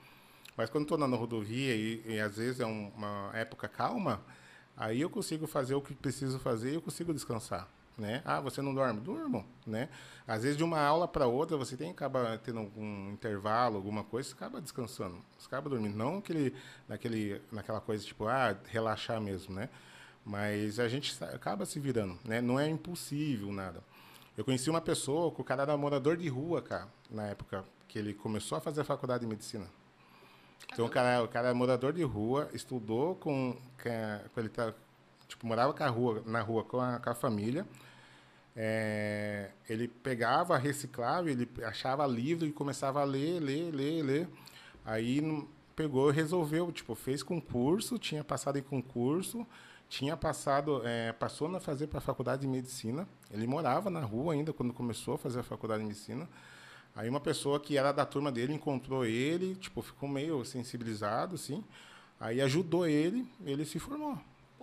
[0.56, 4.22] Mas quando estou na rodovia e, e às vezes é um- uma época calma,
[4.76, 7.68] aí eu consigo fazer o que preciso fazer e eu consigo descansar,
[7.98, 8.22] né?
[8.26, 9.00] Ah, você não dorme?
[9.00, 9.90] Durmo, né?
[10.28, 14.04] Às vezes de uma aula para outra você tem que acabar tendo algum intervalo, alguma
[14.04, 16.56] coisa, você acaba descansando, você acaba dormindo, não aquele,
[16.88, 19.70] naquele, naquela coisa tipo, ah, relaxar mesmo, né?
[20.24, 22.42] Mas a gente acaba se virando, né?
[22.42, 23.84] Não é impossível nada.
[24.38, 28.14] Eu conheci uma pessoa o cara era morador de rua, cara, na época que ele
[28.14, 29.68] começou a fazer a faculdade de medicina.
[30.72, 34.74] Então o cara, o cara é morador de rua, estudou com, com ele tá,
[35.32, 37.66] tipo morava com a rua, na rua com a, com a família.
[38.56, 44.30] É, ele pegava, reciclava, ele achava livro e começava a ler, ler, ler, ler.
[44.86, 45.22] Aí
[45.76, 49.48] pegou e resolveu, tipo, fez concurso, tinha passado em concurso,
[49.88, 53.08] tinha passado, é, passou a fazer para a faculdade de medicina.
[53.32, 56.28] Ele morava na rua ainda quando começou a fazer a faculdade de medicina.
[56.94, 61.64] Aí uma pessoa que era da turma dele encontrou ele, tipo, ficou meio sensibilizado, assim.
[62.20, 64.20] Aí ajudou ele, ele se formou,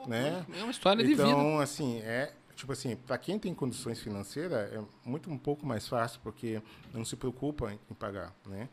[0.06, 0.44] né?
[0.54, 1.22] É uma história de vida.
[1.22, 5.86] Então, assim, é tipo assim, para quem tem condições financeiras é muito um pouco mais
[5.86, 6.60] fácil porque
[6.92, 8.68] não se preocupa em, em pagar, né?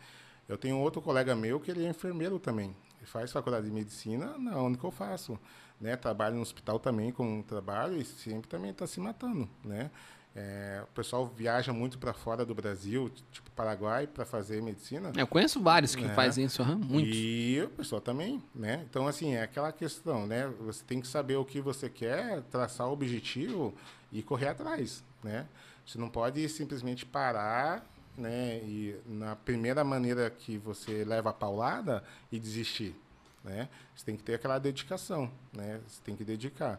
[0.49, 2.75] Eu tenho outro colega meu que ele é enfermeiro também.
[2.97, 5.39] Ele faz faculdade de medicina na onde que eu faço,
[5.79, 5.95] né?
[5.95, 9.91] Trabalha no hospital também com trabalho e sempre também está se matando, né?
[10.35, 15.13] É, o pessoal viaja muito para fora do Brasil, tipo Paraguai, para fazer medicina.
[15.15, 16.09] Eu conheço vários que É.
[16.13, 17.15] fazem isso, aham, muitos.
[17.15, 18.85] E o pessoal também, né?
[18.89, 20.51] Então, assim, é aquela questão, né?
[20.59, 23.73] Você tem que saber o que você quer, traçar o objetivo
[24.11, 25.47] e correr atrás, né?
[25.87, 27.85] Você não pode simplesmente parar,
[28.17, 28.57] né?
[28.57, 32.93] E na primeira maneira que você leva a paulada e desistir,
[33.41, 33.69] né?
[33.95, 35.79] Você tem que ter aquela dedicação, né?
[35.87, 36.77] Você tem que dedicar.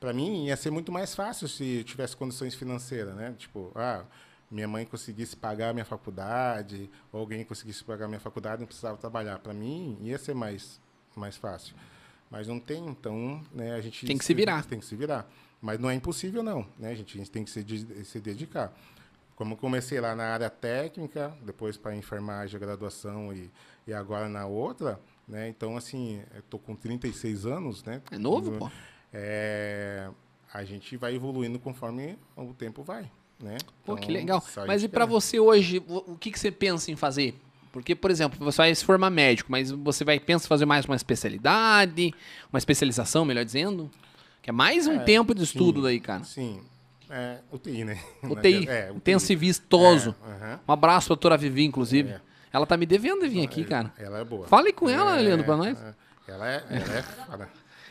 [0.00, 3.34] Para mim, ia ser muito mais fácil se tivesse condições financeiras, né?
[3.36, 4.04] Tipo, ah,
[4.50, 8.66] minha mãe conseguisse pagar a minha faculdade, ou alguém conseguisse pagar a minha faculdade, não
[8.66, 9.38] precisava trabalhar.
[9.40, 10.80] Para mim, ia ser mais,
[11.16, 11.74] mais fácil.
[12.30, 14.06] Mas não tem, então, né, a gente...
[14.06, 14.64] Tem que se virar.
[14.64, 15.28] Tem que se virar.
[15.60, 17.14] Mas não é impossível, não, né, gente?
[17.14, 17.64] A gente tem que se,
[18.04, 18.72] se dedicar.
[19.34, 23.50] Como eu comecei lá na área técnica, depois para enfermagem, graduação e,
[23.86, 25.48] e agora na outra, né?
[25.48, 28.02] Então, assim, eu tô com 36 anos, né?
[28.10, 28.70] É novo, pô.
[29.12, 30.08] É,
[30.52, 33.10] a gente vai evoluindo conforme o tempo vai,
[33.42, 33.56] né?
[33.84, 34.40] Pô, que Então, legal.
[34.40, 35.10] só a Mas e quer.
[35.10, 37.34] você hoje, o que, que você pensa em fazer?
[37.72, 40.84] Porque, por exemplo, você vai se formar médico, mas você vai pensa em fazer mais
[40.86, 42.14] uma especialidade,
[42.52, 43.90] uma especialização, melhor dizendo?
[44.42, 46.24] Que é mais um É, tempo de estudo sim, daí, cara.
[46.24, 46.60] Sim.
[47.10, 47.98] É, UTI, né?
[48.22, 50.14] UTI, É, intensivo vistoso.
[50.26, 50.60] É, aham.
[50.68, 52.10] Um abraço pra doutora Vivi, inclusive.
[52.10, 52.20] É.
[52.52, 53.92] Ela tá me devendo de vir aqui, cara.
[53.98, 54.46] Ela é boa.
[54.48, 55.78] Fale com ela, É, Leandro, pra nós.
[55.80, 55.94] é.
[56.26, 56.64] Ela é,
[57.30, 57.48] ela é.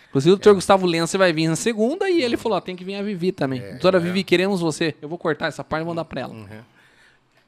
[0.10, 2.84] Inclusive, o doutor Gustavo Lença vai vir na segunda e ele falou: ó, tem que
[2.84, 3.60] vir a Vivi também.
[3.60, 4.02] doutora é.
[4.02, 4.96] Vivi, queremos você.
[5.02, 6.34] Eu vou cortar essa parte e mandar pra ela.
[6.34, 6.64] Uhum.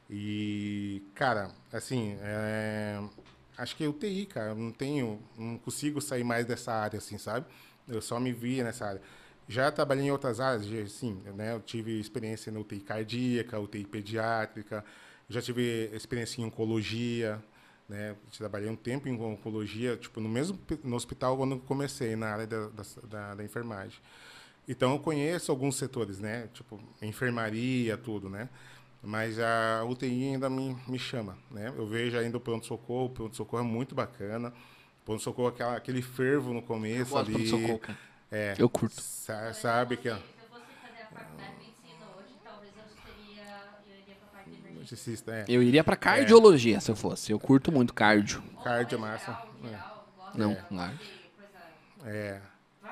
[0.10, 3.00] E, cara, assim, é,
[3.58, 4.52] acho que é UTI, cara.
[4.52, 7.46] Eu não tenho, não consigo sair mais dessa área, assim, sabe?
[7.88, 9.02] Eu só me via nessa área.
[9.48, 11.54] Já trabalhei em outras áreas, sim, né?
[11.54, 14.86] Eu tive experiência na UTI cardíaca, UTI pediátrica,
[15.28, 17.42] já tive experiência em oncologia,
[17.90, 18.16] né?
[18.38, 22.48] Trabalhei um tempo em oncologia, tipo, no mesmo no hospital quando eu comecei na área
[22.48, 22.84] da, da,
[23.36, 24.00] da, enfermagem.
[24.68, 26.48] Então eu conheço alguns setores, né?
[26.54, 28.48] Tipo, enfermaria, tudo, né?
[29.02, 31.74] Mas a UTI ainda me, me chama, né?
[31.76, 34.50] Eu vejo ainda o pronto-socorro, o pronto-socorro é muito bacana.
[35.02, 37.82] O pronto-socorro, aquela- aquele fervo no começo gosto do ali.
[38.32, 39.02] É, Eu curto.
[39.02, 40.04] sa- sabe que...
[40.04, 40.18] Se eu
[40.50, 43.72] fosse fazer a faculdade de medicina hoje, talvez eu seria.
[43.90, 44.44] Eu iria pra
[44.94, 47.32] Assista, é, Eu iria pra cardiologia se eu fosse.
[47.32, 48.42] Eu curto muito cardio.
[48.64, 49.32] cardio é massa.
[49.32, 50.94] Gosto Não, claro.
[50.98, 52.12] coisa.
[52.18, 52.40] É,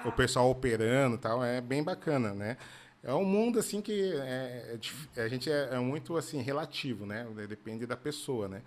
[0.06, 2.58] o pessoal operando e tal, é bem bacana, né?
[3.04, 4.78] É um mundo, assim, que é,
[5.16, 7.26] é a gente é, é muito, assim, relativo, né?
[7.48, 8.62] Depende da pessoa, né?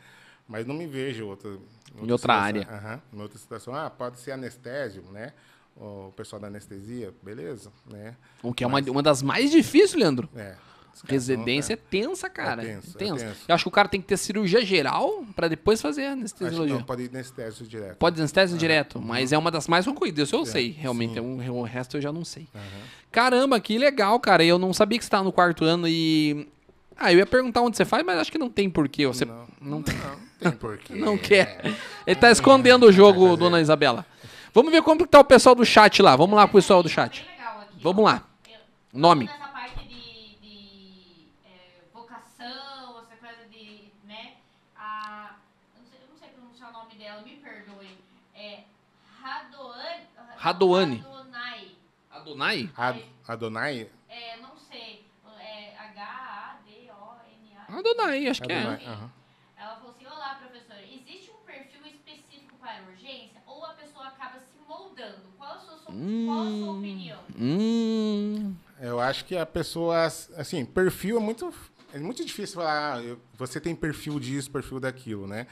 [0.49, 2.69] Mas não me vejo outra, Em outra situação- área.
[2.71, 3.75] Aham, em outra situação.
[3.75, 5.33] Ah, pode ser anestésio, né?
[5.77, 8.17] O pessoal da anestesia, beleza, né?
[8.43, 10.29] O que é uma, uma das mais difíceis, Leandro.
[10.35, 10.57] É.
[11.07, 12.63] Residência é tensa, cara.
[12.63, 13.25] É tenso, é tensa.
[13.27, 13.41] tenso.
[13.49, 16.21] Eu acho que o cara tem que ter cirurgia geral pra depois fazer Acho que
[16.21, 16.75] anestesiologia.
[16.77, 17.97] não, pode ir anestésio direto.
[17.97, 20.29] Pode anestesia direto, mas é uma das mais concorridas.
[20.29, 21.15] Isso eu sei, realmente.
[21.15, 21.21] sim.
[21.21, 22.47] O, o resto eu já não sei.
[23.11, 24.45] Caramba, que legal, cara.
[24.45, 26.49] Eu não sabia que você tava no quarto ano e.
[26.97, 29.07] Ah, eu ia perguntar onde você faz, mas acho que não tem porquê.
[29.07, 30.93] Você não, Não, tem- não tem porquê.
[30.99, 31.75] não quer.
[32.07, 34.05] Ele tá escondendo o jogo, dona Isabela.
[34.53, 36.15] Vamos ver como que tá o pessoal do chat lá.
[36.15, 37.23] Vamos lá, pessoal do chat.
[37.23, 37.81] Aqui.
[37.83, 38.23] Vamos lá.
[38.93, 39.25] Eu- Nome.
[39.25, 44.33] Nessa parte de, de é, vocação, essa coisa de, né,
[44.77, 45.37] a,
[45.77, 47.97] eu não sei, eu não sei pronunciar o nome dela, me perdoe.
[48.35, 48.61] É
[49.23, 50.01] Radoan,
[50.45, 51.05] Radoane.
[52.11, 52.59] Radonai.
[52.69, 52.71] Adonai?
[52.77, 53.91] Ad- Adonai?
[54.09, 55.05] É, não sei,
[55.39, 57.79] é H-A-D-O-N-A.
[57.79, 58.59] Adonai, acho que é.
[58.59, 59.11] Adonai, aham.
[59.61, 64.41] Ela falou assim, olá professora, existe um perfil específico para urgência ou a pessoa acaba
[64.41, 65.29] se moldando?
[65.39, 67.13] Qual a sua, qual a sua opinião?
[67.39, 68.57] Hum.
[68.81, 71.53] Eu acho que a pessoa, assim, perfil é muito,
[71.93, 75.47] é muito difícil falar, ah, eu- você tem perfil disso, perfil daquilo, né?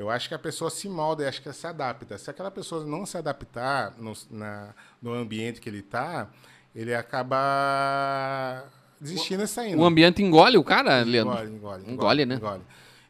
[0.00, 2.16] Eu acho que a pessoa se molda, eu acho que se adapta.
[2.16, 6.28] Se aquela pessoa não se adaptar no, na- no ambiente que ele está,
[6.74, 8.64] ele acaba
[9.00, 9.80] desistindo e saindo.
[9.82, 11.34] O ambiente engole o cara, Leandro?
[11.34, 12.34] Engole, engole, Engole, né?
[12.36, 12.62] engole.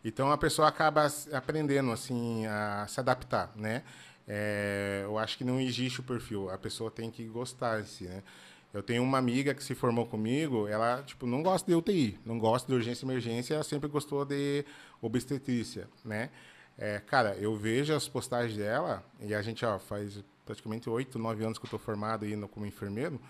[0.05, 3.83] Então a pessoa acaba aprendendo assim a se adaptar, né?
[4.27, 6.51] É, eu acho que não existe o perfil.
[6.51, 8.23] A pessoa tem que gostar si, né?
[8.73, 12.39] Eu tenho uma amiga que se formou comigo, ela tipo não gosta de UTI, não
[12.39, 14.65] gosta de urgência e emergência, ela sempre gostou de
[15.03, 16.31] obstetrícia, né?
[16.81, 21.45] É, cara, eu vejo as postagens dela e a gente ó, faz praticamente oito, nove
[21.45, 23.21] anos que eu estou formado aí como enfermeiro.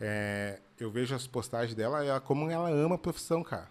[0.00, 3.68] é, eu vejo as postagens dela, ela, como ela ama a profissão, cara.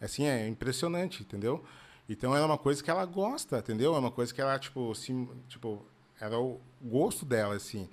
[0.00, 1.64] Assim, é impressionante, entendeu?
[2.08, 3.96] Então é uma coisa que ela gosta, entendeu?
[3.96, 5.12] É uma coisa que ela, tipo, se,
[5.48, 5.84] tipo
[6.20, 7.88] era o gosto dela, assim.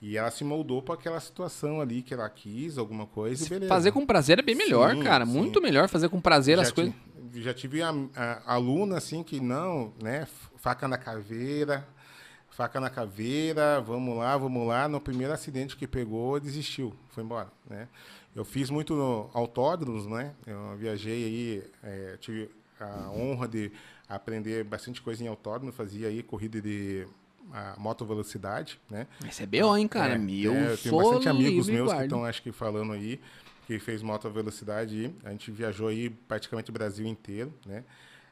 [0.00, 3.68] E ela se moldou para aquela situação ali que ela quis, alguma coisa, e beleza.
[3.68, 5.24] Fazer com prazer é bem melhor, Sim, cara.
[5.24, 5.32] sim.
[5.32, 6.94] Muito melhor fazer com prazer as já coisas.
[7.32, 10.26] ti- já tive a, a- aluna, assim, que não, né?
[10.58, 11.86] Faca na caveira,
[12.50, 14.86] faca na caveira, vamos lá, vamos lá.
[14.86, 17.88] No primeiro acidente que pegou, desistiu, foi embora, né?
[18.34, 20.34] eu fiz muito autódromos, né?
[20.46, 23.72] Eu viajei aí, é, tive a honra de
[24.06, 27.06] aprender bastante coisa em autódromo, fazia aí corrida de
[27.52, 29.06] a moto velocidade, né?
[29.26, 30.14] Esse é BO, hein, cara?
[30.14, 32.04] É, Meu, é, eu tenho bastante amigos meus que guarda.
[32.04, 33.20] estão, acho que, falando aí,
[33.66, 35.14] que fez moto velocidade.
[35.24, 37.84] A gente viajou aí praticamente o Brasil inteiro, né?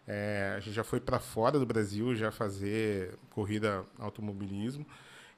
[0.06, 4.86] É, a gente já foi para fora do Brasil já fazer corrida automobilismo.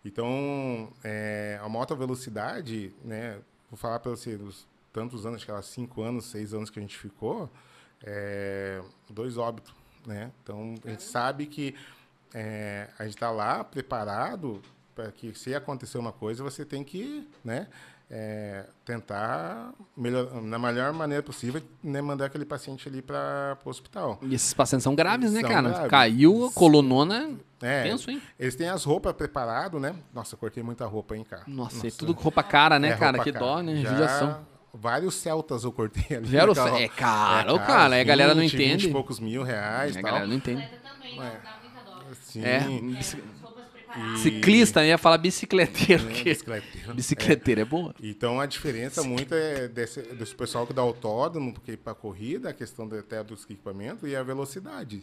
[0.05, 3.39] Então, é, a moto velocidade, né?
[3.71, 6.83] Vou falar para você, dos tantos anos, que era cinco anos, seis anos que a
[6.83, 7.51] gente ficou,
[8.03, 8.81] é,
[9.11, 9.75] dois óbitos,
[10.07, 10.31] né?
[10.43, 11.75] Então, a gente sabe que
[12.35, 14.61] é, a gente está lá preparado
[14.95, 17.67] para que se acontecer uma coisa, você tem que, né,
[18.11, 24.19] é, tentar melhor, na melhor maneira possível, né, mandar aquele paciente ali para o hospital.
[24.23, 25.69] E esses pacientes são graves, né, São cara?
[25.69, 25.91] graves.
[25.91, 28.23] Caiu, colonona, É, penso, hein?
[28.39, 29.95] eles têm as roupas preparadas, né?
[30.15, 31.43] Nossa, eu cortei muita roupa, hein, cara.
[31.47, 33.19] Nossa, é tudo com roupa cara, né, É, cara?
[33.19, 33.45] Que cara.
[33.45, 33.77] dó, né?
[33.77, 34.47] Já Judiação.
[34.73, 36.27] Vários celtas eu cortei ali.
[36.27, 37.95] Vero, naquela- é caro, cara.
[37.97, 38.89] aí a galera não 20, 20 entende.
[38.89, 40.63] e poucos mil reais A e galera não entende.
[40.63, 40.71] É.
[40.71, 40.95] não dá
[41.63, 42.03] muita dó.
[42.33, 42.43] Sim.
[42.45, 44.21] É, É, bici- preparadas.
[44.21, 46.07] ciclista, eu ia falar bicicleteiro.
[46.09, 46.95] que- bicicleteiro.
[46.95, 47.95] Bicicleteiro é boa.
[48.03, 52.53] Então a diferença muito é desse, desse pessoal que dá autódromo, porque para corrida, a
[52.53, 55.03] questão de- até dos equipamentos e a velocidade.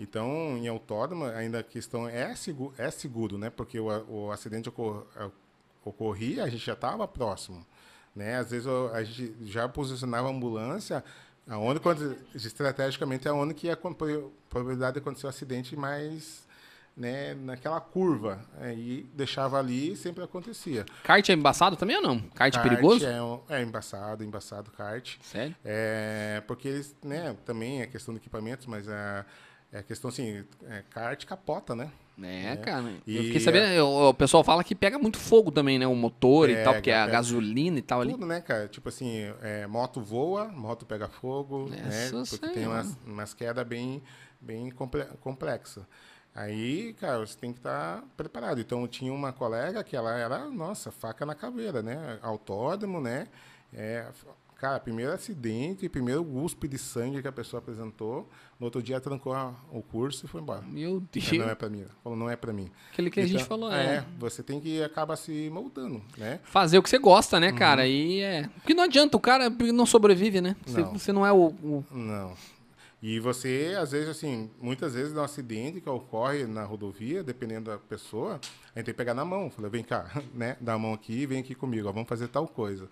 [0.00, 3.48] Então, em autódromo, ainda a questão é seguro, é seguro né?
[3.50, 5.06] Porque o, o acidente ocor,
[5.84, 7.64] ocorria, a gente já estava próximo.
[8.16, 8.36] Né?
[8.36, 11.04] Às vezes a gente já posicionava a ambulância
[11.48, 16.43] aonde, quando, estrategicamente, é onde que a probabilidade de acontecer o acidente mais
[16.96, 18.38] né, naquela curva.
[18.60, 20.84] Aí deixava ali e sempre acontecia.
[21.02, 22.20] Kart é embaçado também ou não?
[22.20, 23.04] Kart, Kart perigoso?
[23.06, 25.16] É, um- é embaçado, embaçado kart.
[25.22, 25.54] Sério?
[25.64, 29.24] É, porque eles, né, também é questão de equipamentos, mas a,
[29.72, 31.90] é questão assim, é, kart capota, né?
[32.22, 32.84] É, cara.
[33.08, 35.86] Eu E fiquei sabendo, eu- o pessoal fala que pega muito fogo também, né?
[35.88, 38.12] O motor e tal, porque é a gasolina e tal ali.
[38.12, 38.68] Tudo, né, cara?
[38.68, 39.10] Tipo assim,
[39.42, 42.08] é, moto voa, moto pega fogo, né?
[42.30, 42.82] Porque tem senhora.
[42.84, 44.00] umas, umas quedas bem,
[44.40, 45.82] bem comple complexas.
[46.34, 48.60] Aí, cara, você tem que estar preparado.
[48.60, 52.18] Então, tinha uma colega que ela era, nossa, faca na caveira, né?
[52.22, 53.28] Autódromo, né?
[53.72, 54.04] É,
[54.56, 58.28] cara, primeiro acidente, primeiro guspe de sangue que a pessoa apresentou.
[58.58, 60.62] No outro dia, trancou a- o curso e foi embora.
[60.62, 61.32] Meu Deus.
[61.32, 61.84] É, não é pra mim.
[62.02, 62.68] Falou, não é pra mim.
[62.92, 64.04] Aquele que a gente Então, falou, é.
[64.18, 66.40] Você tem que acaba se moldando, né?
[66.44, 67.86] Fazer o que você gosta, né, cara?
[67.86, 68.48] E é.
[68.54, 70.56] Porque não adianta, o cara não sobrevive, né?
[70.66, 70.92] Você Não.
[70.92, 71.46] você não é o.
[71.48, 72.32] o- Não.
[73.06, 77.70] E você, às vezes, assim, muitas vezes dá um acidente que ocorre na rodovia, dependendo
[77.70, 78.40] da pessoa,
[78.74, 79.50] a gente tem que pegar na mão.
[79.50, 80.56] Falei, vem cá, né?
[80.58, 82.88] Dá a mão aqui, vem aqui comigo, ó, vamos fazer tal coisa.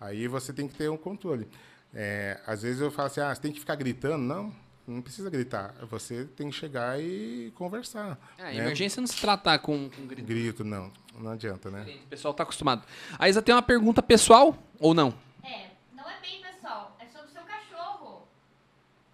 [0.00, 1.46] Aí você tem que ter um controle.
[1.92, 4.24] É, às vezes eu falo assim, ah, você tem que ficar gritando.
[4.24, 4.50] Não,
[4.86, 5.74] não precisa gritar.
[5.90, 8.18] Você tem que chegar e conversar.
[8.38, 8.56] É, né?
[8.56, 10.26] emergência não se tratar com, com grito.
[10.26, 10.90] Grito, não.
[11.18, 11.98] Não adianta, né?
[12.06, 12.86] O pessoal tá acostumado.
[13.18, 15.12] A Isa tem uma pergunta pessoal ou não?
[15.92, 18.26] Não é bem pessoal, é sobre o seu cachorro.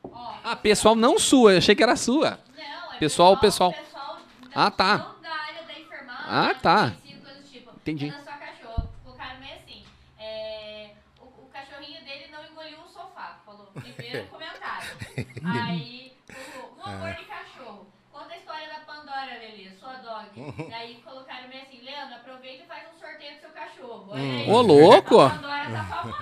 [0.04, 2.38] Ó, Ah, pessoal não sua, eu achei que era sua.
[2.56, 3.72] não, é pessoal, pessoal.
[3.72, 4.18] pessoal
[4.54, 4.96] Ah, tá.
[4.98, 6.82] não da área da enfermagem, Ah, tá.
[6.86, 7.70] medicina, coisa do tipo.
[7.76, 8.10] Entendi.
[8.10, 8.88] Da sua cachorra.
[9.02, 9.84] Colocaram meio assim.
[10.20, 10.90] é,
[11.20, 13.40] o, o cachorrinho dele não engoliu um sofá.
[13.44, 13.66] Falou.
[13.74, 14.86] Primeiro comentário.
[15.68, 17.86] Aí, o, um amor de cachorro.
[18.12, 20.28] Conta a história da Pandora, Lelê, sua dog.
[20.70, 24.14] Daí colocaram meio assim, Leandro, aproveita e faz um sorteio do seu cachorro.
[24.14, 24.48] Aí.
[24.48, 25.18] Ô, louco!
[25.20, 26.15] A Pandora tá famosa.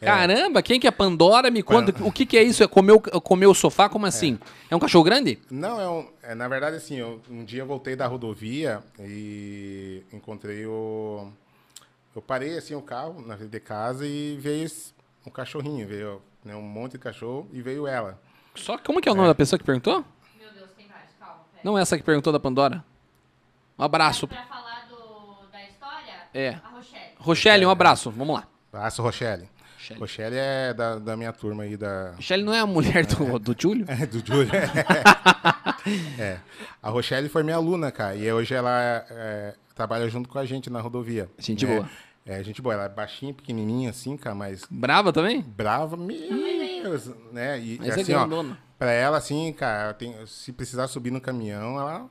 [0.00, 1.50] Caramba, quem que é Pandora?
[1.50, 2.62] Me conta, o que que é isso?
[2.62, 3.88] É comer o, comer o sofá?
[3.88, 4.38] Como assim?
[4.70, 4.76] É.
[4.76, 5.38] um cachorro grande?
[5.50, 10.02] Não, é, um, é na verdade assim, eu, um dia eu voltei da rodovia e
[10.12, 11.28] encontrei o.
[12.14, 14.92] Eu parei assim o carro na frente de casa e veio esse-
[15.26, 18.18] um cachorrinho, veio né, um monte de cachorro e veio ela.
[18.54, 20.04] Só como que é o nome da pessoa que perguntou?
[20.38, 21.62] Meu Deus, tem vários, calma, pera.
[21.64, 22.82] Não essa que perguntou da Pandora.
[23.78, 24.26] Um abraço.
[24.28, 26.50] Pra falar do, da história, É.
[26.62, 27.10] a Rochelle.
[27.18, 28.10] Rochelle, um abraço.
[28.10, 28.46] Vamos lá.
[28.72, 29.48] Abraço, Rochelle.
[29.94, 30.00] Rochelle.
[30.00, 32.12] Rochelle é da, da minha turma aí da.
[32.16, 33.84] Rochelle não é a mulher do, do Júlio?
[33.88, 34.50] É, do Júlio.
[36.18, 36.38] é.
[36.82, 38.16] A Rochelle foi minha aluna, cara.
[38.16, 38.70] E hoje ela
[39.10, 41.28] é, trabalha junto com a gente na rodovia.
[41.38, 41.74] Gente né?
[41.76, 41.88] boa.
[42.24, 42.74] É, gente boa.
[42.74, 45.42] Ela é baixinha, pequenininha assim, cara, mas Brava também?
[45.42, 46.36] brava mesmo,
[47.32, 47.60] né?
[47.60, 48.58] E Mas é assim, ó, grandona.
[48.78, 52.10] pra ela, assim, cara, tem, se precisar subir no caminhão, ela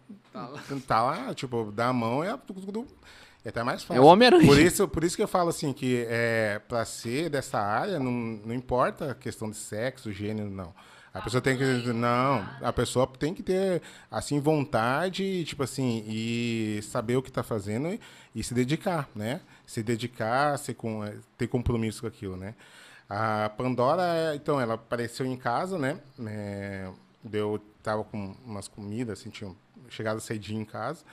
[0.88, 2.88] tá lá, tipo, dá a mão e é tudo-
[3.46, 4.02] é até mais fácil.
[4.02, 4.48] É o Homem-Aranha.
[4.48, 8.12] Por isso, por isso que eu falo assim, que é, pra ser dessa área, não,
[8.12, 10.74] não importa a questão de sexo, gênero, não.
[11.14, 11.64] A pessoa tem que.
[11.94, 13.82] Não, a pessoa tem que ter,
[14.12, 18.02] assim, vontade, tipo assim, e saber o que tá fazendo e,
[18.34, 19.40] e se dedicar, né?
[19.66, 21.02] Se dedicar, ser com,
[21.38, 22.56] ter compromisso com aquilo, né?
[23.08, 26.00] A Pandora, então, ela apareceu em casa, né?
[26.26, 26.90] É,
[27.32, 29.56] eu tava com umas comidas, assim, tinha
[29.88, 31.06] chegado cedinho em casa.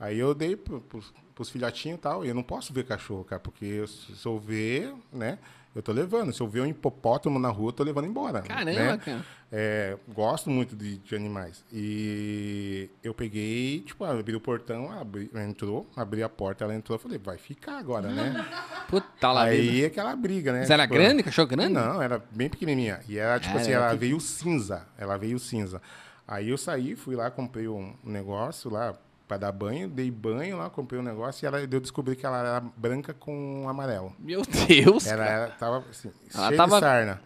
[0.00, 2.24] Aí eu dei pro, pros, pros filhotinhos e tal.
[2.24, 5.38] E eu não posso ver cachorro, cara, porque eu- se eu ver, né?
[5.76, 6.32] Eu tô levando.
[6.32, 8.42] Se eu ver um hipopótamo na rua, eu tô levando embora.
[8.42, 8.98] Caramba, né?
[9.04, 9.24] cara.
[9.52, 11.64] É, gosto muito de, de animais.
[11.72, 17.00] E eu peguei, tipo, abri o portão, abri, entrou, abri a porta, ela entrou, eu
[17.00, 18.44] falei, vai ficar agora, né?
[18.88, 19.70] Puta lá vida.
[19.72, 20.60] Aí aquela briga, né?
[20.60, 21.72] Mas era Tipo, grande, cachorro grande?
[21.74, 23.00] Não, era bem pequenininha.
[23.08, 24.86] E era, tipo Cara, assim, ela pequ- veio cinza.
[24.98, 25.80] Ela veio cinza.
[26.26, 28.96] Aí eu saí, fui lá, comprei um negócio lá
[29.30, 32.38] pra dar banho, dei banho lá, comprei um negócio e ela, eu descobri que ela
[32.40, 34.12] era branca com amarelo.
[34.18, 35.50] Meu Deus, Ela, cara.
[35.56, 37.22] tava assim, Ela cheia tava- de sarna.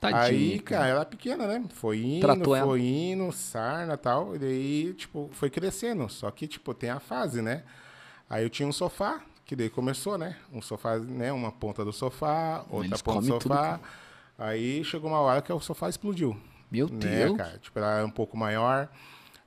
[0.00, 0.80] Tadinho, Aí, cara.
[0.80, 1.64] cara, ela é pequena, né?
[1.74, 2.66] Foi indo, Tratou ela.
[2.66, 4.34] foi indo, sarna e tal.
[4.34, 6.08] E daí, tipo, foi crescendo.
[6.08, 7.62] Só que, tipo, tem a fase, né?
[8.28, 10.36] Aí eu tinha um sofá, que daí começou, né?
[10.52, 11.30] Um sofá, né?
[11.32, 13.78] Uma ponta do sofá, outra Eles ponta do comem tudo, sofá.
[14.36, 16.36] Aí chegou uma hora que o sofá explodiu.
[16.68, 17.36] Meu né, Deus.
[17.36, 17.58] cara?
[17.58, 18.88] Tipo, ela era um pouco maior.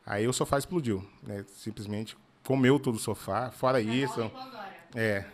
[0.08, 1.44] Aí o sofá explodiu, né?
[1.50, 3.52] Simplesmente comeu todo o sofá.
[3.52, 4.32] Fora isso,
[4.96, 5.26] é.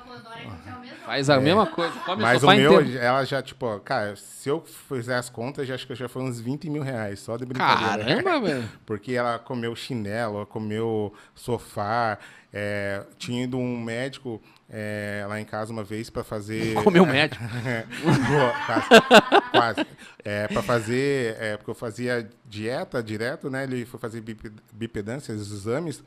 [0.00, 0.96] Porque eu tenho uma Pandora que é o mesmo.
[1.04, 1.92] Faz a mesma coisa.
[2.00, 2.98] Come Mas o meu, inteiro.
[2.98, 6.40] ela já, tipo, cara, se eu fizer as contas, já acho que já foi uns
[6.40, 8.22] 20 mil reais, só de brincadeira.
[8.22, 8.68] Caramba, velho.
[8.86, 12.18] Porque ela comeu chinelo, ela comeu sofá.
[12.52, 16.74] é, tinha ido um médico é, lá em casa uma vez para fazer.
[16.84, 17.42] Comeu médico.
[18.02, 19.50] Boa, quase.
[19.50, 19.86] quase.
[20.24, 21.36] É, para fazer.
[21.38, 23.64] É, porque eu fazia dieta direto, né?
[23.64, 26.02] Ele foi fazer bip- bipedância, os exames.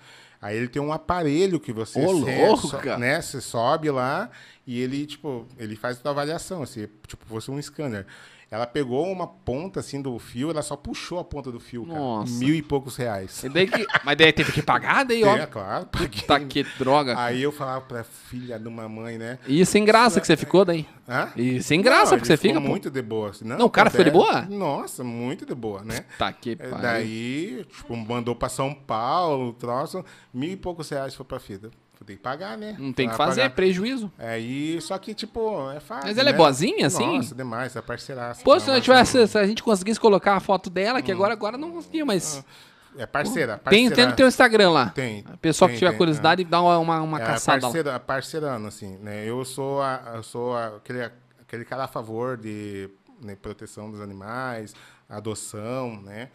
[0.46, 2.20] Aí ele tem um aparelho que você, Ô,
[3.00, 3.20] né?
[3.20, 4.30] Você sobe lá
[4.68, 8.06] e ele, tipo, ele faz a avaliação, assim, tipo, fosse um scanner.
[8.50, 12.00] Ela pegou uma ponta assim do fio, ela só puxou a ponta do fio, cara.
[12.00, 12.34] Nossa.
[12.34, 13.44] Mil e poucos reais.
[13.44, 13.86] E daí que...
[14.04, 15.36] Mas daí teve que pagar, daí, ó.
[15.36, 15.88] É, claro.
[15.88, 16.22] paguei.
[16.22, 17.16] Tá que droga.
[17.20, 19.40] Aí eu falava pra filha de uma mãe, né?
[19.48, 20.86] E sem graça que você ficou daí.
[21.08, 21.30] Hã?
[21.36, 22.68] E sem graça Não, porque você fica, pô.
[22.68, 23.30] muito de boa.
[23.32, 24.42] assim, Não, Não, o cara ficou de boa?
[24.44, 26.06] Nossa, muito de boa, né?
[26.18, 26.78] Tá que É, pariu.
[26.82, 30.04] Daí, tipo, mandou pra São Paulo, troço,
[30.34, 31.70] mil e poucos reais foi pra fita.
[32.06, 32.76] Tem que pagar, né?
[32.80, 33.56] Não tem que fazer, pagar.
[33.56, 34.12] prejuízo.
[34.18, 36.08] Aí, só que, tipo, é fácil.
[36.08, 36.38] Mas ela é né?
[36.38, 37.18] boazinha, assim?
[37.18, 38.44] Nossa, demais, é parceiraça.
[38.44, 41.34] Pô, se, não mas- tivesse, se a gente conseguisse colocar a foto dela, que agora,
[41.34, 42.44] agora não conseguia, mas.
[42.98, 43.96] É parceira, Tem, parceira.
[43.96, 44.90] tem no teu Instagram lá.
[44.90, 47.62] Tem, A pessoa que tem, tiver tem, curiosidade, dá uma, uma, uma É, caçada lá.
[47.64, 49.26] parceira, parceirando, assim, né?
[49.28, 51.12] Eu sou, a, eu sou a- aquele,
[51.42, 52.90] aquele cara a favor de
[53.22, 54.74] né, proteção dos animais,
[55.10, 56.30] adoção, né?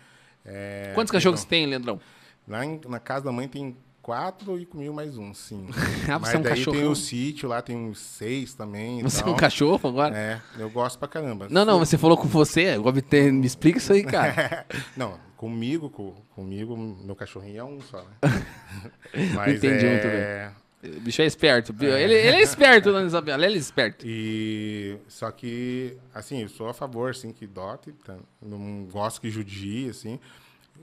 [0.45, 2.01] É, Quantos cachorros você tem, Leandrão?
[2.49, 3.77] Lá em- na casa da mãe tem
[4.11, 5.69] quatro e comigo mais um, sim.
[6.11, 6.91] Ah, Mas você é um daí tem cachorrão.
[6.91, 9.01] o sítio, lá tem uns seis também.
[9.05, 9.33] Você é tal.
[9.33, 10.19] um cachorro agora?
[10.19, 11.47] É, eu gosto pra caramba.
[11.49, 12.75] Não, não, você falou com você.
[12.75, 14.67] Eu obter- Me explica isso aí, cara.
[14.97, 18.11] Não, comigo, com, comigo, meu cachorrinho é um só, né?
[19.37, 20.51] Mas Entendi muito é,
[20.83, 21.73] O bicho é esperto.
[21.73, 21.97] viu?
[21.97, 23.45] Ele, ele é esperto, dona Isabela.
[23.47, 24.05] Ele é esperto.
[24.09, 28.17] E só que, assim, eu sou a favor, assim, que dote, tá?
[28.43, 30.19] não gosto que judie, assim.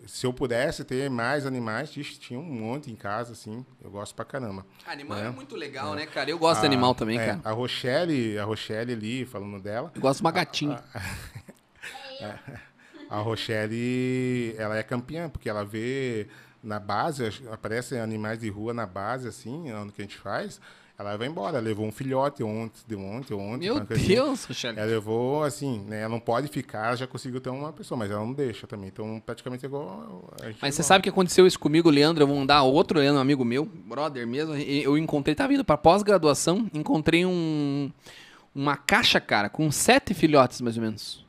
[0.05, 4.23] Se eu pudesse ter mais animais, tinha um monte em casa, assim, eu gosto pra
[4.23, 4.65] caramba.
[4.85, 6.29] Animal é muito legal, né, cara?
[6.29, 7.41] Eu gosto de animal também, É, cara.
[7.43, 10.81] A Rochelle, a Rochelle ali, falando dela, Eu gosto de uma gatinha.
[13.09, 16.27] a Rochelle, ela é campeã, porque ela vê
[16.63, 20.59] na base, aparecem animais de rua na base, assim, onde que a gente faz,
[20.99, 23.65] ela vai embora, levou um filhote ontem, de ontem, ontem.
[23.65, 24.07] Meu coisa assim.
[24.07, 24.79] Deus, Rochelle.
[24.79, 25.99] Ela levou, assim, né?
[25.99, 28.87] Ela não pode ficar, ela já conseguiu ter uma pessoa, mas ela não deixa também.
[28.87, 30.33] Então, praticamente é igual.
[30.41, 32.23] a gente Mas você sabe que aconteceu isso comigo, Leandro?
[32.23, 34.55] Eu vou mandar outro Leandro, um amigo meu, brother mesmo.
[34.55, 37.91] Eu encontrei, tá vindo pra pós-graduação, encontrei um,
[38.55, 41.23] uma caixa, cara, com sete filhotes, mais ou menos.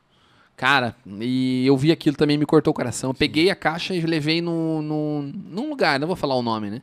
[0.57, 3.11] Cara, e eu vi aquilo também me cortou o coração.
[3.11, 6.71] Eu peguei a caixa e levei no, no, num lugar, não vou falar o nome,
[6.71, 6.81] né?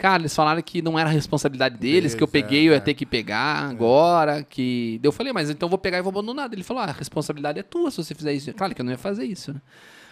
[0.00, 2.80] Cara, eles falaram que não era responsabilidade deles, que eu peguei, é, eu ia é.
[2.80, 4.98] ter que pegar agora, que...
[5.02, 6.50] Eu falei, mas então eu vou pegar e vou abandonar.
[6.50, 8.50] Ele falou, ah, a responsabilidade é tua se você fizer isso.
[8.54, 9.60] Claro que eu não ia fazer isso, né?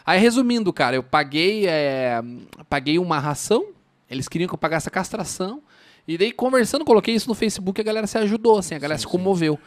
[0.05, 2.20] Aí, resumindo, cara, eu paguei, é,
[2.69, 3.69] paguei uma ração,
[4.10, 5.62] eles queriam que eu pagasse a castração,
[6.06, 9.06] e daí, conversando, coloquei isso no Facebook, a galera se ajudou, assim, a galera Sim,
[9.06, 9.19] se sim.
[9.19, 9.59] comoveu.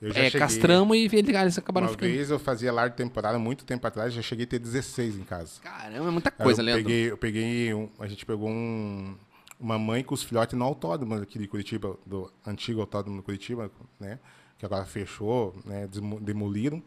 [0.00, 2.10] Eu já É, cheguei- castramos e eles acabaram Uma ficando.
[2.10, 5.22] vez eu fazia lar de temporada, muito tempo atrás, já cheguei a ter 16 em
[5.24, 5.60] casa.
[5.62, 6.84] Caramba, é muita coisa, eu Leandro.
[6.84, 9.14] peguei, eu peguei, um- a gente pegou um,
[9.60, 13.70] uma mãe com os filhotes no autódromo aqui de Curitiba, do antigo autódromo de Curitiba,
[13.98, 14.18] né?
[14.58, 15.88] Que agora fechou, né?
[16.20, 16.82] Demoliram.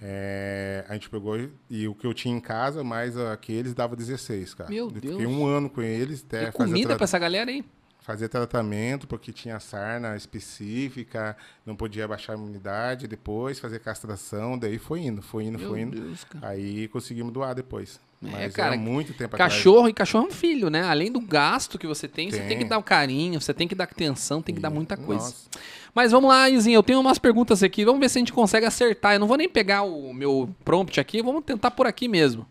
[0.00, 1.36] É, a gente pegou
[1.68, 4.70] e, o que eu tinha em casa, mais aqueles, dava 16, cara.
[4.70, 5.32] Meu eu Fiquei Deus.
[5.32, 7.64] um ano com eles, até E comida tra- pra essa galera aí.
[8.08, 11.36] Fazia tratamento porque tinha sarna específica,
[11.66, 15.80] não podia baixar a imunidade, depois fazer castração, daí foi indo, foi indo, Meu foi
[15.82, 16.00] indo.
[16.00, 16.48] Deus, cara.
[16.48, 18.00] Aí conseguimos doar depois.
[18.24, 19.52] É, Mas cara, era muito tempo atrás.
[19.52, 20.84] Cachorro e cachorro é um filho, né?
[20.84, 22.66] Além do gasto que você tem, você tem que Tem.
[22.68, 25.24] dar o carinho, você tem que dar atenção, tem que dar E- muita coisa.
[25.24, 25.46] Nossa.
[25.94, 27.84] Mas vamos lá, Izinho, eu tenho umas perguntas aqui.
[27.84, 29.12] Vamos ver se a gente consegue acertar.
[29.16, 32.46] Eu não vou nem pegar o meu prompt aqui, vamos tentar por aqui mesmo.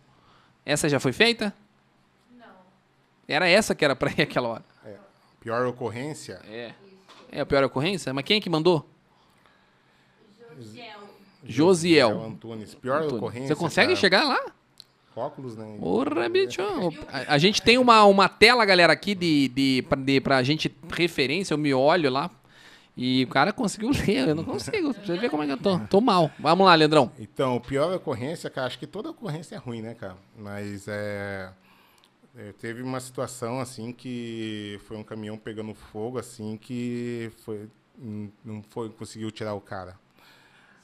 [0.64, 1.52] Essa já foi feita?
[2.38, 2.46] Não.
[3.28, 4.64] Era essa que era pra ir aquela hora.
[5.48, 6.74] Pior ocorrência, É.
[7.32, 8.14] É a pior ocorrência?
[8.14, 8.86] Mas quem é que mandou?
[10.58, 11.00] Josiel.
[11.46, 12.22] Josiel.
[12.22, 12.76] Antunes.
[12.76, 13.48] Pior ocorrência.
[13.48, 14.46] Você consegue cara, chegar lá?
[15.16, 15.78] Óculos, né?
[15.80, 16.62] Porra, bicho.
[17.08, 20.70] A, a gente tem uma, uma tela, galera, aqui de, de, pra, de, pra gente
[20.90, 22.30] referência, eu me olho lá.
[22.98, 24.94] E o cara conseguiu ler, eu não consigo.
[24.94, 25.80] Você vê como é que eu tô.
[25.80, 26.30] Tô mal.
[26.38, 27.10] Vamos lá, Leandrão.
[27.18, 30.18] Então, pior ocorrência, cara, acho que toda ocorrência é ruim, né, cara?
[30.38, 31.50] Mas é,
[32.38, 38.32] é, teve uma situação assim que foi um caminhão pegando fogo, assim, que foi, n-
[38.46, 39.98] não foi, conseguiu tirar o cara.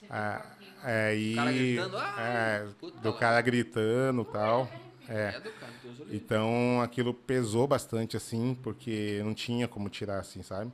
[0.10, 0.46] Ah,
[0.84, 4.70] é, e, cara gritando, "Ah, é, puta do lá." cara gritando e tal.
[5.08, 5.32] É.
[5.40, 6.16] do cara, Deus o livre.
[6.18, 10.72] Então aquilo pesou bastante, assim, porque não tinha como tirar, assim, sabe?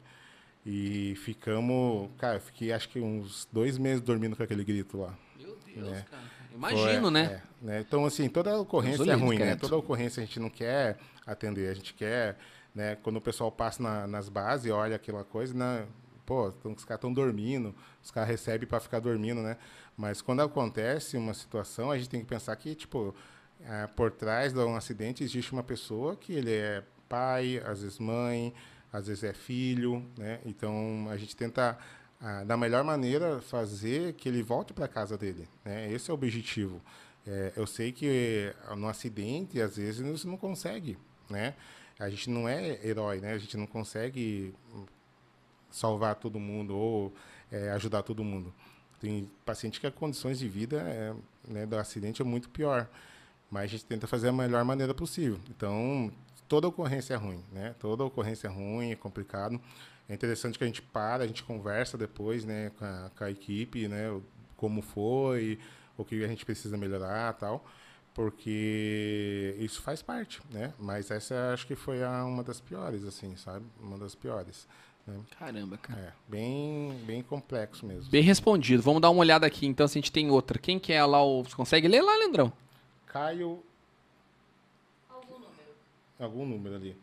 [0.65, 2.09] E ficamos.
[2.17, 5.15] Cara, eu fiquei acho que uns dois meses dormindo com aquele grito lá.
[5.37, 6.01] Meu Deus, É.
[6.09, 6.23] cara.
[6.59, 7.41] Imagino, Foi, né?
[7.61, 7.79] é, né?
[7.79, 9.55] Então, assim, toda ocorrência o é ruim, né?
[9.55, 12.37] Toda ocorrência a gente não quer atender, a gente quer,
[12.75, 12.97] né?
[13.01, 15.87] Quando o pessoal passa na- nas bases olha aquela coisa, né?
[16.25, 17.73] Pô, então, os caras estão dormindo,
[18.03, 19.55] os caras recebem para ficar dormindo, né?
[19.97, 23.15] Mas quando acontece uma situação, a gente tem que pensar que, tipo,
[23.65, 27.99] ah, por trás de um acidente existe uma pessoa que ele é pai, às vezes
[27.99, 28.53] mãe,
[28.91, 30.39] às vezes é filho, né?
[30.45, 31.77] Então a gente tenta
[32.21, 35.91] ah, da melhor maneira fazer que ele volte para casa dele, né?
[35.91, 36.81] Esse é o objetivo.
[37.25, 40.97] É, eu sei que no acidente às vezes você não consegue,
[41.29, 41.55] né?
[41.97, 43.33] A gente não é herói, né?
[43.33, 44.53] A gente não consegue
[45.71, 47.13] salvar todo mundo ou
[47.51, 48.53] é, ajudar todo mundo.
[48.99, 51.13] Tem paciente que as condições de vida é,
[51.47, 52.89] né, do acidente é muito pior,
[53.49, 55.39] mas a gente tenta fazer a melhor maneira possível.
[55.49, 56.11] Então,
[56.47, 57.75] toda ocorrência é ruim, né?
[57.79, 59.59] Toda ocorrência é ruim, é complicado.
[60.09, 63.31] É interessante que a gente para, a gente conversa depois, né, com a, com a
[63.31, 64.19] equipe, né,
[64.57, 65.59] como foi,
[65.95, 67.63] o que a gente precisa melhorar, tal,
[68.13, 70.73] porque isso faz parte, né?
[70.79, 73.65] Mas essa acho que foi a, uma das piores, assim, sabe?
[73.79, 74.67] Uma das piores.
[75.05, 75.19] Né?
[75.37, 75.99] Caramba, cara.
[75.99, 78.09] É, bem, bem complexo mesmo.
[78.09, 78.81] Bem respondido.
[78.83, 80.57] Vamos dar uma olhada aqui, então, se a gente tem outra.
[80.59, 81.43] Quem que é lá o...
[81.43, 82.51] Você consegue ler lá, Leandrão?
[83.05, 83.63] Caio,
[85.09, 85.51] Algum número.
[86.19, 86.97] algum número ali.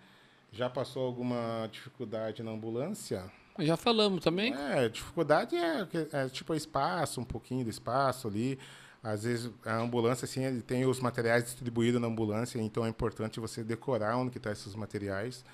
[0.52, 3.24] Já passou alguma dificuldade na ambulância?
[3.58, 4.54] Já falamos também.
[4.54, 8.58] É, dificuldade é, é tipo espaço, um pouquinho do espaço ali.
[9.02, 13.38] Às vezes a ambulância, assim, ele tem os materiais distribuídos na ambulância, então é importante
[13.38, 15.44] você decorar onde que estão esses materiais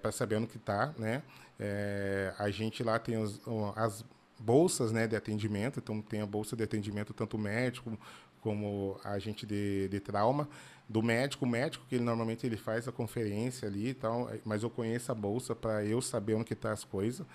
[0.00, 1.22] para saber onde que está, né?
[1.60, 3.40] É, a gente lá tem os-
[3.76, 4.04] as
[4.38, 7.96] bolsas, né, de atendimento, então tem a bolsa de atendimento tanto médico
[8.42, 10.48] como a gente de, de trauma
[10.88, 14.62] do médico, o médico que ele normalmente ele faz a conferência ali e tal, mas
[14.62, 17.26] eu conheço a bolsa para eu saber onde que tá as coisas.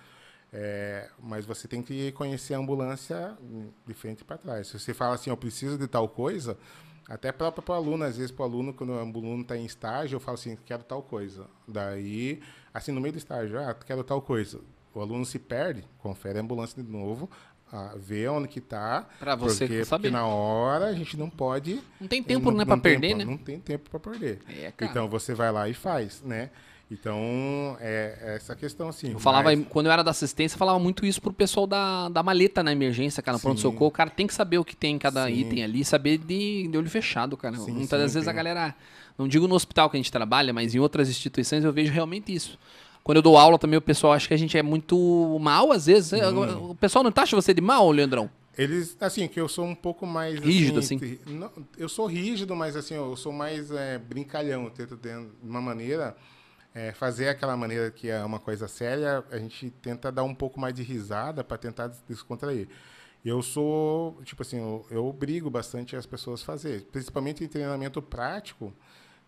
[0.53, 3.37] É, mas você tem que conhecer a ambulância
[3.85, 4.67] de frente para trás.
[4.67, 6.57] Se você fala assim, eu preciso de tal coisa,
[7.07, 9.65] até próprio para o aluno, às vezes para o aluno, quando o aluno está em
[9.65, 11.47] estágio, eu falo assim, quero tal coisa.
[11.67, 12.41] Daí,
[12.73, 14.61] assim, no meio do estágio, ah, quero tal coisa.
[14.93, 17.29] O aluno se perde, confere a ambulância de novo,
[17.97, 19.05] vê onde que está.
[19.19, 20.09] Pra você porque, saber.
[20.09, 21.79] Porque na hora a gente não pode...
[21.99, 23.25] Não tem tempo, né, pra tem- perder, né?
[23.25, 24.39] Não tem tempo para perder.
[24.49, 24.71] É.
[24.81, 26.49] Então você vai lá e faz, né?
[26.89, 29.11] Então, é é essa questão assim.
[29.11, 32.07] Eu falava, mas- quando eu era da assistência, eu falava muito isso pro pessoal da,
[32.07, 33.87] da maleta na emergência, cara, no pronto-socorro.
[33.89, 35.33] O cara tem que saber o que tem em cada Sim.
[35.33, 37.57] item ali, saber de, de olho fechado, cara.
[37.57, 38.35] Sim, Muitas sim, das vezes a tem.
[38.37, 38.73] galera,
[39.17, 42.33] não digo no hospital que a gente trabalha, mas em outras instituições eu vejo realmente
[42.33, 42.57] isso.
[43.07, 45.85] Quando eu dou aula também, o pessoal acha que a gente é muito mal, às
[45.85, 46.11] vezes.
[46.59, 48.29] O pessoal não taxa você de mal, Leandrão?
[48.57, 50.37] Eles, assim, que eu sou um pouco mais...
[50.41, 54.65] Rígido, te- não, eu sou rígido, mas assim, eu sou mais é, brincalhão.
[54.65, 55.09] Eu tento, de
[55.41, 56.17] uma maneira,
[56.75, 60.59] é, fazer aquela maneira que é uma coisa séria, a gente tenta dar um pouco
[60.59, 62.67] mais de risada para tentar des- descontrair.
[63.23, 68.01] Eu sou, tipo assim, eu, eu obrigo bastante as pessoas a fazer, principalmente em treinamento
[68.01, 68.73] prático,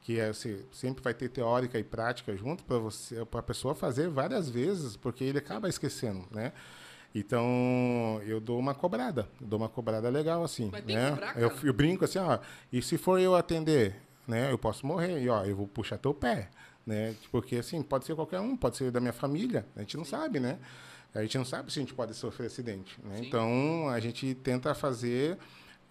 [0.01, 3.75] que é, você sempre vai ter teórica e prática junto para você, para a pessoa
[3.75, 6.53] fazer várias vezes, porque ele acaba esquecendo, né?
[7.13, 11.17] Então, eu dou uma cobrada, dou uma cobrada legal assim, Mas né?
[11.35, 12.37] eu, eu brinco assim, ó,
[12.71, 13.95] e se for eu atender,
[14.27, 16.49] né, eu posso morrer, e ó, eu vou puxar teu pé,
[16.85, 17.15] né?
[17.31, 20.39] Porque assim, pode ser qualquer um, pode ser da minha família, a gente não sabe,
[20.39, 20.59] né?
[21.13, 23.17] A gente não sabe se a gente pode sofrer acidente, né?
[23.17, 23.25] Sim.
[23.25, 25.39] Então, a gente tenta fazer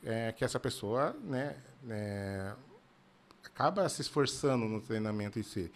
[0.05, 1.57] é, que essa pessoa, né,
[1.91, 2.53] é,
[3.59, 5.69] acaba se esforçando no treinamento em si.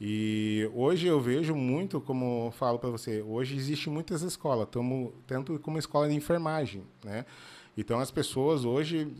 [0.00, 5.12] E hoje eu vejo muito, como eu falo para você, hoje existe muitas escolas, tamo,
[5.26, 7.26] tanto como escola de enfermagem, né?
[7.76, 9.12] Então as pessoas hoje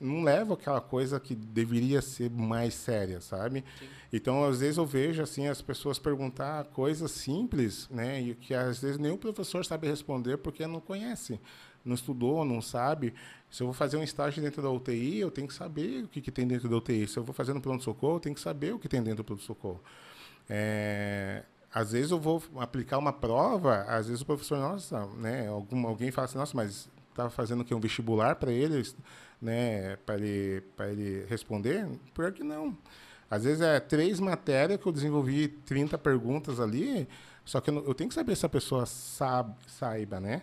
[0.00, 3.64] não levam aquela coisa que deveria ser mais séria, sabe?
[4.12, 8.22] Então às vezes eu vejo assim as pessoas perguntar coisas simples, né?
[8.22, 11.40] E que às vezes o professor sabe responder porque não conhece,
[11.84, 13.14] não estudou, não sabe.
[13.50, 16.20] Se eu vou fazer um estágio dentro da UTI, eu tenho que saber o que,
[16.20, 17.06] que tem dentro da UTI.
[17.08, 19.24] Se eu vou fazer no pronto-socorro, eu tenho que saber o que tem dentro do
[19.24, 19.80] pronto-socorro.
[20.48, 25.86] É, às vezes eu vou aplicar uma prova, às vezes o professor, nossa, né, algum,
[25.86, 28.82] alguém fala assim, nossa, mas estava fazendo que um vestibular para ele,
[29.40, 31.88] né, para ele, para ele responder?
[32.12, 32.76] Pior que não.
[33.30, 37.08] Às vezes é três matérias que eu desenvolvi 30 perguntas ali,
[37.44, 40.42] só que eu, eu tenho que saber se a pessoa sabe, saiba, né?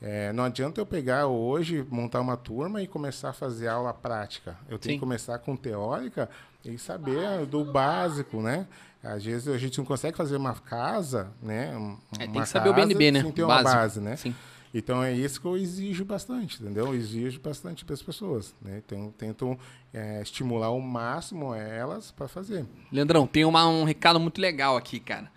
[0.00, 4.56] É, não adianta eu pegar hoje, montar uma turma e começar a fazer aula prática.
[4.68, 4.98] Eu tenho Sim.
[4.98, 6.28] que começar com teórica
[6.64, 8.66] e saber do básico, né?
[9.02, 11.74] Às vezes a gente não consegue fazer uma casa, né?
[11.76, 13.22] Um- É, tem uma que saber o BNB, né?
[13.22, 13.74] Sem ter O uma básico.
[13.74, 14.16] base, né?
[14.16, 14.34] Sim.
[14.74, 16.88] Então é isso que eu exijo bastante, entendeu?
[16.88, 18.82] Eu exijo bastante das pessoas, né?
[18.84, 19.58] Então tento
[19.94, 22.66] é, estimular ao máximo elas para fazer.
[22.92, 25.30] Leandrão, tem uma- um recado muito legal aqui, cara.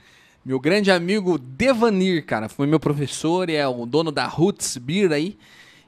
[0.45, 5.11] Meu grande amigo Devanir, cara, foi meu professor e é o dono da Roots Beer
[5.11, 5.37] aí.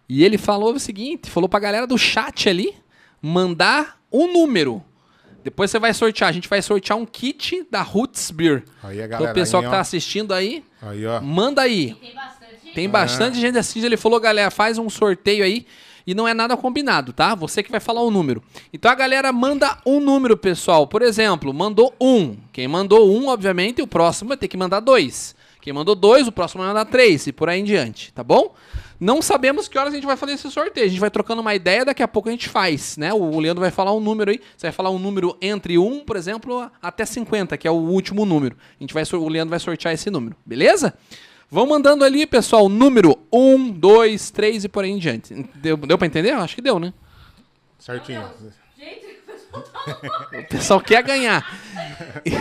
[0.08, 2.76] E ele falou o seguinte, falou pra galera do chat ali
[3.22, 4.84] mandar um número.
[5.44, 8.64] Depois você vai sortear, a gente vai sortear um kit da Roots Beer.
[8.84, 11.22] Aí a Então galera o pessoal aí, que tá assistindo aí, aí, ó.
[11.22, 11.96] manda aí.
[11.96, 12.74] Tem bastante gente.
[12.76, 13.86] Tem bastante gente assistindo.
[13.86, 15.66] Ele falou, galera, faz um sorteio aí.
[16.06, 17.36] E não é nada combinado, tá?
[17.36, 18.44] Você que vai falar o número.
[18.74, 20.88] Então a galera manda um número, pessoal.
[20.88, 22.36] Por exemplo, mandou um.
[22.52, 25.36] Quem mandou um, obviamente, o próximo vai ter que mandar dois.
[25.62, 27.28] Quem mandou dois, o próximo vai mandar três.
[27.28, 28.56] E por aí em diante, tá bom?
[29.00, 30.86] Não sabemos que horas a gente vai fazer esse sorteio.
[30.86, 33.14] A gente vai trocando uma ideia, daqui a pouco a gente faz, né?
[33.14, 34.40] O Leandro vai falar um número aí.
[34.56, 38.26] Você vai falar um número entre 1, por exemplo, até 50, que é o último
[38.26, 38.56] número.
[38.80, 40.94] A gente vai, o Leandro vai sortear esse número, beleza?
[41.52, 45.34] Vão mandando ali, pessoal, número 1, 2, 3 e por aí em diante.
[45.56, 46.32] Deu, deu pra entender?
[46.32, 46.94] Acho que deu, né?
[47.78, 48.26] Certinho.
[48.78, 51.46] Gente, o pessoal tá O pessoal quer ganhar.
[52.26, 52.32] E,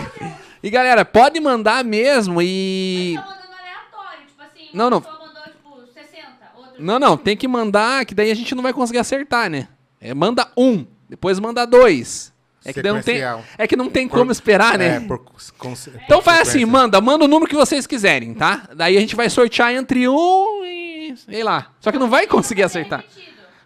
[0.62, 3.14] e, galera, pode mandar mesmo e.
[3.16, 5.00] Tá mandando aleatório, tipo assim, Não, uma não.
[5.00, 6.26] pessoa mandou, tipo, 60,
[6.56, 6.74] outra...
[6.78, 9.66] Não, não, tem que mandar, que daí a gente não vai conseguir acertar, né?
[10.00, 12.29] É, manda um, depois manda dois.
[12.64, 13.22] É que, não tem,
[13.56, 14.96] é que não tem Por- como esperar, né?
[14.96, 15.18] É, por,
[15.56, 18.68] conse- Então faz assim, manda, manda o número que vocês quiserem, tá?
[18.76, 21.14] Daí a gente vai sortear entre um e.
[21.16, 21.72] sei lá.
[21.80, 23.02] Só que não vai conseguir acertar.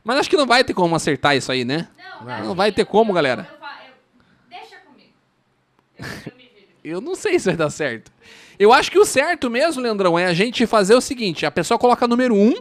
[0.05, 1.89] Mas acho que não vai ter como acertar isso aí, né?
[2.21, 2.45] Não, Não.
[2.49, 3.49] não, vai ter como, galera.
[4.49, 5.11] Deixa comigo.
[6.85, 8.13] Eu, não sei se vai dar certo.
[8.59, 11.79] Eu acho que o certo mesmo, Leandrão, é a gente fazer o seguinte: a pessoa
[11.79, 12.55] coloca número 1,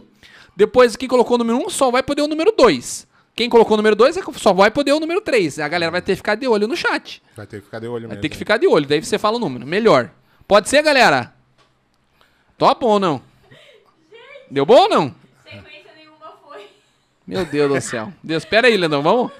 [0.56, 3.06] depois quem colocou o número 1 só vai poder o número 2.
[3.34, 5.58] Quem colocou o número 2 só vai poder o número 3.
[5.58, 7.20] A galera vai ter que ficar de olho no chat.
[7.36, 8.22] Vai ter que ficar de olho Vai mesmo.
[8.22, 9.66] ter que ficar de olho, daí você fala o número.
[9.66, 10.10] Melhor.
[10.46, 11.34] Pode ser, galera?
[12.56, 13.20] Topa ou não?
[14.50, 15.14] Deu bom ou não?
[15.42, 16.68] Sequência nenhuma foi.
[17.26, 18.12] Meu Deus do céu.
[18.22, 19.32] Deus, pera aí, Leandrão, vamos?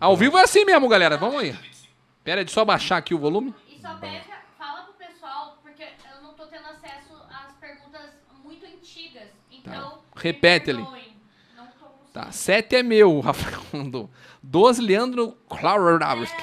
[0.00, 1.18] Ao vivo é assim mesmo, galera.
[1.18, 1.52] Vamos aí.
[2.24, 3.54] Pera aí, deixa eu só baixar aqui o volume.
[3.68, 4.24] E só pega,
[4.58, 8.10] fala pro pessoal, porque eu não tô tendo acesso às perguntas
[8.42, 9.28] muito antigas.
[9.50, 10.20] Então, me Tá.
[10.20, 10.82] Repete ali.
[10.82, 11.16] perdoem.
[11.56, 12.05] Não tô conseguindo.
[12.16, 14.08] Tá, 7 é meu, o Rafael mandou.
[14.42, 16.42] 12, Leandro Klauravski.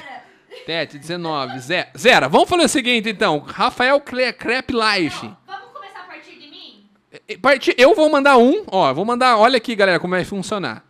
[0.67, 1.57] Tete, 19.
[1.57, 1.89] Zé.
[1.97, 3.39] Zera, vamos fazer o seguinte então.
[3.39, 5.31] Rafael Cre Crep Life.
[5.47, 6.87] Vamos começar a partir de mim?
[7.75, 10.85] Eu vou mandar um, ó, vou mandar, olha aqui, galera, como vai funcionar.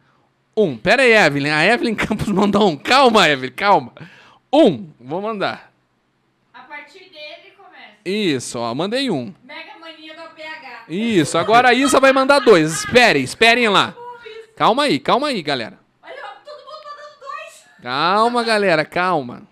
[0.56, 2.76] Um, pera aí, Evelyn, a Evelyn Campos mandou um.
[2.76, 3.94] Calma, Evelyn, calma.
[4.52, 5.72] Um, vou mandar.
[6.54, 8.02] A partir dele começa.
[8.04, 9.34] Isso, ó, mandei um.
[9.46, 10.90] Mega mania do APH.
[10.90, 12.80] Isso, agora a Isa vai mandar dois.
[12.80, 13.96] Esperem, esperem lá.
[14.56, 15.80] Calma aí, calma aí, galera.
[16.02, 16.14] Olha,
[16.46, 17.66] todo mundo mandando dois.
[17.82, 19.44] Calma, galera, calma.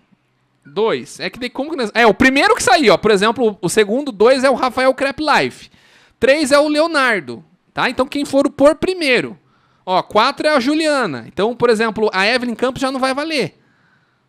[0.66, 1.20] Dois.
[1.20, 1.92] É que daí como que nós...
[1.94, 2.98] É, o primeiro que saiu, ó.
[2.98, 5.72] Por exemplo, o segundo, dois é o Rafael Crep Life.
[6.20, 7.90] Três é o Leonardo, tá?
[7.90, 9.38] Então quem for o por primeiro.
[9.84, 11.26] Ó, quatro é a Juliana.
[11.28, 13.60] Então, por exemplo, a Evelyn Campos já não vai valer.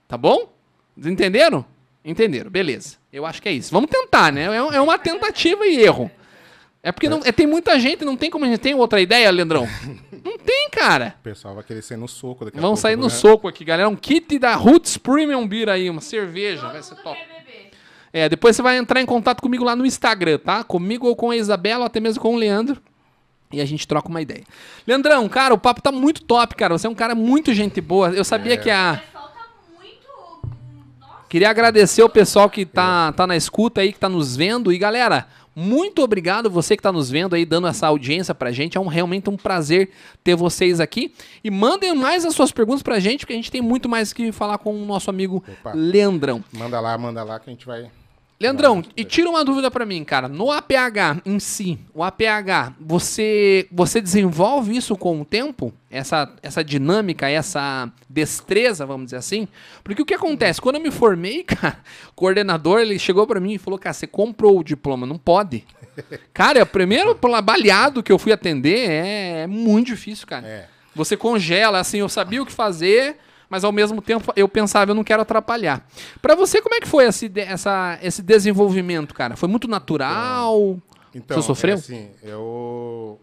[0.09, 0.53] Tá bom?
[0.97, 1.65] Entenderam?
[2.05, 2.97] Entenderam, beleza.
[3.13, 3.71] Eu acho que é isso.
[3.71, 4.45] Vamos tentar, né?
[4.45, 6.11] É é uma tentativa e erro.
[6.83, 9.31] É porque não, é, tem muita gente, não tem como a gente tem outra ideia,
[9.31, 9.69] Leandrão?
[10.25, 11.17] Não tem, cara.
[11.19, 13.09] O pessoal vai querer sair no soco daqui a Vamos pouco, sair no né?
[13.11, 13.89] soco aqui, galera.
[13.89, 16.63] Um kit da Roots Premium Beer aí, uma cerveja.
[16.63, 17.19] Todo Vai ser top.
[18.13, 20.63] É, depois você vai entrar em contato comigo lá no Instagram, tá?
[20.63, 22.81] Comigo ou com a Isabela, ou até mesmo com o Leandro.
[23.53, 24.45] E a gente troca uma ideia.
[24.87, 26.79] Leandrão, cara, o papo tá muito top, cara.
[26.79, 28.11] Você é um cara muito gente boa.
[28.11, 28.57] Eu sabia É.
[28.57, 29.01] que O a.
[29.05, 29.47] pessoal tá
[29.77, 30.07] muito...
[31.01, 31.25] Nossa.
[31.29, 34.73] Queria agradecer o pessoal que tá, tá na escuta aí, que tá nos vendo.
[34.73, 38.77] E galera, muito obrigado você que tá nos vendo aí, dando essa audiência pra gente.
[38.77, 39.91] É um, realmente um prazer
[40.25, 41.13] ter vocês aqui.
[41.45, 44.33] E mandem mais as suas perguntas pra gente, porque a gente tem muito mais que
[44.33, 45.73] falar com o nosso amigo Opa.
[45.75, 46.43] Leandrão.
[46.53, 47.91] Manda lá, manda lá que a gente vai.
[48.43, 50.27] Leandrão, e tira uma dúvida pra mim, cara.
[50.27, 55.73] No APH em si, o APH, você você desenvolve isso com o tempo?
[55.89, 59.47] Essa, essa dinâmica, essa destreza, vamos dizer assim?
[59.85, 60.61] Porque o que acontece?
[60.61, 61.79] Quando eu me formei, cara,
[62.09, 65.65] o coordenador, ele chegou pra mim e falou, cara, você comprou o diploma, não pode.
[66.33, 67.15] Cara, é o primeiro
[67.45, 70.47] baleado que eu fui atender é, é muito difícil, cara.
[70.47, 70.67] É.
[70.97, 73.19] Você congela, assim, eu sabia o que fazer,
[73.53, 75.87] mas ao mesmo tempo eu pensava, eu não quero atrapalhar.
[76.23, 79.37] Pra você, como é que foi esse, essa, esse desenvolvimento, cara?
[79.37, 80.81] Foi muito natural?
[81.15, 81.75] Então, Você sofreu?
[81.75, 83.21] é assim, eu,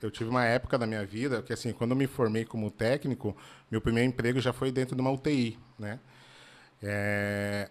[0.00, 3.36] eu tive uma época da minha vida que, assim, quando eu me formei como técnico,
[3.70, 6.00] meu primeiro emprego já foi dentro de uma UTI, né?
[6.82, 7.68] É,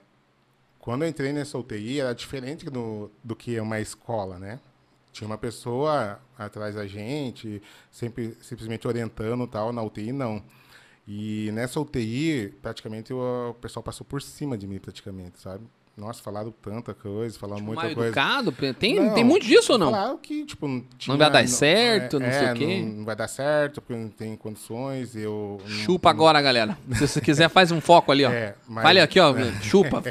[0.77, 4.59] quando eu entrei nessa UTI, era diferente do, do que uma escola, né?
[5.11, 7.59] Tinha uma pessoa atrás da gente,
[7.89, 10.43] sempre, simplesmente orientando tal, na UTI não.
[11.07, 15.63] E nessa UTI, praticamente, o, o pessoal passou por cima de mim, praticamente, sabe?
[15.95, 18.09] Nossa, falaram tanta coisa, falaram Tipo, muita mal coisa.
[18.09, 18.51] educado?
[18.77, 19.89] Tem, Não, tem muito disso ou não?
[19.89, 22.81] Falaram que, tipo, não, tinha- vai dar certo, não sei o quê.
[22.81, 25.59] Não, não vai dar certo, porque não tem condições, eu...
[25.59, 26.77] não- Chupa agora, galera.
[26.93, 28.29] Se você quiser, faz um foco ali, ó.
[28.29, 29.33] É, mas- Fale aqui, ó.
[29.63, 30.03] Chupa.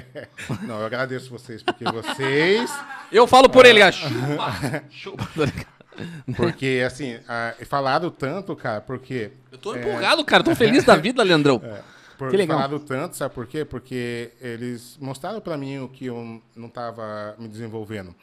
[0.62, 2.68] Não, eu agradeço vocês, porque vocês...
[3.12, 3.92] Eu falo por ele, cara.
[4.90, 5.28] Chupa.
[5.28, 5.28] Chupa.
[6.36, 9.32] Porque, assim, ah, falaram tanto, cara, porque...
[9.50, 10.42] Eu tô empolgado, cara.
[10.42, 11.60] Tô feliz da vida, Leandrão.
[12.16, 12.56] Por, Que legal.
[12.56, 13.62] Falaram tanto, sabe por quê?
[13.62, 18.14] Porque eles mostraram pra mim o que eu não tava me desenvolvendo.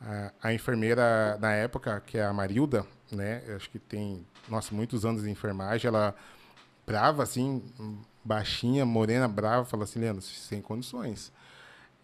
[0.00, 3.42] A, a enfermeira, na época, que é a Marilda, né?
[3.54, 6.14] Acho que tem, nossa, muitos anos de enfermagem, ela
[6.86, 7.62] brava, assim,
[8.24, 11.30] baixinha, morena, brava, falou assim, Leandro, sem condições.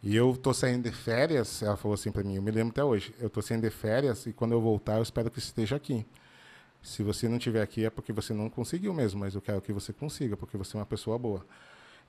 [0.03, 2.83] E eu tô saindo de férias, ela falou assim pra mim, eu me lembro até
[2.83, 5.77] hoje, eu tô saindo de férias e quando eu voltar eu espero que você esteja
[5.77, 6.05] aqui.
[6.83, 9.73] Se você não estiver aqui é porque você não conseguiu mesmo, mas eu quero que
[9.73, 11.47] você consiga, porque você é uma pessoa boa.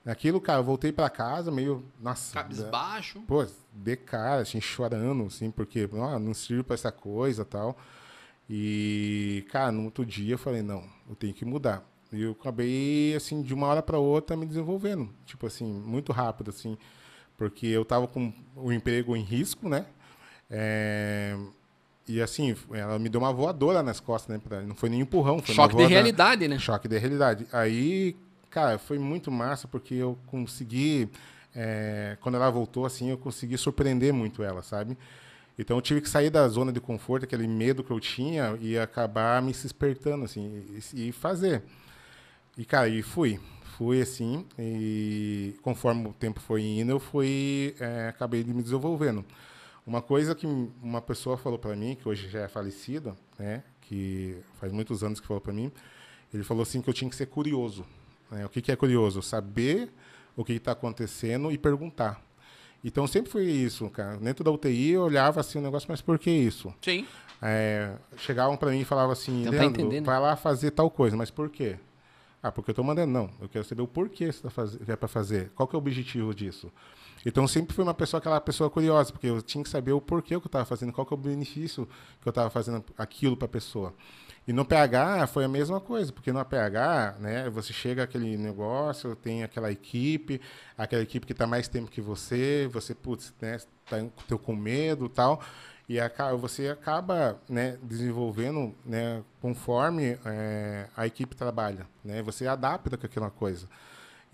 [0.04, 3.20] Naquilo, cara, eu voltei pra casa meio, nossa, Cabisbaixo.
[3.22, 7.78] pô, de cara, assim, chorando, assim, porque ó, não sirvo pra essa coisa tal.
[8.50, 11.88] E, cara, no outro dia eu falei, não, eu tenho que mudar.
[12.12, 15.08] E eu acabei, assim, de uma hora para outra me desenvolvendo.
[15.24, 16.76] Tipo assim, muito rápido, assim.
[17.36, 19.86] Porque eu tava com o emprego em risco, né?
[20.50, 21.36] É,
[22.06, 24.62] E assim, ela me deu uma voadora nas costas, né?
[24.66, 26.58] Não foi nem empurrão, foi uma Choque de realidade, né?
[26.58, 27.46] Choque de realidade.
[27.52, 28.14] Aí,
[28.50, 31.08] cara, foi muito massa porque eu consegui.
[31.54, 34.98] é, quando ela voltou, assim, eu consegui surpreender muito ela, sabe?
[35.58, 38.76] Então eu tive que sair da zona de conforto, aquele medo que eu tinha, e
[38.78, 41.62] acabar me despertando, assim, e, e fazer.
[42.58, 43.40] E, cara, e fui.
[43.76, 47.74] Fui assim, e conforme o tempo foi indo, eu fui.
[47.80, 49.24] é, acabei de me desenvolvendo.
[49.86, 50.46] Uma coisa que
[50.82, 55.20] uma pessoa falou para mim, que hoje já é falecida, né, que faz muitos anos
[55.20, 55.70] que falou para mim,
[56.32, 57.84] ele falou assim que eu tinha que ser curioso.
[58.30, 58.46] né?
[58.46, 59.20] O que, que é curioso?
[59.22, 59.92] Saber
[60.36, 62.22] o que está acontecendo e perguntar.
[62.82, 64.16] Então sempre foi isso, cara.
[64.18, 66.72] Dentro da UTI eu olhava assim o negócio, mas por que isso?
[66.82, 67.06] Sim.
[67.42, 70.06] É, chegavam para mim e falavam assim, Leandro, entender, né?
[70.06, 71.76] vai lá fazer tal coisa, mas por quê?
[72.44, 73.10] Ah, porque eu estou mandando.
[73.10, 74.78] Não, eu quero saber o porquê você tá faz...
[74.86, 75.50] é para fazer.
[75.54, 76.70] Qual que é o objetivo disso?
[77.24, 80.28] Então sempre fui uma pessoa, aquela pessoa curiosa, porque eu tinha que saber o porquê
[80.28, 81.88] que eu estava fazendo, qual que é o benefício
[82.20, 83.94] que eu estava fazendo aquilo para a pessoa.
[84.46, 89.16] E no PH foi a mesma coisa, porque no PH, né, você chega àquele negócio,
[89.16, 90.38] tem aquela equipe,
[90.76, 93.56] aquela equipe que está mais tempo que você, você, putz, né,
[93.88, 93.96] tá
[94.36, 95.40] com medo tal,
[95.88, 95.96] e
[96.38, 103.30] você acaba né, desenvolvendo né, conforme eh, a equipe trabalha, né, você adapta com aquela
[103.30, 103.68] coisa.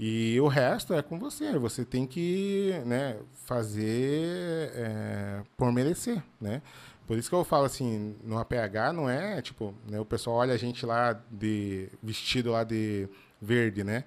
[0.03, 1.59] E o resto é com você.
[1.59, 6.63] Você tem que né, fazer é, por merecer, né?
[7.07, 10.55] Por isso que eu falo assim, no APH não é, tipo, né, o pessoal olha
[10.55, 13.11] a gente lá de vestido lá de
[13.43, 14.05] verde, né?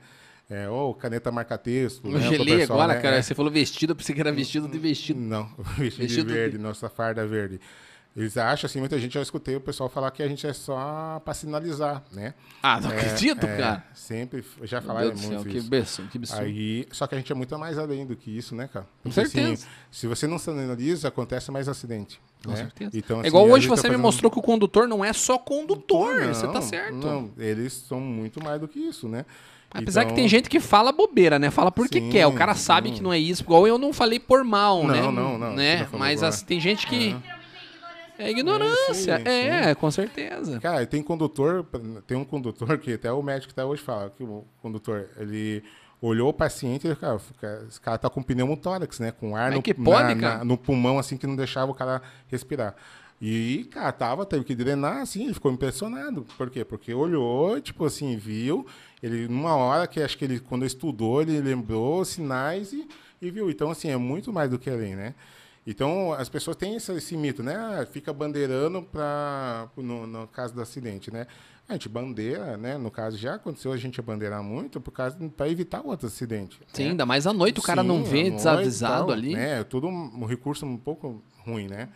[0.49, 2.05] É, ou caneta marca-texto.
[2.05, 3.01] Eu né, gelei agora, né?
[3.01, 3.15] cara.
[3.17, 3.21] É.
[3.21, 5.19] Você falou vestido, eu pensei que era vestido de vestido.
[5.19, 5.45] Não,
[5.77, 7.59] vestido, Vestido de de- verde, nossa farda verde.
[8.15, 11.19] Eles acham assim, muita gente, eu escutei o pessoal falar que a gente é só
[11.25, 12.35] para sinalizar, né?
[12.61, 13.83] Ah, não acredito, É, cara.
[13.95, 15.73] Sempre, já falaram muito céu, que isso.
[15.75, 16.43] absurdo, que absurdo.
[16.43, 18.85] Aí, só que a gente é muito mais além do que isso, né, cara?
[19.01, 19.67] Com Porque, assim, certeza.
[19.89, 22.21] se você não sinaliza, acontece mais acidente.
[22.45, 22.57] Com né?
[22.57, 22.91] certeza.
[22.93, 25.03] Então, é assim, igual a hoje tá você me fazendo- mostrou que o condutor não
[25.03, 26.13] é só condutor.
[26.21, 26.93] Não, você tá certo.
[26.93, 29.25] Não, eles são muito mais do que isso, né?
[29.73, 31.49] Apesar que Então- tem gente que fala bobeira, né?
[31.49, 32.27] Fala porque Sim, quer.
[32.27, 32.95] O cara sabe sim.
[32.95, 33.41] que não é isso.
[33.43, 35.01] Igual eu não falei por mal, Não, né?
[35.01, 35.77] não, não, Né?
[35.79, 36.95] não falou Mas assim, tem gente que.
[37.13, 37.43] Literalmente
[38.19, 39.13] é ignorância.
[39.15, 39.63] É ignorância.
[39.63, 40.59] Sim, é, com certeza.
[40.59, 41.65] Cara, tem condutor,
[42.05, 45.63] tem um condutor que até o médico até hoje fala que o condutor, ele
[45.99, 47.19] olhou o paciente e cara,
[47.67, 49.11] esse cara tá com pneumotórax, né?
[49.11, 52.01] Com ar no, que pode, na- na- no pulmão, assim, que não deixava o cara
[52.27, 52.75] respirar.
[53.21, 56.25] E, cara, tava, teve que drenar, assim, ele ficou impressionado.
[56.37, 56.63] Por quê?
[56.65, 58.67] Porque olhou, tipo assim, viu,
[59.03, 62.87] ele, numa hora que acho que ele, quando estudou, ele lembrou sinais e,
[63.21, 63.51] e viu.
[63.51, 65.13] Então, assim, é muito mais do que além, né?
[65.67, 67.55] Então, as pessoas têm esse, esse mito, né?
[67.55, 71.27] Ah, fica bandeirando pra, no, no caso do acidente, né?
[71.67, 72.77] A gente bandeira, né?
[72.77, 76.59] No caso, já aconteceu a gente bandeirar muito por causa para evitar outro acidente.
[76.71, 76.89] Sim, né?
[76.91, 79.33] ainda mais à noite o cara Sim, não vê noite desavisado tal, ali.
[79.33, 79.59] Né?
[79.59, 81.89] É tudo um, um recurso um pouco ruim, né?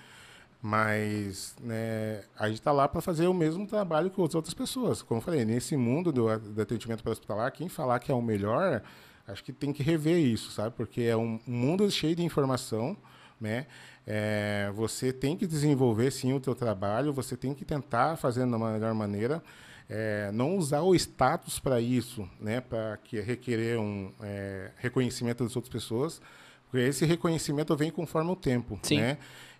[0.61, 5.01] Mas né, a gente está lá para fazer o mesmo trabalho que as outras pessoas.
[5.01, 8.21] Como eu falei, nesse mundo do, do atendimento para hospitalar, quem falar que é o
[8.21, 8.81] melhor,
[9.27, 10.75] acho que tem que rever isso, sabe?
[10.75, 12.97] Porque é um mundo cheio de informação,
[13.39, 13.67] né?
[14.05, 18.57] É, você tem que desenvolver sim o teu trabalho, você tem que tentar fazer da
[18.57, 19.43] melhor maneira,
[19.89, 22.61] é, não usar o status para isso, né?
[22.61, 26.21] Para que requerer um é, reconhecimento das outras pessoas,
[26.69, 28.97] porque esse reconhecimento vem conforme o tempo, Sim.
[28.97, 29.17] né?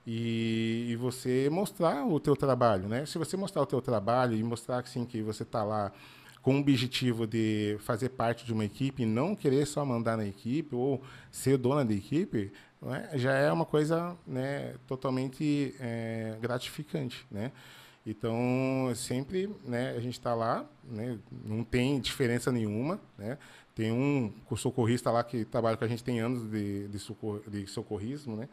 [0.10, 3.06] E, e, você mostrar o teu trabalho, né?
[3.06, 5.92] Se você mostrar o teu trabalho e mostrar assim que você está lá
[6.42, 10.26] com o objetivo de fazer parte de uma equipe e não querer só mandar na
[10.26, 12.54] equipe ou ser dona da equipe,
[12.86, 13.18] é?
[13.18, 17.52] já é uma coisa né, totalmente é, gratificante, né?
[18.06, 23.38] Então, sempre né, a gente está lá, né, não tem diferença nenhuma, né?
[23.76, 27.68] Tem um socorrista lá que trabalha com a gente tem anos de, de, socor, de
[27.68, 28.48] socorrismo, né?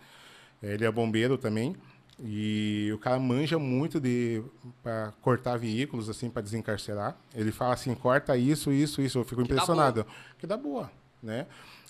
[0.73, 1.77] Ele é bombeiro também.
[2.19, 4.43] E o cara manja muito de
[4.83, 7.17] para cortar veículos assim para desencarcerar.
[7.35, 9.19] Ele fala assim, corta isso, isso, isso.
[9.19, 10.05] Eu fico que impressionado.
[10.05, 10.91] Dá que dá boa,
[11.23, 11.47] né?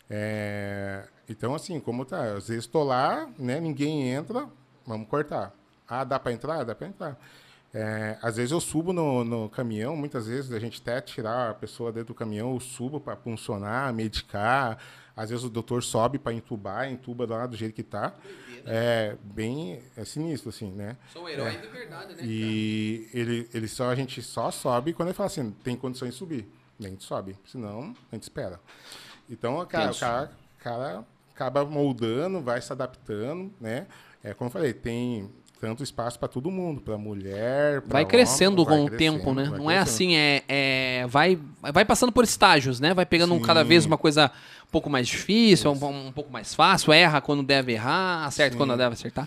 [0.09, 3.61] É, então assim, como tá, às vezes estou lá, né?
[3.61, 4.49] Ninguém entra,
[4.87, 5.53] vamos cortar.
[5.87, 7.19] Ah, dá para entrar, dá para entrar.
[7.73, 11.55] É, às vezes eu subo no, no, caminhão, muitas vezes a gente até tirar a
[11.55, 14.79] pessoa dentro do caminhão, eu subo para funcionar, medicar.
[15.17, 18.13] Às vezes o doutor sobe para entubar, entuba lá do jeito que está.
[18.67, 20.97] É bem é sinistro, assim, né?
[21.13, 21.59] Sou um herói é.
[21.59, 22.23] de verdade, né?
[22.25, 26.17] E ele, ele só, a gente só sobe quando ele fala assim, tem condições de
[26.17, 26.49] subir.
[26.81, 28.59] a gente sobe, senão a gente espera.
[29.29, 31.05] Então, cara, o cara, cara
[31.35, 33.87] acaba moldando, vai se adaptando, né?
[34.23, 35.31] É, como eu falei, tem
[35.65, 37.81] tanto espaço para todo mundo, para mulher.
[37.83, 39.45] Pra vai crescendo homem, com vai o tempo, né?
[39.45, 42.93] Não é assim, é, é, vai, vai passando por estágios, né?
[42.93, 43.41] Vai pegando Sim.
[43.41, 44.31] cada vez uma coisa
[44.67, 48.59] um pouco mais difícil, um, um, pouco mais fácil, erra quando deve errar, acerta Sim.
[48.59, 49.27] quando deve acertar.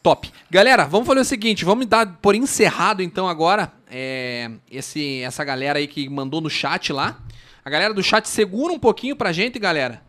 [0.00, 0.30] Top.
[0.50, 5.78] Galera, vamos fazer o seguinte, vamos dar por encerrado então agora é, esse, essa galera
[5.78, 7.20] aí que mandou no chat lá.
[7.64, 10.02] A galera do chat segura um pouquinho pra gente, galera.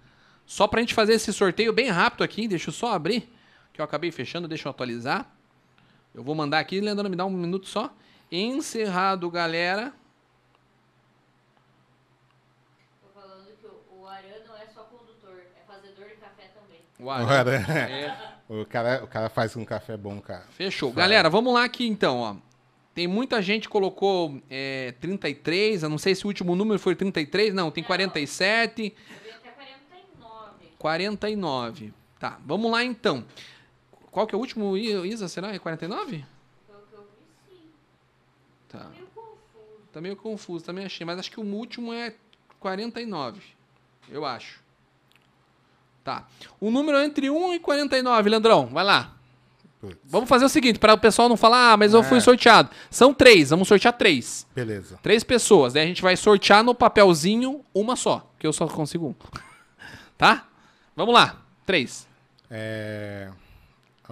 [0.46, 2.48] Só pra gente fazer esse sorteio bem rápido aqui.
[2.48, 3.32] Deixa eu só abrir,
[3.72, 5.32] que eu acabei fechando, deixa eu atualizar.
[6.14, 7.92] Eu vou mandar aqui, Leandro, me dá um minuto só.
[8.32, 9.94] Encerrado, galera.
[13.02, 16.82] Tô falando que o Aran não é só condutor, é fazedor de café também.
[17.00, 17.56] O Aran.
[17.68, 18.34] É.
[18.48, 20.46] O, cara, o cara faz um café bom, cara.
[20.52, 20.92] Fechou.
[20.92, 22.36] Galera, vamos lá aqui então, ó.
[22.94, 26.96] Tem muita gente que colocou é, 33, eu não sei se o último número foi
[26.96, 28.84] 33, não, tem não, 47.
[28.84, 30.68] Eu vi até 49.
[30.78, 31.94] 49.
[32.20, 33.26] Tá, vamos lá então.
[34.14, 35.28] Qual que é o último, Isa?
[35.28, 35.54] Será?
[35.54, 36.24] É 49?
[36.68, 37.70] Foi o que eu vi, sim.
[38.70, 38.78] Tá.
[38.80, 39.92] Tá meio confuso.
[39.92, 41.04] Tá meio confuso, também achei.
[41.04, 42.14] Mas acho que o último é
[42.60, 43.42] 49.
[44.08, 44.62] Eu acho.
[46.04, 46.28] Tá.
[46.60, 48.68] O número é entre 1 e 49, Leandrão.
[48.68, 49.16] Vai lá.
[50.06, 52.22] Vamos fazer o seguinte, para o pessoal não falar, ah, mas eu fui é.
[52.22, 52.70] sorteado.
[52.90, 54.48] São três, vamos sortear três.
[54.56, 54.98] Beleza.
[55.02, 55.74] Três pessoas.
[55.74, 59.16] Daí a gente vai sortear no papelzinho uma só, que eu só consigo um.
[60.18, 60.48] tá?
[60.96, 61.42] Vamos lá.
[61.66, 62.08] Três.
[62.50, 63.30] É...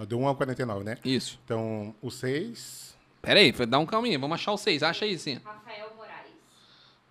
[0.06, 0.98] Do 1 ao 49, né?
[1.04, 1.38] Isso.
[1.44, 2.96] Então, o 6.
[3.20, 4.18] Pera aí, dá um calminho.
[4.18, 4.82] Vamos achar o 6.
[4.82, 5.40] Acha aí, sim.
[5.44, 6.30] Rafael Moraes.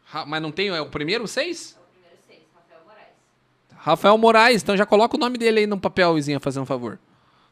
[0.05, 1.77] Ra mas não tem é o primeiro 6?
[1.77, 3.13] É o primeiro 6, Rafael Moraes.
[3.77, 4.61] Rafael Moraes.
[4.63, 6.99] Então já coloca o nome dele aí no papelzinho, fazendo um favor.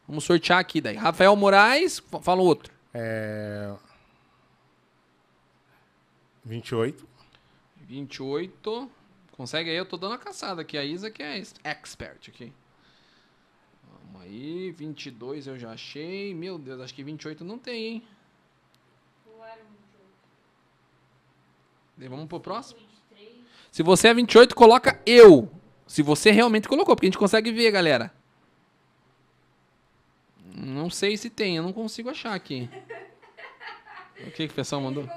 [0.06, 0.96] Vamos sortear aqui daí.
[0.96, 2.72] Rafael Moraes, fala o outro.
[2.92, 3.72] É...
[6.44, 7.06] 28.
[7.82, 8.90] 28.
[9.32, 9.76] Consegue aí?
[9.76, 10.76] Eu tô dando a caçada aqui.
[10.76, 12.52] A Isa que é expert aqui.
[14.12, 16.34] Vamos aí, 22 eu já achei.
[16.34, 18.02] Meu Deus, acho que 28 não tem, hein?
[19.26, 19.60] Não era
[21.96, 22.10] 28.
[22.10, 22.80] Vamos pro próximo?
[23.14, 23.44] 23.
[23.70, 25.50] Se você é 28, coloca eu.
[25.86, 28.12] Se você realmente colocou, porque a gente consegue ver, galera.
[30.54, 32.68] Não sei se tem, eu não consigo achar aqui.
[34.20, 35.08] O que, que o pessoal mandou?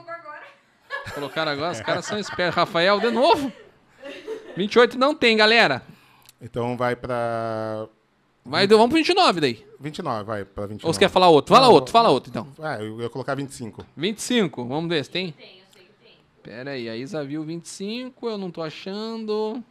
[1.14, 1.74] Colocaram agora?
[1.74, 2.56] Os caras são espertos.
[2.56, 3.52] Rafael, de novo?
[4.56, 5.86] 28 não tem, galera.
[6.42, 7.90] Então vai pra
[8.46, 9.66] Vai, vamos pro 29 daí.
[9.80, 10.86] 29, vai pra 29.
[10.86, 11.56] Ou você quer falar outro?
[11.56, 12.48] Fala não, outro, fala outro então.
[12.62, 13.86] Ah, eu ia colocar 25.
[13.96, 15.32] 25, vamos ver se tem?
[15.32, 16.18] Tem, eu sei que tem.
[16.44, 19.64] Pera aí, a Isa viu 25, eu não tô achando.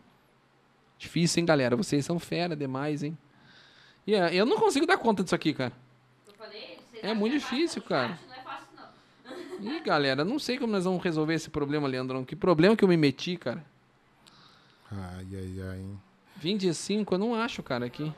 [0.98, 1.76] Difícil, hein, galera?
[1.76, 3.16] Vocês são fera demais, hein?
[4.06, 5.72] E yeah, eu não consigo dar conta disso aqui, cara.
[6.26, 8.18] Eu falei, é muito difícil, cara.
[8.26, 8.68] Não é fácil,
[9.60, 9.68] não.
[9.76, 12.24] Ih, galera, não sei como nós vamos resolver esse problema, Leandrão.
[12.24, 13.62] Que problema que eu me meti, cara.
[14.90, 15.84] Ai, ai, ai.
[16.36, 18.12] 25, eu não acho, cara, aqui.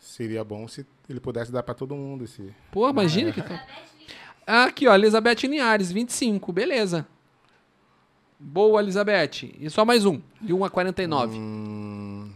[0.00, 2.54] Seria bom se ele pudesse dar para todo mundo esse.
[2.72, 3.32] Pô, imagina é.
[3.32, 3.66] que tá.
[4.46, 7.06] Aqui, ó, Elizabeth Linhares, 25, beleza.
[8.38, 9.52] Boa, Elizabeth.
[9.60, 11.38] E só mais um, de 1 a 49.
[11.38, 12.32] Hum,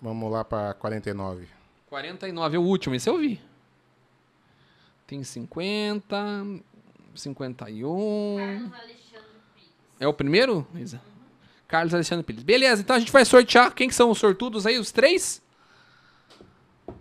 [0.00, 1.46] vamos lá para 49.
[1.90, 3.38] 49 é o último, esse eu vi.
[5.06, 6.46] Tem 50,
[7.14, 8.36] 51.
[8.38, 9.70] Carlos Alexandre Pires.
[10.00, 11.02] É o primeiro, Isa?
[11.68, 12.42] Carlos Alexandre Pires.
[12.42, 13.74] Beleza, então a gente vai sortear.
[13.74, 14.78] Quem que são os sortudos aí?
[14.78, 15.41] Os três?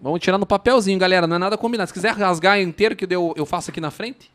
[0.02, 1.28] Vamos tirar no papelzinho, galera.
[1.28, 1.88] Não é nada combinado.
[1.88, 4.32] Se quiser rasgar inteiro, que eu, eu faço aqui na frente.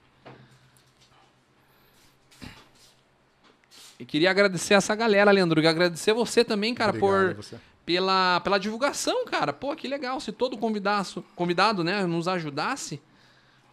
[3.98, 5.60] E queria agradecer essa galera, Leandro.
[5.60, 7.59] E agradecer você também, cara, Obrigado por você.
[7.85, 9.52] pela, pela divulgação, cara.
[9.52, 10.20] Pô, que legal.
[10.20, 13.01] Se todo convidaço, convidado, né, nos ajudasse,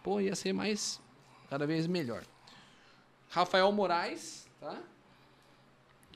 [0.02, 1.00] pô, ia ser mais
[1.50, 2.24] cada vez melhor.
[3.28, 4.78] Rafael Moraes, tá?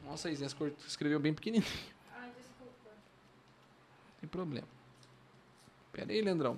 [0.05, 0.49] Nossa, Isinha
[0.87, 1.71] escreveu bem pequenininho.
[2.19, 2.91] Ai, desculpa.
[2.91, 4.67] Não tem problema.
[5.99, 6.57] Pera aí, Leandrão.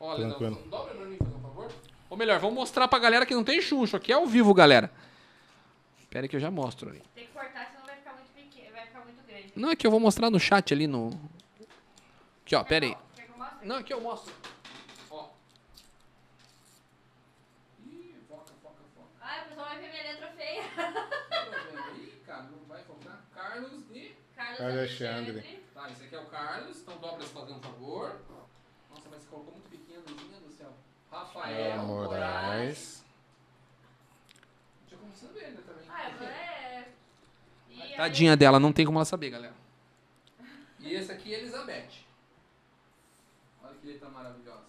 [0.00, 1.70] Ó, Leandrão, dobra pra mim, por favor.
[2.08, 3.98] Ou melhor, vamos mostrar pra galera que não tem chuncho.
[3.98, 4.90] Aqui é ao vivo, galera.
[6.08, 7.02] Pera aí que eu já mostro ali.
[7.14, 9.52] Tem que cortar, senão vai ficar muito pequeno, vai ficar muito grande.
[9.54, 11.10] Não, é que eu vou mostrar no chat ali no...
[12.46, 12.96] Aqui, ó, pera aí.
[13.14, 13.68] Quer que eu mostre?
[13.68, 14.34] Não, aqui eu mostro.
[15.10, 15.28] Ó.
[17.86, 19.08] Ih, foca, foca, foca.
[19.20, 20.62] Ai, o pessoal vai ver minha letra feia.
[21.98, 23.20] Ih, cara, não vai focar.
[23.34, 24.14] Carlos de...
[24.34, 25.30] Carlos Alexandre.
[25.30, 25.62] Alexandre.
[25.74, 26.80] Tá, esse aqui é o Carlos.
[26.80, 28.31] Então dobra se fazendo um favor.
[29.32, 30.70] Colocou muito pequeno, minha do céu.
[31.10, 33.02] Rafael É, Moraes.
[34.86, 35.86] Tinha como saber, né, também.
[35.88, 36.92] Ah, é.
[37.70, 39.54] E aí- Tadinha dela, não tem como ela saber, galera.
[40.78, 42.04] E esse aqui é Elizabeth.
[43.64, 44.66] Olha que letra maravilhosa.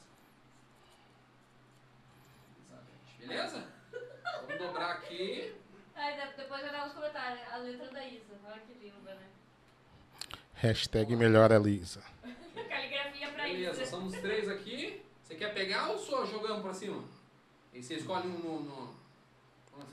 [2.58, 3.68] Elizabeth, beleza?
[4.48, 5.56] Vamos dobrar aqui.
[5.96, 7.42] Ai, de- depois vai dar nos comentários.
[7.52, 8.34] A letra da Isa.
[8.46, 9.28] Olha que linda, né?
[10.56, 12.02] Hashtag melhor a Lisa.
[13.54, 15.02] Beleza, somos três aqui.
[15.24, 17.04] Você quer pegar ou só jogamos pra cima?
[17.74, 18.60] E você escolhe um no.
[18.62, 19.04] no...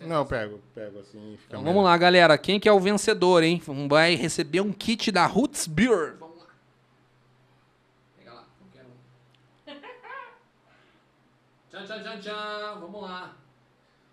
[0.01, 2.37] Não, pego, pego assim e fica Então vamos lá, galera.
[2.37, 3.63] Quem que é o vencedor, hein?
[3.89, 6.17] Vai receber um kit da Roots Beer.
[6.19, 6.47] Vamos lá.
[8.19, 9.81] Pega lá, eu quero um.
[11.71, 12.81] Tchan, tchan, tchan, tchan.
[12.81, 13.37] Vamos lá.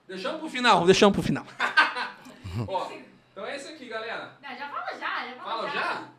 [0.07, 1.45] Deixamos pro final, deixamos pro final.
[2.67, 2.91] Ó,
[3.31, 4.37] então é esse aqui, galera.
[4.41, 5.81] Não, já fala já, já fala, Fala já?
[5.81, 6.16] Já.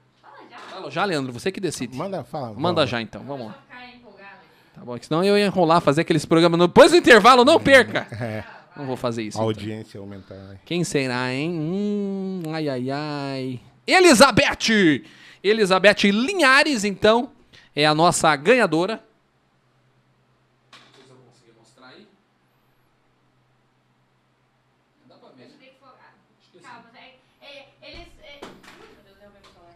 [0.70, 1.96] Fala já, Leandro, você que decide.
[1.96, 2.48] Manda, fala.
[2.54, 2.90] Manda vamos.
[2.90, 3.54] já então, vamos lá.
[4.74, 6.58] Tá bom, que senão eu ia enrolar, fazer aqueles programas.
[6.58, 8.06] no- Depois do intervalo, não perca!
[8.76, 9.36] Não vou fazer isso.
[9.36, 9.48] A então.
[9.48, 10.36] audiência aumentar.
[10.36, 10.60] né?
[10.64, 11.50] Quem será, hein?
[11.50, 13.60] Hum, ai, ai, ai.
[13.84, 15.02] Elizabeth!
[15.42, 17.32] Elizabeth Linhares, então,
[17.74, 19.02] é a nossa ganhadora.
[20.70, 22.06] Não sei se eu consegui mostrar aí.
[25.08, 25.36] Dá pra ver.
[25.38, 26.14] Deixa eu ter que focar.
[26.40, 26.64] Acho que sim.
[26.64, 28.06] Calma, é, é, eles.
[28.22, 28.38] É...
[28.44, 29.74] Ui, meu Deus, derrubei meu celular.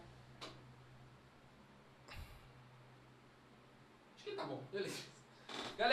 [4.15, 4.95] Acho que tá bom, beleza.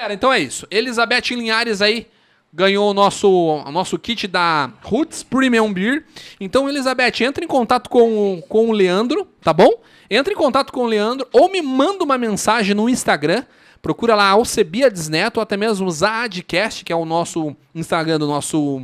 [0.00, 0.66] Galera, então é isso.
[0.70, 2.06] Elizabeth Linhares aí
[2.50, 6.06] ganhou o nosso, o nosso kit da Roots Premium Beer.
[6.40, 9.70] Então, Elizabeth, entra em contato com, com o Leandro, tá bom?
[10.08, 13.44] Entra em contato com o Leandro ou me manda uma mensagem no Instagram.
[13.82, 18.80] Procura lá Alcebiades Neto ou até mesmo Zadcast, que é o nosso Instagram do nosso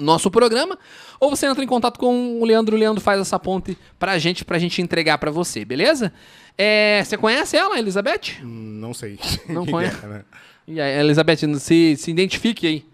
[0.00, 0.78] nosso programa,
[1.20, 4.44] ou você entra em contato com o Leandro, o Leandro faz essa ponte pra gente,
[4.44, 6.12] pra gente entregar pra você, beleza?
[6.56, 8.42] É, você conhece ela, Elizabeth?
[8.42, 9.18] Não sei.
[9.48, 10.04] Não conhece?
[10.04, 10.24] é, né?
[10.66, 12.84] E aí, Elizabeth, se, se identifique aí.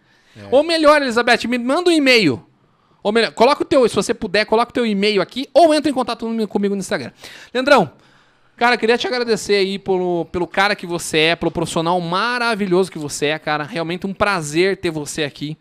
[0.50, 2.44] Ou melhor, Elizabeth, me manda um e-mail.
[3.02, 5.90] Ou melhor, coloca o teu, se você puder, coloca o teu e-mail aqui, ou entra
[5.90, 7.12] em contato comigo no Instagram.
[7.54, 7.90] Leandrão,
[8.56, 12.98] cara, queria te agradecer aí pelo, pelo cara que você é, pelo profissional maravilhoso que
[12.98, 13.62] você é, cara.
[13.62, 15.56] Realmente um prazer ter você aqui.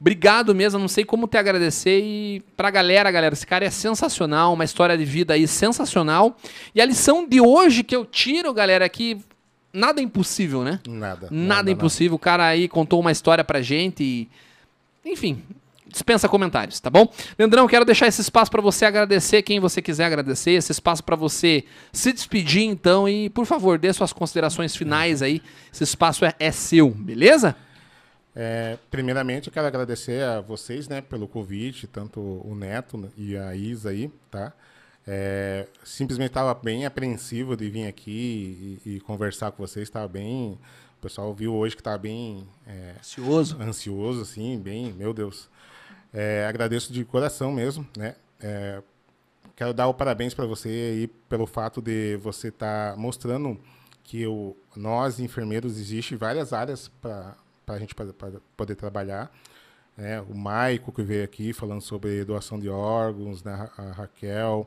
[0.00, 2.00] Obrigado mesmo, não sei como te agradecer.
[2.02, 6.36] E pra galera, galera, esse cara é sensacional, uma história de vida aí sensacional.
[6.74, 9.18] E a lição de hoje que eu tiro, galera, é que
[9.72, 10.80] nada é impossível, né?
[10.88, 11.28] Nada.
[11.30, 12.16] Nada, impossível.
[12.16, 14.28] O cara aí contou uma história pra gente e.
[15.04, 15.42] Enfim,
[15.86, 17.06] dispensa comentários, tá bom?
[17.38, 21.16] Leandrão, quero deixar esse espaço pra você agradecer quem você quiser agradecer, esse espaço pra
[21.16, 25.42] você se despedir, então, e por favor, dê suas considerações finais aí.
[25.72, 27.56] Esse espaço é, é seu, beleza?
[28.34, 33.54] É, primeiramente, eu quero agradecer a vocês, né, pelo convite, tanto o Neto e a
[33.56, 34.52] Isa aí, tá?
[35.06, 40.58] É, simplesmente estava bem apreensivo de vir aqui e, e conversar com vocês, estava bem...
[40.98, 43.56] O pessoal viu hoje que estava bem é, Ansioso.
[43.58, 45.48] ansioso, assim, bem, meu Deus.
[46.12, 48.16] É, agradeço de coração mesmo, né?
[48.38, 48.82] É,
[49.56, 53.58] quero dar o parabéns para você aí pelo fato de você estar mostrando
[54.04, 57.34] que o, nós, enfermeiros, existe várias áreas para
[57.74, 59.30] a gente pra- pra poder trabalhar.
[59.96, 60.20] né?
[60.22, 63.68] O Maico, que veio aqui falando sobre doação de órgãos, né?
[63.76, 64.66] A Raquel,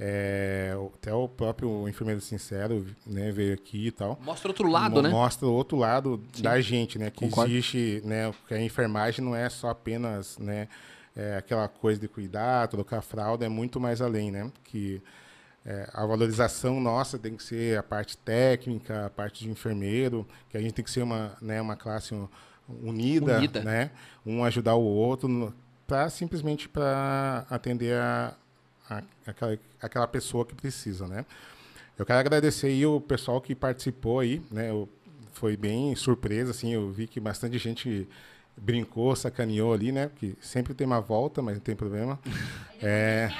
[0.00, 3.30] é, até o próprio enfermeiro sincero né?
[3.30, 4.18] veio aqui e tal.
[4.22, 5.08] Mostra outro lado, Mo- né?
[5.10, 7.10] Mostra o outro lado da gente, né?
[7.10, 7.50] Que Concordo.
[7.52, 8.32] existe, né?
[8.48, 10.68] Que a enfermagem não é só apenas, né?
[11.14, 14.50] é, aquela coisa de cuidar, trocar fralda, é muito mais além, né?
[14.64, 15.02] Que
[15.64, 20.56] é, a valorização nossa tem que ser a parte técnica, a parte de enfermeiro, que
[20.56, 22.14] a gente tem que ser uma, né, uma classe
[22.68, 23.62] unida, unida.
[23.62, 23.90] né?
[24.26, 25.54] Um ajudar o outro,
[25.86, 28.34] para simplesmente para atender a,
[28.88, 31.24] a, aquela, aquela pessoa que precisa, né?
[31.98, 34.70] Eu quero agradecer aí o pessoal que participou aí, né?
[34.70, 34.88] Eu,
[35.32, 38.08] foi bem surpresa, assim, eu vi que bastante gente
[38.62, 40.08] brincou, sacaneou ali, né?
[40.08, 42.18] Porque sempre tem uma volta, mas não tem problema.
[42.80, 43.30] é,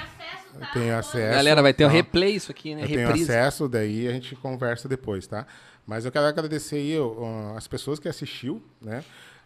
[0.59, 1.35] eu tenho acesso.
[1.35, 2.83] Galera, vai ter o um replay isso aqui, né?
[2.83, 5.47] Eu tenho acesso, daí a gente conversa depois, tá?
[5.87, 9.03] Mas eu quero agradecer aí uh, as pessoas que assistiu, né?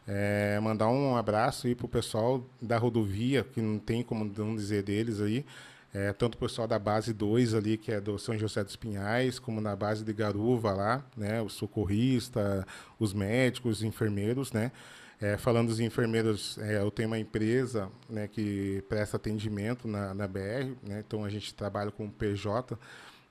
[0.08, 4.82] É, mandar um abraço aí pro pessoal da rodovia, que não tem como não dizer
[4.82, 5.46] deles aí.
[5.94, 9.40] É, tanto o pessoal da base 2 ali, que é do São José dos Pinhais,
[9.40, 11.42] como na base de Garuva lá, né?
[11.42, 12.66] O socorrista,
[13.00, 14.72] os médicos, os enfermeiros, né?
[15.20, 20.28] É, falando dos enfermeiros, é, eu tenho uma empresa né, que presta atendimento na, na
[20.28, 22.78] BR, né, então a gente trabalha com o PJ.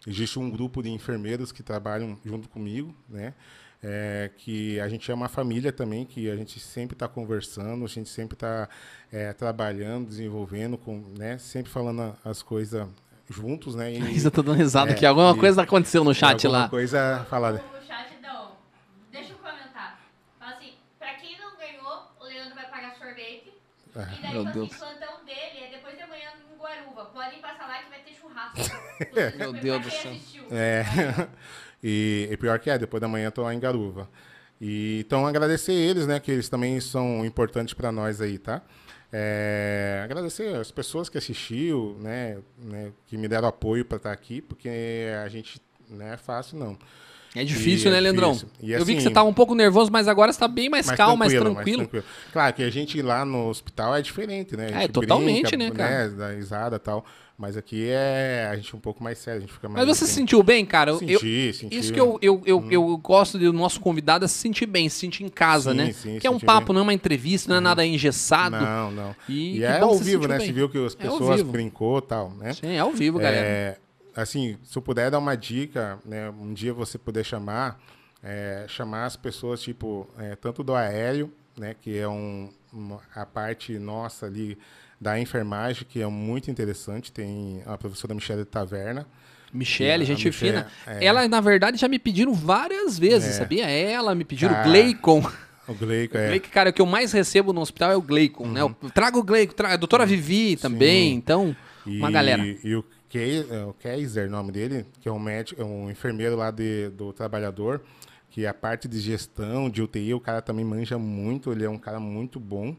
[0.05, 3.35] Existe um grupo de enfermeiros que trabalham junto comigo, né,
[3.83, 7.89] é, que a gente é uma família também, que a gente sempre está conversando, a
[7.89, 8.69] gente sempre está
[9.13, 12.89] é, trabalhando, desenvolvendo, com, né, sempre falando as coisas
[13.29, 13.93] juntos, né?
[13.93, 16.69] E, Isa tá dando risada é, que alguma coisa aconteceu no chat alguma lá.
[16.69, 17.63] coisa falada.
[24.03, 24.77] E daí, Meu tipo assim, Deus.
[24.77, 27.05] plantão dele é depois de amanhã em Guaruva.
[27.07, 28.59] Podem passar lá que vai ter churrasco.
[29.39, 30.13] Meu Deus do céu.
[30.51, 30.85] É.
[31.89, 34.09] E, e, pior que é, depois da manhã eu tô lá em Garuva.
[34.61, 36.19] E, então, agradecer eles, né?
[36.19, 38.63] Que eles também são importantes para nós aí, tá?
[39.13, 44.13] É, agradecer as pessoas que assistiu, né, né que me deram apoio para estar tá
[44.13, 44.69] aqui, porque
[45.25, 46.77] a gente não é fácil não.
[47.35, 48.33] É difícil, e né, é Leandrão?
[48.33, 48.49] Difícil.
[48.63, 50.87] E, eu vi que assim, você estava um pouco nervoso, mas agora está bem mais,
[50.87, 51.55] mais calmo, mais tranquilo.
[51.55, 52.05] mais tranquilo.
[52.33, 54.85] Claro que a gente lá no hospital é diferente, né?
[54.85, 56.09] é, totalmente, brinca, né, cara?
[56.09, 57.05] Né, da risada e tal.
[57.39, 59.87] Mas aqui é a gente é um pouco mais sério, a gente fica mais.
[59.87, 60.97] Mas você se sentiu bem, cara?
[60.97, 61.79] Senti, eu, senti.
[61.79, 62.69] Isso que eu, eu, eu, hum.
[62.71, 65.93] eu gosto do nosso convidado é se sentir bem, se sentir em casa, sim, né?
[65.93, 66.75] Sim, que é um papo, bem.
[66.75, 68.57] não é uma entrevista, não é nada engessado.
[68.57, 69.17] Não, não.
[69.29, 70.39] E, e é ao vivo, né?
[70.39, 70.47] Bem.
[70.47, 72.55] Você viu que as é pessoas é brincou e tal, né?
[72.55, 73.47] Sim, é ao vivo, galera.
[73.47, 73.79] É,
[74.23, 76.31] assim, se eu puder dar uma dica, né?
[76.31, 77.81] Um dia você puder chamar
[78.23, 83.25] é, chamar as pessoas, tipo, é, tanto do aéreo, né, que é um, uma, a
[83.25, 84.59] parte nossa ali
[85.01, 89.07] da enfermagem, que é muito interessante, tem a professora Michelle Taverna,
[89.53, 90.67] Michelle, gente Michelle, fina.
[90.87, 91.05] É.
[91.05, 93.33] Ela, na verdade, já me pediram várias vezes, é.
[93.33, 93.71] sabia?
[93.71, 95.25] Ela me pediram ah, Gleicon.
[95.69, 96.27] O Gleicon, é.
[96.27, 98.65] Gleicon, cara, o que eu mais recebo no hospital é o Gleicon, né?
[98.65, 98.71] uhum.
[98.71, 98.77] né?
[98.83, 101.15] Eu trago o Gleicon, trago a doutora Vivi também, Sim.
[101.15, 101.57] então,
[101.87, 102.45] uma galera.
[102.45, 102.85] E o,
[103.79, 107.81] Keiser, o nome dele, que é um médico, é um enfermeiro lá de, do trabalhador,
[108.31, 111.79] que a parte de gestão, de UTI, o cara também manja muito, ele é um
[111.79, 112.77] cara muito bom,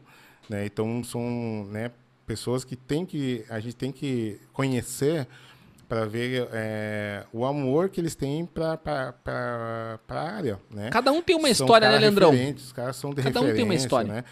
[0.48, 0.64] né?
[0.64, 1.90] Então são, né,
[2.26, 5.26] pessoas que tem que a gente tem que conhecer
[5.88, 8.78] para ver é, o amor que eles têm para
[10.06, 10.90] a área, né?
[10.90, 12.30] Cada um tem uma história, né, Leandrão?
[12.54, 14.24] Os caras são de Cada um tem uma história, né?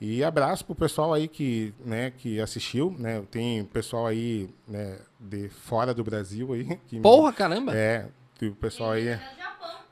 [0.00, 3.22] E abraço pro pessoal aí que, né, que assistiu, né?
[3.30, 6.78] Tem pessoal aí, né, de fora do Brasil aí.
[6.86, 7.74] Que, Porra, caramba!
[7.74, 8.06] É,
[8.42, 9.18] o pessoal aí.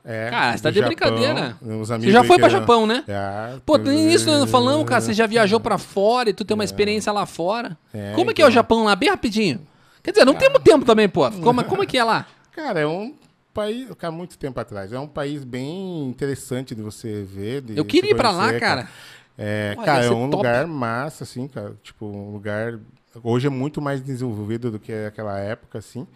[0.03, 1.57] É, cara, você tá de Japão, brincadeira.
[1.61, 3.03] Você já foi para Japão, né?
[3.07, 6.63] É, Pô, nisso nós falamos, cara, você já viajou para fora e tu tem uma
[6.63, 6.65] é.
[6.65, 7.77] experiência lá fora.
[7.93, 8.53] É, como é que é o então.
[8.53, 9.61] Japão lá, bem rapidinho?
[10.03, 10.45] Quer dizer, não cara.
[10.45, 11.29] temos tempo também, pô.
[11.31, 12.25] Como, como é que é lá?
[12.51, 13.15] Cara, é um
[13.53, 14.91] país, cara, muito tempo atrás.
[14.91, 17.61] É um país bem interessante de você ver.
[17.61, 18.89] De Eu queria ir para lá, cara.
[19.37, 20.37] É, Olha, cara, é um top.
[20.37, 21.75] lugar massa, assim, cara.
[21.83, 22.79] Tipo, um lugar.
[23.23, 26.07] Hoje é muito mais desenvolvido do que aquela época, assim.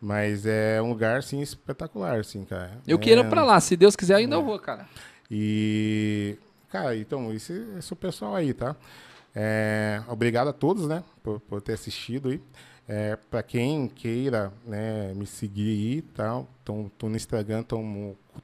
[0.00, 2.78] Mas é um lugar, assim, espetacular, assim, cara.
[2.86, 3.00] Eu é...
[3.00, 3.60] quero ir pra lá.
[3.60, 4.42] Se Deus quiser, ainda é.
[4.42, 4.88] vou, cara.
[5.30, 6.38] E...
[6.70, 8.76] Cara, então, esse, esse é o pessoal aí, tá?
[9.34, 12.40] É, obrigado a todos, né, por, por ter assistido aí.
[12.88, 16.42] É, para quem queira né, me seguir aí, tá?
[16.64, 17.78] Tô, tô no Instagram, tô,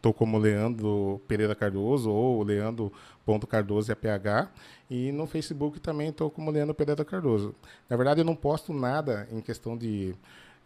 [0.00, 4.50] tô como Leandro Pereira Cardoso ou Leandro.cardoso APH.
[4.90, 7.54] E no Facebook também tô como Leandro Pereira Cardoso.
[7.88, 10.14] Na verdade, eu não posto nada em questão de.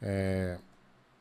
[0.02, 0.58] É,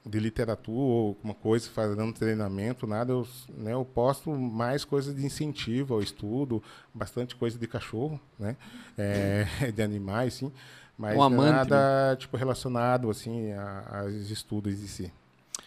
[0.06, 5.26] de literatura ou alguma coisa, fazendo treinamento, nada, eu, né, eu posto mais coisas de
[5.26, 6.64] incentivo ao estudo,
[6.94, 8.56] bastante coisa de cachorro, né,
[8.98, 9.46] é,
[9.76, 10.52] de animais, sim,
[10.98, 12.16] mas um amante, nada né?
[12.16, 15.14] tipo relacionado assim a, a estudos em si.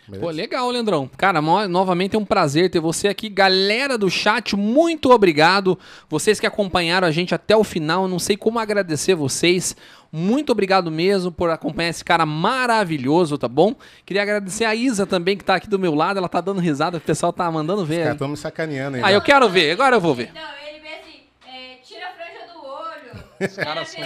[0.06, 0.26] Beleza?
[0.26, 1.08] Pô, legal, Leandrão.
[1.16, 3.28] Cara, novamente é um prazer ter você aqui.
[3.28, 5.78] Galera do chat, muito obrigado.
[6.08, 9.76] Vocês que acompanharam a gente até o final, não sei como agradecer vocês.
[10.10, 13.74] Muito obrigado mesmo por acompanhar esse cara maravilhoso, tá bom?
[14.04, 16.18] Queria agradecer a Isa também, que tá aqui do meu lado.
[16.18, 17.94] Ela tá dando risada, o pessoal tá mandando ver.
[17.94, 19.02] Os caras estão me sacaneando aí.
[19.04, 20.32] Ah, eu quero ver, agora eu vou ver.
[20.34, 24.02] Não, ele vê assim, é, tira a franja do olho, Os caras são...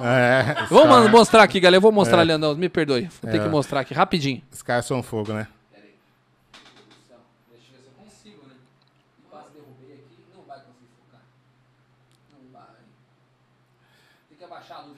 [0.00, 1.76] É, man- mostrar aqui, galera.
[1.76, 2.24] Eu vou mostrar, É.
[2.24, 2.54] Leandrão.
[2.54, 3.08] Me perdoe.
[3.22, 3.42] Vou ter É.
[3.42, 4.42] que mostrar aqui rapidinho.
[4.52, 5.46] Os caras são fogo, né?
[5.72, 5.86] Deixa
[7.10, 7.18] eu
[7.76, 8.54] ver se eu consigo, né?
[9.30, 10.24] Quase derrubei aqui.
[10.34, 11.20] Não vai conseguir focar.
[12.32, 12.66] Não vai.
[14.28, 14.96] Tem que abaixar a luz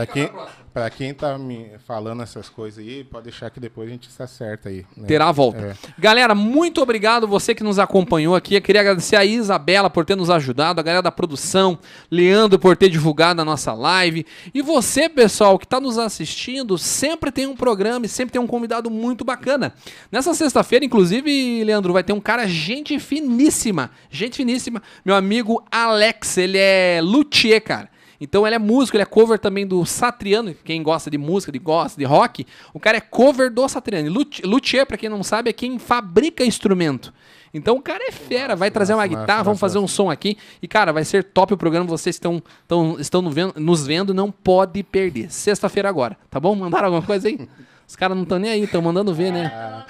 [0.00, 0.30] fica quem,
[0.72, 4.22] pra quem tá me falando essas coisas aí, pode deixar que depois a gente se
[4.22, 4.84] acerta aí.
[4.96, 5.06] né?
[5.06, 5.58] Terá a volta.
[5.58, 5.74] É.
[5.98, 8.54] Galera, muito obrigado você que nos acompanhou aqui.
[8.54, 11.78] Eu queria agradecer a Isabela por ter nos ajudado, a galera da produção,
[12.10, 14.26] Leandro por ter divulgado a nossa live.
[14.52, 18.46] E você, pessoal, que está nos assistindo, sempre tem um programa e sempre tem um
[18.46, 19.72] convidado muito bacana.
[20.12, 26.36] Nessa sexta-feira, inclusive, Leandro, vai ter um cara gente finíssima, gente finíssima, meu amigo Alex,
[26.36, 27.95] ele é luthier, cara.
[28.20, 31.58] Então ele é músico, ele é cover também do Satriano, quem gosta de música, de
[31.58, 34.10] gosta de rock, o cara é cover do Satriano.
[34.10, 37.12] Lut- Luthier, pra quem não sabe, é quem fabrica instrumento.
[37.54, 40.36] Então o cara é fera, vai trazer uma guitarra, vamos fazer um som aqui.
[40.60, 43.22] E cara, vai ser top o programa, vocês estão, estão, estão
[43.56, 45.30] nos vendo, não pode perder.
[45.30, 46.54] Sexta-feira agora, tá bom?
[46.54, 47.48] Mandaram alguma coisa aí?
[47.88, 49.84] Os caras não estão nem aí, estão mandando ver, né?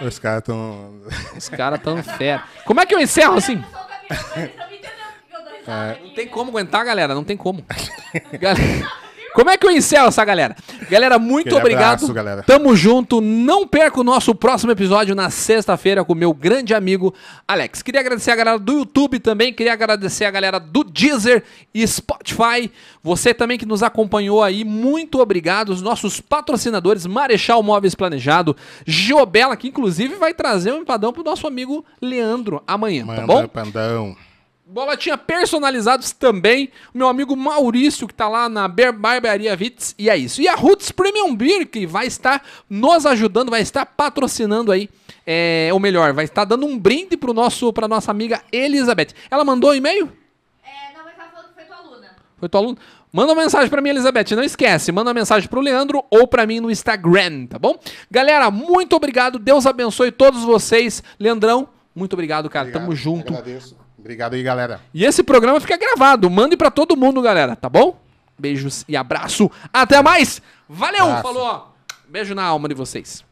[0.00, 0.94] Os caras estão.
[1.36, 2.44] Os caras tão fera.
[2.64, 3.60] Como é que eu encerro assim?
[5.68, 7.14] Aqui, Não tem como aguentar, galera.
[7.14, 7.64] Não tem como.
[8.40, 8.88] Galera,
[9.34, 10.56] como é que eu encerro essa galera?
[10.90, 11.94] Galera, muito Aquele obrigado.
[11.96, 12.42] abraço, galera.
[12.42, 13.20] Tamo junto.
[13.20, 17.14] Não perca o nosso próximo episódio na sexta-feira com o meu grande amigo
[17.46, 17.82] Alex.
[17.82, 19.52] Queria agradecer a galera do YouTube também.
[19.52, 22.72] Queria agradecer a galera do Deezer e Spotify.
[23.02, 24.64] Você também que nos acompanhou aí.
[24.64, 25.68] Muito obrigado.
[25.68, 31.46] Os nossos patrocinadores, Marechal Móveis Planejado, Giobela, que inclusive vai trazer um empadão pro nosso
[31.46, 33.46] amigo Leandro amanhã, Manda, tá bom?
[33.46, 34.16] pandão.
[34.70, 36.70] Bolotinha personalizados também.
[36.94, 39.94] O meu amigo Maurício, que tá lá na Barbearia Vitz.
[39.98, 40.42] E é isso.
[40.42, 44.90] E a Roots Premium Beer, que vai estar nos ajudando, vai estar patrocinando aí.
[45.26, 49.08] É, ou melhor, vai estar dando um brinde pro nosso, pra nossa amiga Elizabeth.
[49.30, 50.12] Ela mandou um e-mail?
[50.62, 52.16] É, não, mas ela falou que foi tua aluna.
[52.36, 52.78] Foi tua aluna?
[53.10, 54.36] Manda uma mensagem pra mim, Elizabeth.
[54.36, 54.92] Não esquece.
[54.92, 57.78] Manda uma mensagem pro Leandro ou pra mim no Instagram, tá bom?
[58.10, 59.38] Galera, muito obrigado.
[59.38, 61.02] Deus abençoe todos vocês.
[61.18, 62.70] Leandrão, muito obrigado, cara.
[62.70, 63.32] Tamo Obrigado, junto.
[63.32, 63.87] Agradeço.
[64.08, 64.80] Obrigado aí, galera.
[64.94, 66.30] E esse programa fica gravado.
[66.30, 68.00] Mande para todo mundo, galera, tá bom?
[68.38, 69.50] Beijos e abraço.
[69.70, 70.40] Até mais.
[70.66, 71.22] Valeu, abraço.
[71.22, 71.74] falou.
[72.08, 73.22] Beijo na alma de vocês.